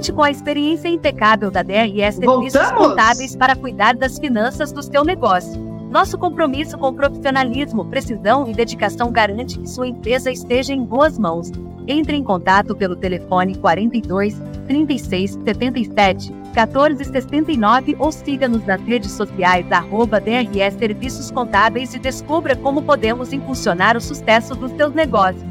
Conte 0.00 0.12
com 0.14 0.22
a 0.22 0.30
experiência 0.30 0.88
impecável 0.88 1.50
da 1.50 1.62
DRS 1.62 2.14
Serviços 2.14 2.54
Voltamos? 2.54 2.86
Contábeis 2.88 3.36
para 3.36 3.54
cuidar 3.54 3.94
das 3.94 4.18
finanças 4.18 4.72
do 4.72 4.82
seu 4.82 5.04
negócio. 5.04 5.60
Nosso 5.90 6.16
compromisso 6.16 6.78
com 6.78 6.94
profissionalismo, 6.94 7.84
precisão 7.84 8.48
e 8.48 8.54
dedicação 8.54 9.12
garante 9.12 9.58
que 9.58 9.68
sua 9.68 9.88
empresa 9.88 10.30
esteja 10.30 10.72
em 10.72 10.82
boas 10.82 11.18
mãos. 11.18 11.52
Entre 11.86 12.16
em 12.16 12.24
contato 12.24 12.74
pelo 12.74 12.96
telefone 12.96 13.56
42 13.56 14.40
36 14.66 15.38
77 15.44 16.32
14 16.54 17.04
69 17.04 17.96
ou 17.98 18.10
siga-nos 18.10 18.64
nas 18.64 18.80
redes 18.80 19.10
sociais 19.10 19.70
arroba 19.70 20.18
DRS 20.18 20.78
Serviços 20.78 21.30
Contábeis 21.30 21.92
e 21.92 21.98
descubra 21.98 22.56
como 22.56 22.80
podemos 22.80 23.34
impulsionar 23.34 23.98
o 23.98 24.00
sucesso 24.00 24.54
dos 24.54 24.72
seus 24.72 24.94
negócios. 24.94 25.44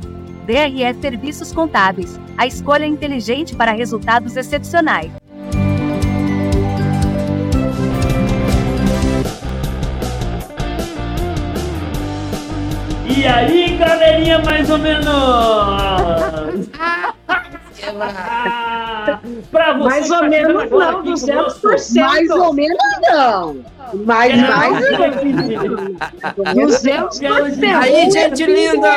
DRS 0.50 1.00
Serviços 1.00 1.54
Contábeis, 1.54 2.20
a 2.36 2.48
escolha 2.48 2.88
inteligente 2.88 3.56
para 3.56 3.72
resultados 3.72 4.36
excepcionais. 4.36 5.12
E 13.06 13.28
aí, 13.28 13.78
galerinha, 13.78 14.40
mais 14.40 14.68
ou 14.72 14.80
menos? 14.80 15.08
pra 19.52 19.74
você 19.74 19.90
Mais 19.90 20.06
que 20.08 20.14
ou 20.14 20.20
tá 20.20 20.30
menos 20.30 20.70
não, 20.70 20.82
aqui 20.90 21.10
200%. 21.10 21.36
conosco. 21.36 21.68
Mais 22.00 22.30
ou 22.30 22.54
menos 22.54 22.78
não. 23.12 23.58
Mais, 24.06 24.34
É, 24.34 24.48
mais 24.48 24.72
mas- 25.00 25.16
200%. 26.56 27.76
Aí, 27.82 28.12
gente 28.12 28.46
linda! 28.46 28.90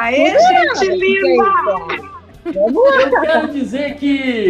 Aê, 0.00 0.36
gente 0.38 0.88
linda! 0.96 1.44
Eu 2.44 3.20
quero 3.20 3.48
dizer 3.48 3.94
que 3.96 4.06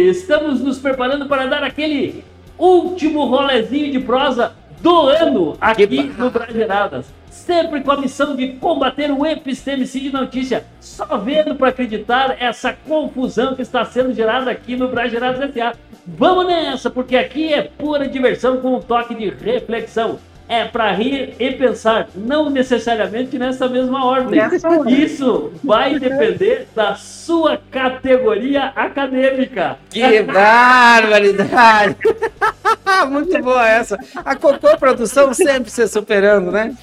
estamos 0.09 0.61
nos 0.61 0.79
preparando 0.79 1.27
para 1.27 1.45
dar 1.45 1.63
aquele 1.63 2.23
último 2.57 3.25
rolezinho 3.25 3.91
de 3.91 3.99
prosa 3.99 4.53
do 4.81 5.07
ano 5.07 5.55
aqui 5.61 6.11
no 6.17 6.29
Brageradas. 6.31 7.05
Sempre 7.45 7.81
com 7.81 7.91
a 7.91 7.97
missão 7.97 8.37
de 8.37 8.53
combater 8.53 9.11
o 9.11 9.25
epistemicídio 9.25 10.11
de 10.11 10.15
notícia. 10.15 10.65
Só 10.79 11.17
vendo 11.17 11.55
para 11.55 11.67
acreditar 11.67 12.37
essa 12.41 12.71
confusão 12.71 13.53
que 13.53 13.61
está 13.61 13.83
sendo 13.83 14.13
gerada 14.13 14.49
aqui 14.49 14.77
no 14.77 14.87
Brageradas 14.87 15.49
S.A. 15.49 15.73
Vamos 16.07 16.47
nessa, 16.47 16.89
porque 16.89 17.17
aqui 17.17 17.53
é 17.53 17.63
pura 17.63 18.07
diversão 18.07 18.61
com 18.61 18.75
um 18.75 18.79
toque 18.79 19.13
de 19.13 19.29
reflexão. 19.29 20.19
É 20.47 20.65
para 20.65 20.91
rir 20.91 21.35
e 21.39 21.51
pensar, 21.53 22.09
não 22.13 22.49
necessariamente 22.49 23.39
nessa 23.39 23.67
mesma 23.67 24.05
ordem. 24.05 24.39
Nessa 24.39 24.69
ordem. 24.69 25.01
Isso 25.01 25.53
vai 25.63 25.97
depender 25.97 26.67
da 26.75 26.95
sua 26.95 27.57
categoria 27.71 28.65
acadêmica. 28.75 29.77
Que 29.89 30.21
barbaridade! 30.21 31.95
Muito 33.09 33.41
boa 33.41 33.67
essa. 33.67 33.97
A 34.23 34.35
Cocô 34.35 34.77
Produção 34.77 35.33
sempre 35.33 35.71
se 35.71 35.87
superando, 35.87 36.51
né? 36.51 36.75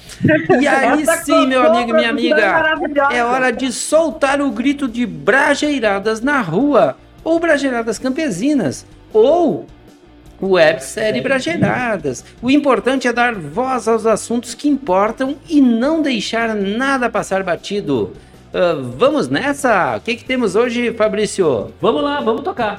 E 0.59 0.67
aí 0.67 1.01
Essa 1.03 1.17
sim, 1.23 1.47
meu 1.47 1.61
amigo, 1.63 1.93
minha 1.93 2.09
Produção 2.13 2.37
é 2.37 2.71
amiga, 2.71 3.09
é 3.13 3.23
hora 3.23 3.51
de 3.51 3.71
soltar 3.71 4.41
o 4.41 4.51
grito 4.51 4.87
de 4.87 5.05
brajeiradas 5.05 6.19
na 6.21 6.41
rua. 6.41 6.97
ou 7.23 7.39
Brageradas 7.39 7.99
Campesinas, 7.99 8.85
ou 9.13 9.67
websérie 10.41 11.21
Brageradas. 11.21 12.23
O 12.41 12.49
importante 12.49 13.07
é 13.07 13.13
dar 13.13 13.35
voz 13.35 13.87
aos 13.87 14.05
assuntos 14.05 14.53
que 14.53 14.67
importam 14.67 15.35
e 15.47 15.61
não 15.61 16.01
deixar 16.01 16.55
nada 16.55 17.09
passar 17.09 17.43
batido. 17.43 18.13
Uh, 18.53 18.81
vamos 18.97 19.29
nessa? 19.29 19.95
O 19.97 20.01
que, 20.01 20.15
que 20.15 20.25
temos 20.25 20.55
hoje, 20.55 20.91
Fabrício? 20.93 21.71
Vamos 21.79 22.03
lá, 22.03 22.19
vamos 22.19 22.43
tocar. 22.43 22.77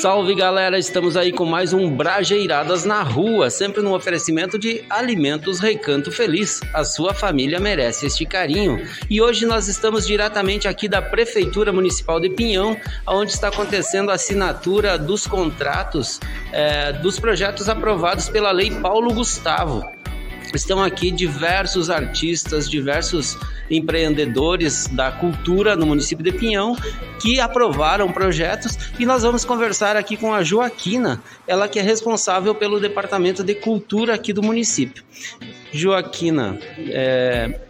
Salve 0.00 0.32
galera, 0.32 0.78
estamos 0.78 1.16
aí 1.16 1.32
com 1.32 1.44
mais 1.44 1.72
um 1.72 1.90
Brajeiradas 1.90 2.84
na 2.84 3.02
Rua, 3.02 3.50
sempre 3.50 3.82
no 3.82 3.96
oferecimento 3.96 4.56
de 4.56 4.84
Alimentos 4.88 5.58
Recanto 5.58 6.12
Feliz. 6.12 6.60
A 6.72 6.84
sua 6.84 7.12
família 7.12 7.58
merece 7.58 8.06
este 8.06 8.24
carinho. 8.24 8.80
E 9.10 9.20
hoje 9.20 9.44
nós 9.44 9.66
estamos 9.66 10.06
diretamente 10.06 10.68
aqui 10.68 10.86
da 10.86 11.02
Prefeitura 11.02 11.72
Municipal 11.72 12.20
de 12.20 12.30
Pinhão, 12.30 12.76
onde 13.08 13.32
está 13.32 13.48
acontecendo 13.48 14.12
a 14.12 14.14
assinatura 14.14 14.96
dos 14.96 15.26
contratos 15.26 16.20
é, 16.52 16.92
dos 16.92 17.18
projetos 17.18 17.68
aprovados 17.68 18.28
pela 18.28 18.52
Lei 18.52 18.70
Paulo 18.70 19.12
Gustavo. 19.12 19.97
Estão 20.54 20.82
aqui 20.82 21.10
diversos 21.10 21.90
artistas, 21.90 22.68
diversos 22.68 23.36
empreendedores 23.70 24.86
da 24.88 25.12
cultura 25.12 25.76
no 25.76 25.86
município 25.86 26.24
de 26.24 26.32
Pinhão 26.32 26.76
que 27.20 27.38
aprovaram 27.40 28.10
projetos 28.10 28.78
e 28.98 29.04
nós 29.04 29.22
vamos 29.22 29.44
conversar 29.44 29.96
aqui 29.96 30.16
com 30.16 30.32
a 30.32 30.42
Joaquina, 30.42 31.22
ela 31.46 31.68
que 31.68 31.78
é 31.78 31.82
responsável 31.82 32.54
pelo 32.54 32.80
departamento 32.80 33.44
de 33.44 33.54
cultura 33.54 34.14
aqui 34.14 34.32
do 34.32 34.42
município. 34.42 35.04
Joaquina, 35.72 36.58
é, 36.88 37.60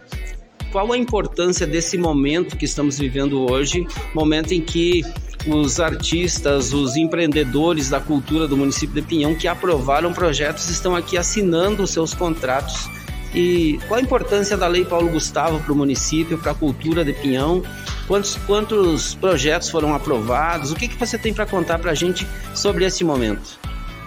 qual 0.71 0.91
a 0.91 0.97
importância 0.97 1.67
desse 1.67 1.97
momento 1.97 2.55
que 2.55 2.65
estamos 2.65 2.97
vivendo 2.97 3.49
hoje, 3.51 3.85
momento 4.13 4.53
em 4.53 4.61
que 4.61 5.03
os 5.47 5.79
artistas, 5.79 6.73
os 6.73 6.95
empreendedores 6.95 7.89
da 7.89 7.99
cultura 7.99 8.47
do 8.47 8.57
município 8.57 8.95
de 8.95 9.01
Pinhão 9.01 9.35
que 9.35 9.47
aprovaram 9.47 10.13
projetos 10.13 10.69
estão 10.69 10.95
aqui 10.95 11.17
assinando 11.17 11.83
os 11.83 11.91
seus 11.91 12.13
contratos. 12.13 12.89
E 13.33 13.79
qual 13.87 13.99
a 13.99 14.03
importância 14.03 14.57
da 14.57 14.67
Lei 14.67 14.83
Paulo 14.83 15.09
Gustavo 15.09 15.59
para 15.59 15.71
o 15.71 15.75
município, 15.75 16.37
para 16.37 16.51
a 16.51 16.55
cultura 16.55 17.05
de 17.05 17.13
Pinhão? 17.13 17.63
Quantos, 18.07 18.35
quantos 18.47 19.13
projetos 19.15 19.69
foram 19.69 19.93
aprovados? 19.93 20.71
O 20.71 20.75
que, 20.75 20.87
que 20.87 20.95
você 20.95 21.17
tem 21.17 21.33
para 21.33 21.45
contar 21.45 21.77
para 21.77 21.91
a 21.91 21.95
gente 21.95 22.27
sobre 22.55 22.85
esse 22.85 23.03
momento? 23.03 23.59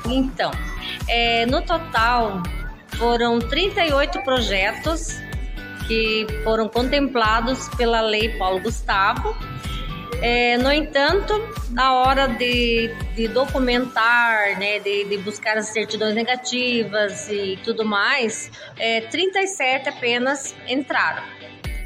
Então, 0.05 0.51
é, 1.09 1.47
no 1.47 1.62
total 1.62 2.43
foram 2.99 3.39
38 3.39 4.22
projetos 4.22 5.16
que 5.87 6.26
foram 6.43 6.68
contemplados 6.68 7.68
pela 7.70 8.01
Lei 8.01 8.28
Paulo 8.39 8.61
Gustavo 8.61 9.37
é, 10.22 10.56
no 10.56 10.72
entanto, 10.72 11.34
na 11.70 11.94
hora 11.94 12.28
de, 12.28 12.94
de 13.16 13.26
documentar, 13.26 14.56
né, 14.58 14.78
de, 14.78 15.04
de, 15.04 15.18
buscar 15.18 15.58
as 15.58 15.66
certidões 15.66 16.14
negativas 16.14 17.28
e 17.28 17.58
tudo 17.64 17.84
mais, 17.84 18.50
é, 18.78 19.00
37 19.00 19.88
apenas 19.88 20.54
entraram. 20.68 21.24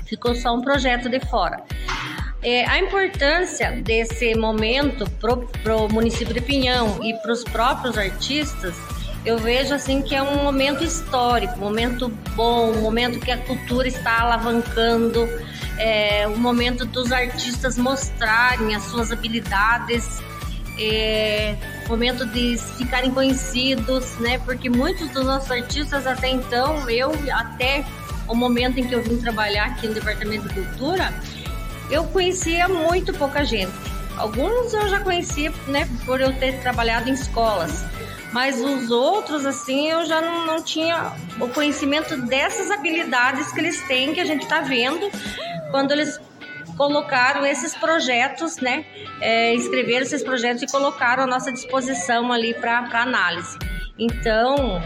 Ficou 0.07 0.35
só 0.35 0.55
um 0.55 0.61
projeto 0.61 1.09
de 1.09 1.19
fora. 1.19 1.65
É, 2.43 2.67
a 2.67 2.79
importância 2.79 3.73
desse 3.83 4.35
momento 4.35 5.11
para 5.63 5.75
o 5.75 5.89
município 5.89 6.35
de 6.35 6.41
Pinhão 6.43 7.03
e 7.03 7.15
para 7.15 7.33
os 7.33 7.43
próprios 7.43 7.97
artistas 7.97 8.77
eu 9.27 9.37
vejo 9.37 9.75
assim 9.75 10.01
que 10.01 10.15
é 10.15 10.23
um 10.23 10.45
momento 10.45 10.85
histórico, 10.85 11.57
um 11.57 11.59
momento 11.59 12.09
bom, 12.37 12.71
um 12.71 12.81
momento 12.81 13.19
que 13.19 13.33
a 13.33 13.37
cultura 13.37 13.89
está 13.89 14.21
alavancando, 14.21 15.29
é 15.79 16.29
um 16.29 16.37
momento 16.37 16.87
dos 16.87 17.11
artistas 17.11 17.77
mostrarem 17.77 18.77
as 18.77 18.85
suas 18.85 19.11
habilidades, 19.11 20.23
é, 20.79 21.57
momento 21.89 22.25
de 22.25 22.57
ficarem 22.79 23.11
conhecidos, 23.11 24.17
né? 24.21 24.39
Porque 24.39 24.71
muitos 24.71 25.09
dos 25.09 25.27
nossos 25.27 25.51
artistas 25.51 26.07
até 26.07 26.29
então, 26.29 26.89
eu 26.89 27.13
até 27.33 27.85
o 28.29 28.35
momento 28.35 28.79
em 28.79 28.87
que 28.87 28.95
eu 28.95 29.03
vim 29.03 29.17
trabalhar 29.17 29.67
aqui 29.67 29.89
no 29.89 29.95
Departamento 29.95 30.49
de 30.49 30.55
Cultura, 30.55 31.13
eu 31.91 32.05
conhecia 32.05 32.69
muito 32.69 33.13
pouca 33.13 33.45
gente. 33.45 33.73
Alguns 34.17 34.73
eu 34.73 34.89
já 34.89 35.01
conhecia, 35.01 35.53
né, 35.67 35.89
por 36.05 36.21
eu 36.21 36.33
ter 36.35 36.61
trabalhado 36.61 37.11
em 37.11 37.13
escolas 37.13 37.85
mas 38.37 38.61
os 38.61 38.91
outros, 38.91 39.47
assim, 39.47 39.89
eu 39.89 40.05
já 40.05 40.21
não, 40.21 40.45
não 40.45 40.63
tinha 40.63 41.11
o 41.41 41.49
conhecimento 41.49 42.19
dessas 42.27 42.71
habilidades 42.71 43.51
que 43.51 43.59
eles 43.59 43.81
têm, 43.89 44.13
que 44.13 44.21
a 44.21 44.27
gente 44.27 44.43
está 44.43 44.61
vendo 44.61 45.11
quando 45.71 45.93
eles 45.93 46.21
colocaram 46.77 47.47
esses 47.47 47.75
projetos, 47.75 48.59
né? 48.59 48.85
É, 49.23 49.55
escreveram 49.55 50.03
esses 50.03 50.23
projetos 50.23 50.63
e 50.65 50.67
colocaram 50.67 51.23
à 51.23 51.27
nossa 51.27 51.51
disposição 51.51 52.31
ali 52.31 52.53
para 52.53 52.81
análise. 53.01 53.57
Então, 53.99 54.83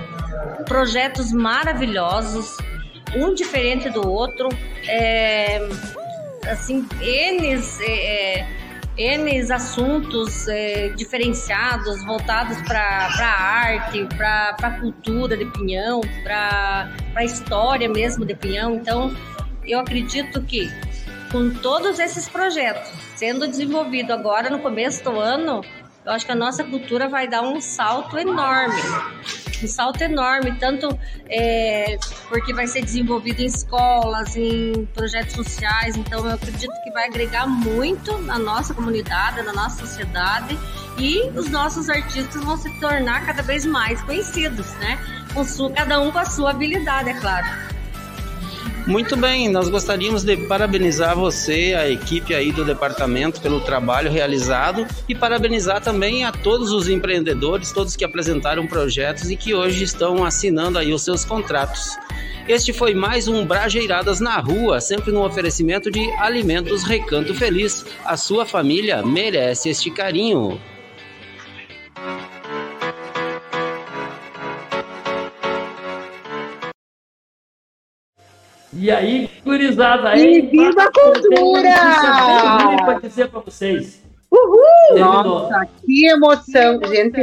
projetos 0.64 1.32
maravilhosos, 1.32 2.56
um 3.16 3.34
diferente 3.34 3.90
do 3.90 4.08
outro, 4.08 4.48
é, 4.86 5.58
assim, 6.48 6.86
eles. 7.00 7.80
É, 7.80 8.59
N 9.00 9.50
assuntos 9.50 10.46
é, 10.46 10.90
diferenciados, 10.90 12.04
voltados 12.04 12.60
para 12.68 12.80
a 12.80 13.42
arte, 13.42 14.06
para 14.14 14.54
a 14.62 14.70
cultura 14.78 15.38
de 15.38 15.46
Pinhão, 15.46 16.02
para 16.22 16.92
a 17.14 17.24
história 17.24 17.88
mesmo 17.88 18.26
de 18.26 18.34
Pinhão. 18.34 18.74
Então, 18.74 19.16
eu 19.64 19.78
acredito 19.78 20.42
que 20.42 20.70
com 21.32 21.48
todos 21.48 21.98
esses 21.98 22.28
projetos 22.28 22.92
sendo 23.16 23.48
desenvolvido 23.48 24.12
agora 24.12 24.50
no 24.50 24.58
começo 24.58 25.02
do 25.02 25.18
ano, 25.18 25.62
eu 26.04 26.12
acho 26.12 26.26
que 26.26 26.32
a 26.32 26.36
nossa 26.36 26.62
cultura 26.62 27.08
vai 27.08 27.26
dar 27.26 27.40
um 27.40 27.58
salto 27.58 28.18
enorme 28.18 28.82
um 29.64 29.68
salto 29.68 30.02
enorme, 30.02 30.56
tanto 30.58 30.98
é, 31.28 31.98
porque 32.28 32.52
vai 32.52 32.66
ser 32.66 32.82
desenvolvido 32.82 33.40
em 33.40 33.46
escolas, 33.46 34.36
em 34.36 34.86
projetos 34.94 35.34
sociais, 35.34 35.96
então 35.96 36.26
eu 36.26 36.34
acredito 36.34 36.72
que 36.82 36.90
vai 36.90 37.06
agregar 37.06 37.46
muito 37.46 38.18
na 38.18 38.38
nossa 38.38 38.74
comunidade, 38.74 39.42
na 39.42 39.52
nossa 39.52 39.86
sociedade 39.86 40.58
e 40.98 41.22
os 41.36 41.48
nossos 41.48 41.88
artistas 41.88 42.42
vão 42.42 42.56
se 42.56 42.70
tornar 42.80 43.24
cada 43.24 43.42
vez 43.42 43.64
mais 43.64 44.00
conhecidos, 44.02 44.66
né? 44.74 44.98
Com 45.32 45.44
sua, 45.44 45.70
cada 45.70 46.00
um 46.00 46.10
com 46.10 46.18
a 46.18 46.24
sua 46.24 46.50
habilidade, 46.50 47.10
é 47.10 47.14
claro. 47.14 47.46
Muito 48.86 49.16
bem, 49.16 49.48
nós 49.48 49.68
gostaríamos 49.68 50.24
de 50.24 50.36
parabenizar 50.36 51.14
você, 51.14 51.76
a 51.78 51.88
equipe 51.88 52.34
aí 52.34 52.50
do 52.50 52.64
departamento 52.64 53.40
pelo 53.40 53.60
trabalho 53.60 54.10
realizado 54.10 54.86
e 55.08 55.14
parabenizar 55.14 55.80
também 55.80 56.24
a 56.24 56.32
todos 56.32 56.72
os 56.72 56.88
empreendedores, 56.88 57.72
todos 57.72 57.94
que 57.94 58.04
apresentaram 58.04 58.66
projetos 58.66 59.30
e 59.30 59.36
que 59.36 59.54
hoje 59.54 59.84
estão 59.84 60.24
assinando 60.24 60.78
aí 60.78 60.92
os 60.92 61.02
seus 61.02 61.24
contratos. 61.24 61.96
Este 62.48 62.72
foi 62.72 62.94
mais 62.94 63.28
um 63.28 63.44
Brajeiradas 63.46 64.18
na 64.18 64.38
Rua, 64.38 64.80
sempre 64.80 65.12
no 65.12 65.24
oferecimento 65.24 65.90
de 65.90 66.10
Alimentos 66.18 66.82
Recanto 66.82 67.34
Feliz. 67.34 67.84
A 68.04 68.16
sua 68.16 68.44
família 68.44 69.04
merece 69.04 69.68
este 69.68 69.90
carinho. 69.90 70.60
E 78.72 78.90
aí, 78.90 79.28
gurizada, 79.44 80.10
aí. 80.10 80.38
E 80.38 80.42
viva 80.42 80.84
a 80.84 80.92
cultura! 80.92 81.74
Para 82.84 83.00
dizer 83.00 83.28
para 83.28 83.40
vocês. 83.40 84.00
Uhul! 84.30 84.98
Nossa, 84.98 85.66
que 85.84 86.06
emoção, 86.06 86.80
gente. 86.86 87.20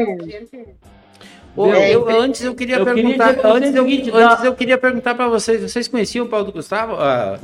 eu, 1.57 1.65
eu, 1.65 2.21
antes 2.21 2.43
eu 2.43 2.53
queria 2.53 2.75
eu 2.77 2.85
perguntar, 2.85 3.33
queria 3.33 3.53
antes, 3.53 3.73
eu, 3.73 3.83
seguinte, 3.83 4.11
antes 4.13 4.43
eu 4.43 4.55
queria 4.55 4.77
perguntar 4.77 5.15
para 5.15 5.29
vocês, 5.29 5.61
vocês 5.61 5.87
conheciam 5.87 6.25
o 6.25 6.29
Paulo 6.29 6.51
Gustavo? 6.51 6.95
Ah, 6.99 7.39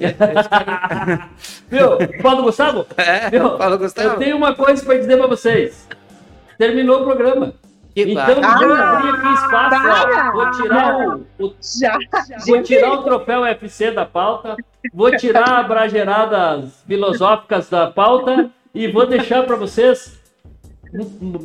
Viu, 1.71 1.97
Paulo 2.21 2.43
Gustavo? 2.43 2.85
É, 2.97 3.29
Viu? 3.29 3.57
Paulo 3.57 3.77
Gustavo. 3.77 4.09
Eu 4.09 4.17
tenho 4.17 4.35
uma 4.35 4.53
coisa 4.53 4.83
para 4.83 4.97
dizer 4.97 5.17
para 5.17 5.27
vocês. 5.27 5.87
Terminou 6.57 7.01
o 7.01 7.03
programa. 7.05 7.53
Então, 7.95 8.41
ah, 8.43 8.57
vou 8.57 8.73
abrir 8.73 9.09
aqui 9.09 9.33
espaço, 9.33 9.75
ó, 9.87 10.31
vou 10.31 10.51
tirar 10.51 10.97
o, 10.97 11.45
o 11.45 11.53
já, 11.79 11.97
vou 12.47 12.63
tirar 12.63 12.91
o 12.93 13.03
troféu 13.03 13.41
UFC 13.41 13.91
da 13.91 14.03
pauta, 14.03 14.57
vou 14.91 15.15
tirar 15.15 15.59
a 15.59 15.63
brageradas 15.63 16.83
filosóficas 16.87 17.69
da 17.69 17.87
pauta 17.91 18.49
e 18.73 18.87
vou 18.87 19.05
deixar 19.05 19.43
para 19.43 19.55
vocês 19.55 20.19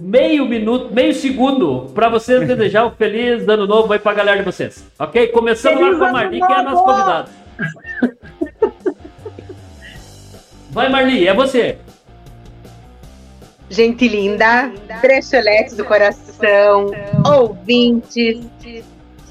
meio 0.01 0.47
minuto, 0.47 0.93
meio 0.93 1.15
segundo 1.15 1.91
para 1.95 2.09
vocês 2.09 2.47
desejar 2.47 2.87
um 2.87 2.91
feliz 2.93 3.47
ano 3.47 3.67
novo 3.67 3.93
aí 3.93 3.99
para 3.99 4.13
a 4.13 4.15
galera 4.15 4.39
de 4.39 4.45
vocês. 4.45 4.87
Ok? 4.99 5.29
Começando 5.29 5.77
feliz 5.77 5.99
lá 5.99 5.99
com 5.99 6.05
a 6.05 6.13
Marli, 6.13 6.39
que 6.39 6.53
é 6.53 6.57
a 6.57 6.63
nossa 6.63 6.83
convidada. 6.83 7.31
Vai, 10.71 10.89
Marli, 10.89 11.27
é 11.27 11.35
você. 11.35 11.79
Gente 13.71 14.09
linda, 14.09 14.73
brecheletes 15.01 15.77
do 15.77 15.85
coração, 15.85 16.91
ouvintes 17.27 18.47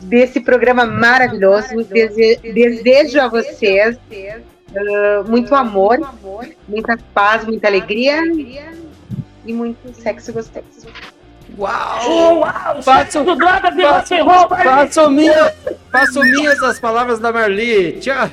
desse 0.01 0.39
programa 0.39 0.85
maravilhoso. 0.85 1.69
Desejo 2.53 3.19
a 3.19 3.27
vocês 3.27 3.97
ah, 4.75 5.23
muito 5.27 5.55
amor, 5.55 5.99
muita 6.67 6.97
paz, 7.13 7.45
muita 7.45 7.67
alegria 7.67 8.21
e 9.45 9.53
muito 9.53 9.93
sexo 9.93 10.33
gostoso. 10.33 10.87
Uau! 11.57 12.39
Uau! 12.39 12.83
Faço, 12.83 13.23
faço, 13.23 14.15
faço, 14.63 15.09
minha, 15.09 15.53
faço 15.91 16.19
minhas 16.21 16.61
as 16.61 16.79
palavras 16.79 17.19
da 17.19 17.31
Marli. 17.31 17.93
Tchau. 17.93 18.29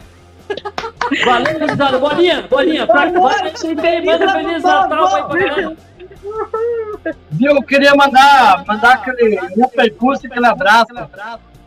Valeu, 1.25 1.59
gurizada. 1.59 1.99
Bolinha, 1.99 2.43
bolinha. 2.43 2.87
Pra 2.87 3.11
tem, 3.11 4.05
manda 4.05 4.33
Feliz 4.33 4.63
Natal 4.63 5.29
pra 5.29 5.39
galera. 5.39 5.77
Viu? 7.31 7.57
Eu 7.57 7.63
queria 7.63 7.95
mandar, 7.95 8.65
mandar 8.67 8.95
aquele 8.95 9.39
um 9.57 9.69
percurso, 9.69 10.27
aquele 10.27 10.47
abraço 10.47 10.93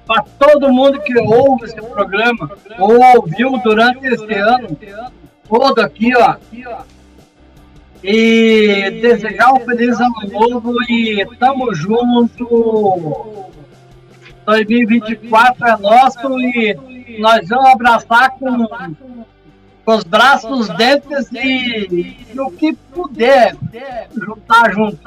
para 0.06 0.24
todo 0.40 0.72
mundo 0.72 1.02
que 1.02 1.18
ouve 1.20 1.66
esse 1.66 1.76
programa, 1.76 2.50
ou 2.80 3.00
ouviu 3.16 3.58
durante 3.60 4.08
esse 4.08 4.34
ano, 4.34 4.78
todo 5.48 5.80
aqui, 5.80 6.16
ó. 6.16 6.36
E 8.04 8.92
desejar 9.02 9.54
um 9.54 9.60
feliz 9.60 10.00
ano 10.00 10.14
novo 10.32 10.74
e 10.90 11.26
tamo 11.38 11.74
junto. 11.74 13.48
2024 14.46 15.68
é 15.68 15.78
nosso 15.78 16.40
e 16.40 17.20
nós 17.20 17.50
vamos 17.50 17.70
abraçar 17.70 18.32
com, 18.32 18.66
com 19.88 19.96
os 19.96 20.04
braços 20.04 20.68
dentes 20.68 21.32
e, 21.32 22.28
o 22.38 22.52
que 22.52 22.74
puder 22.74 23.56
juntar 24.14 24.74
junto. 24.74 25.00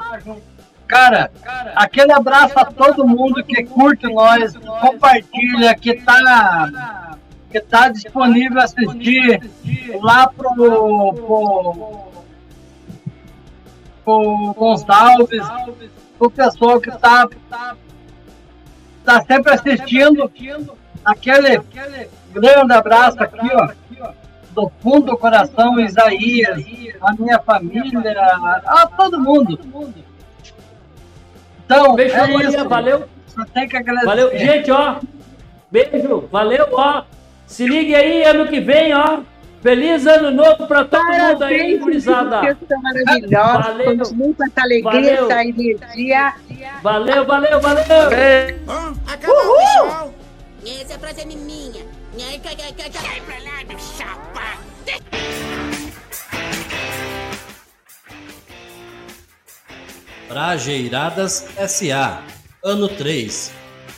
Cara, 0.87 1.31
aquele 1.75 2.11
abraço 2.11 2.57
a 2.57 2.65
todo 2.65 3.07
mundo 3.07 3.43
que 3.43 3.63
curte 3.63 4.11
nós, 4.11 4.57
compartilha, 4.57 5.75
que 5.75 5.93
tá, 6.01 7.11
que 7.51 7.59
tá 7.59 7.89
disponível 7.89 8.59
assistir 8.59 9.39
lá 10.01 10.27
pro, 10.27 10.55
pro, 10.55 11.99
pro 14.03 14.53
Gonçalves, 14.57 15.45
pro 16.17 16.31
pessoal 16.31 16.81
que 16.81 16.89
tá, 16.97 17.29
tá 19.05 19.23
sempre 19.27 19.53
assistindo. 19.53 20.31
Aquele 21.05 21.61
grande 22.33 22.73
abraço 22.73 23.21
aqui, 23.21 23.47
ó 23.53 23.80
do 24.53 24.71
fundo 24.81 25.07
do 25.07 25.17
coração, 25.17 25.79
Isaías, 25.79 26.63
a 27.01 27.13
minha 27.13 27.39
família, 27.39 28.01
a 28.65 28.87
todo 28.87 29.19
mundo. 29.19 29.57
Então, 31.65 31.95
Fechou, 31.95 32.17
é 32.19 32.33
Maria, 32.33 32.49
isso. 32.49 32.69
valeu. 32.69 33.03
Só 33.27 33.45
tem 33.45 33.67
que 33.67 33.77
agradecer. 33.77 34.05
Valeu, 34.05 34.37
gente, 34.37 34.71
ó. 34.71 34.97
Beijo, 35.71 36.27
valeu, 36.31 36.67
ó. 36.73 37.03
Se 37.45 37.65
ligue 37.65 37.95
aí 37.95 38.23
ano 38.23 38.47
que 38.47 38.59
vem, 38.59 38.93
ó. 38.93 39.19
Feliz 39.61 40.07
ano 40.07 40.31
novo 40.31 40.65
pra 40.65 40.83
todo 40.83 41.03
mundo 41.05 41.43
aí, 41.43 41.57
Parabéns, 41.57 41.79
gurizada. 41.79 42.41
Valeu. 42.41 43.97
Continue 43.97 44.33
com 44.33 44.43
essa 44.43 44.61
alegria, 44.61 44.91
Valeu. 44.91 45.31
essa 45.31 45.43
energia. 45.45 46.33
Valeu, 46.81 47.25
valeu, 47.25 47.59
valeu. 47.61 47.83
Acabou, 49.07 49.57
pessoal. 49.57 50.13
Essa 50.65 50.99
frase 50.99 51.21
é 51.21 51.25
minha. 51.25 52.00
Sai 52.13 53.21
pra 53.21 53.39
lá, 53.39 53.63
meu 53.67 53.79
chapa. 53.79 54.59
Trajeiradas 60.27 61.45
SA, 61.69 62.23
ano 62.63 62.89
3, 62.89 63.51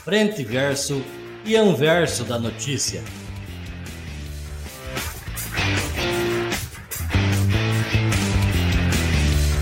frente 0.05 0.43
verso 0.43 1.03
e 1.43 1.55
anverso 1.55 2.23
da 2.23 2.37
notícia. 2.37 3.03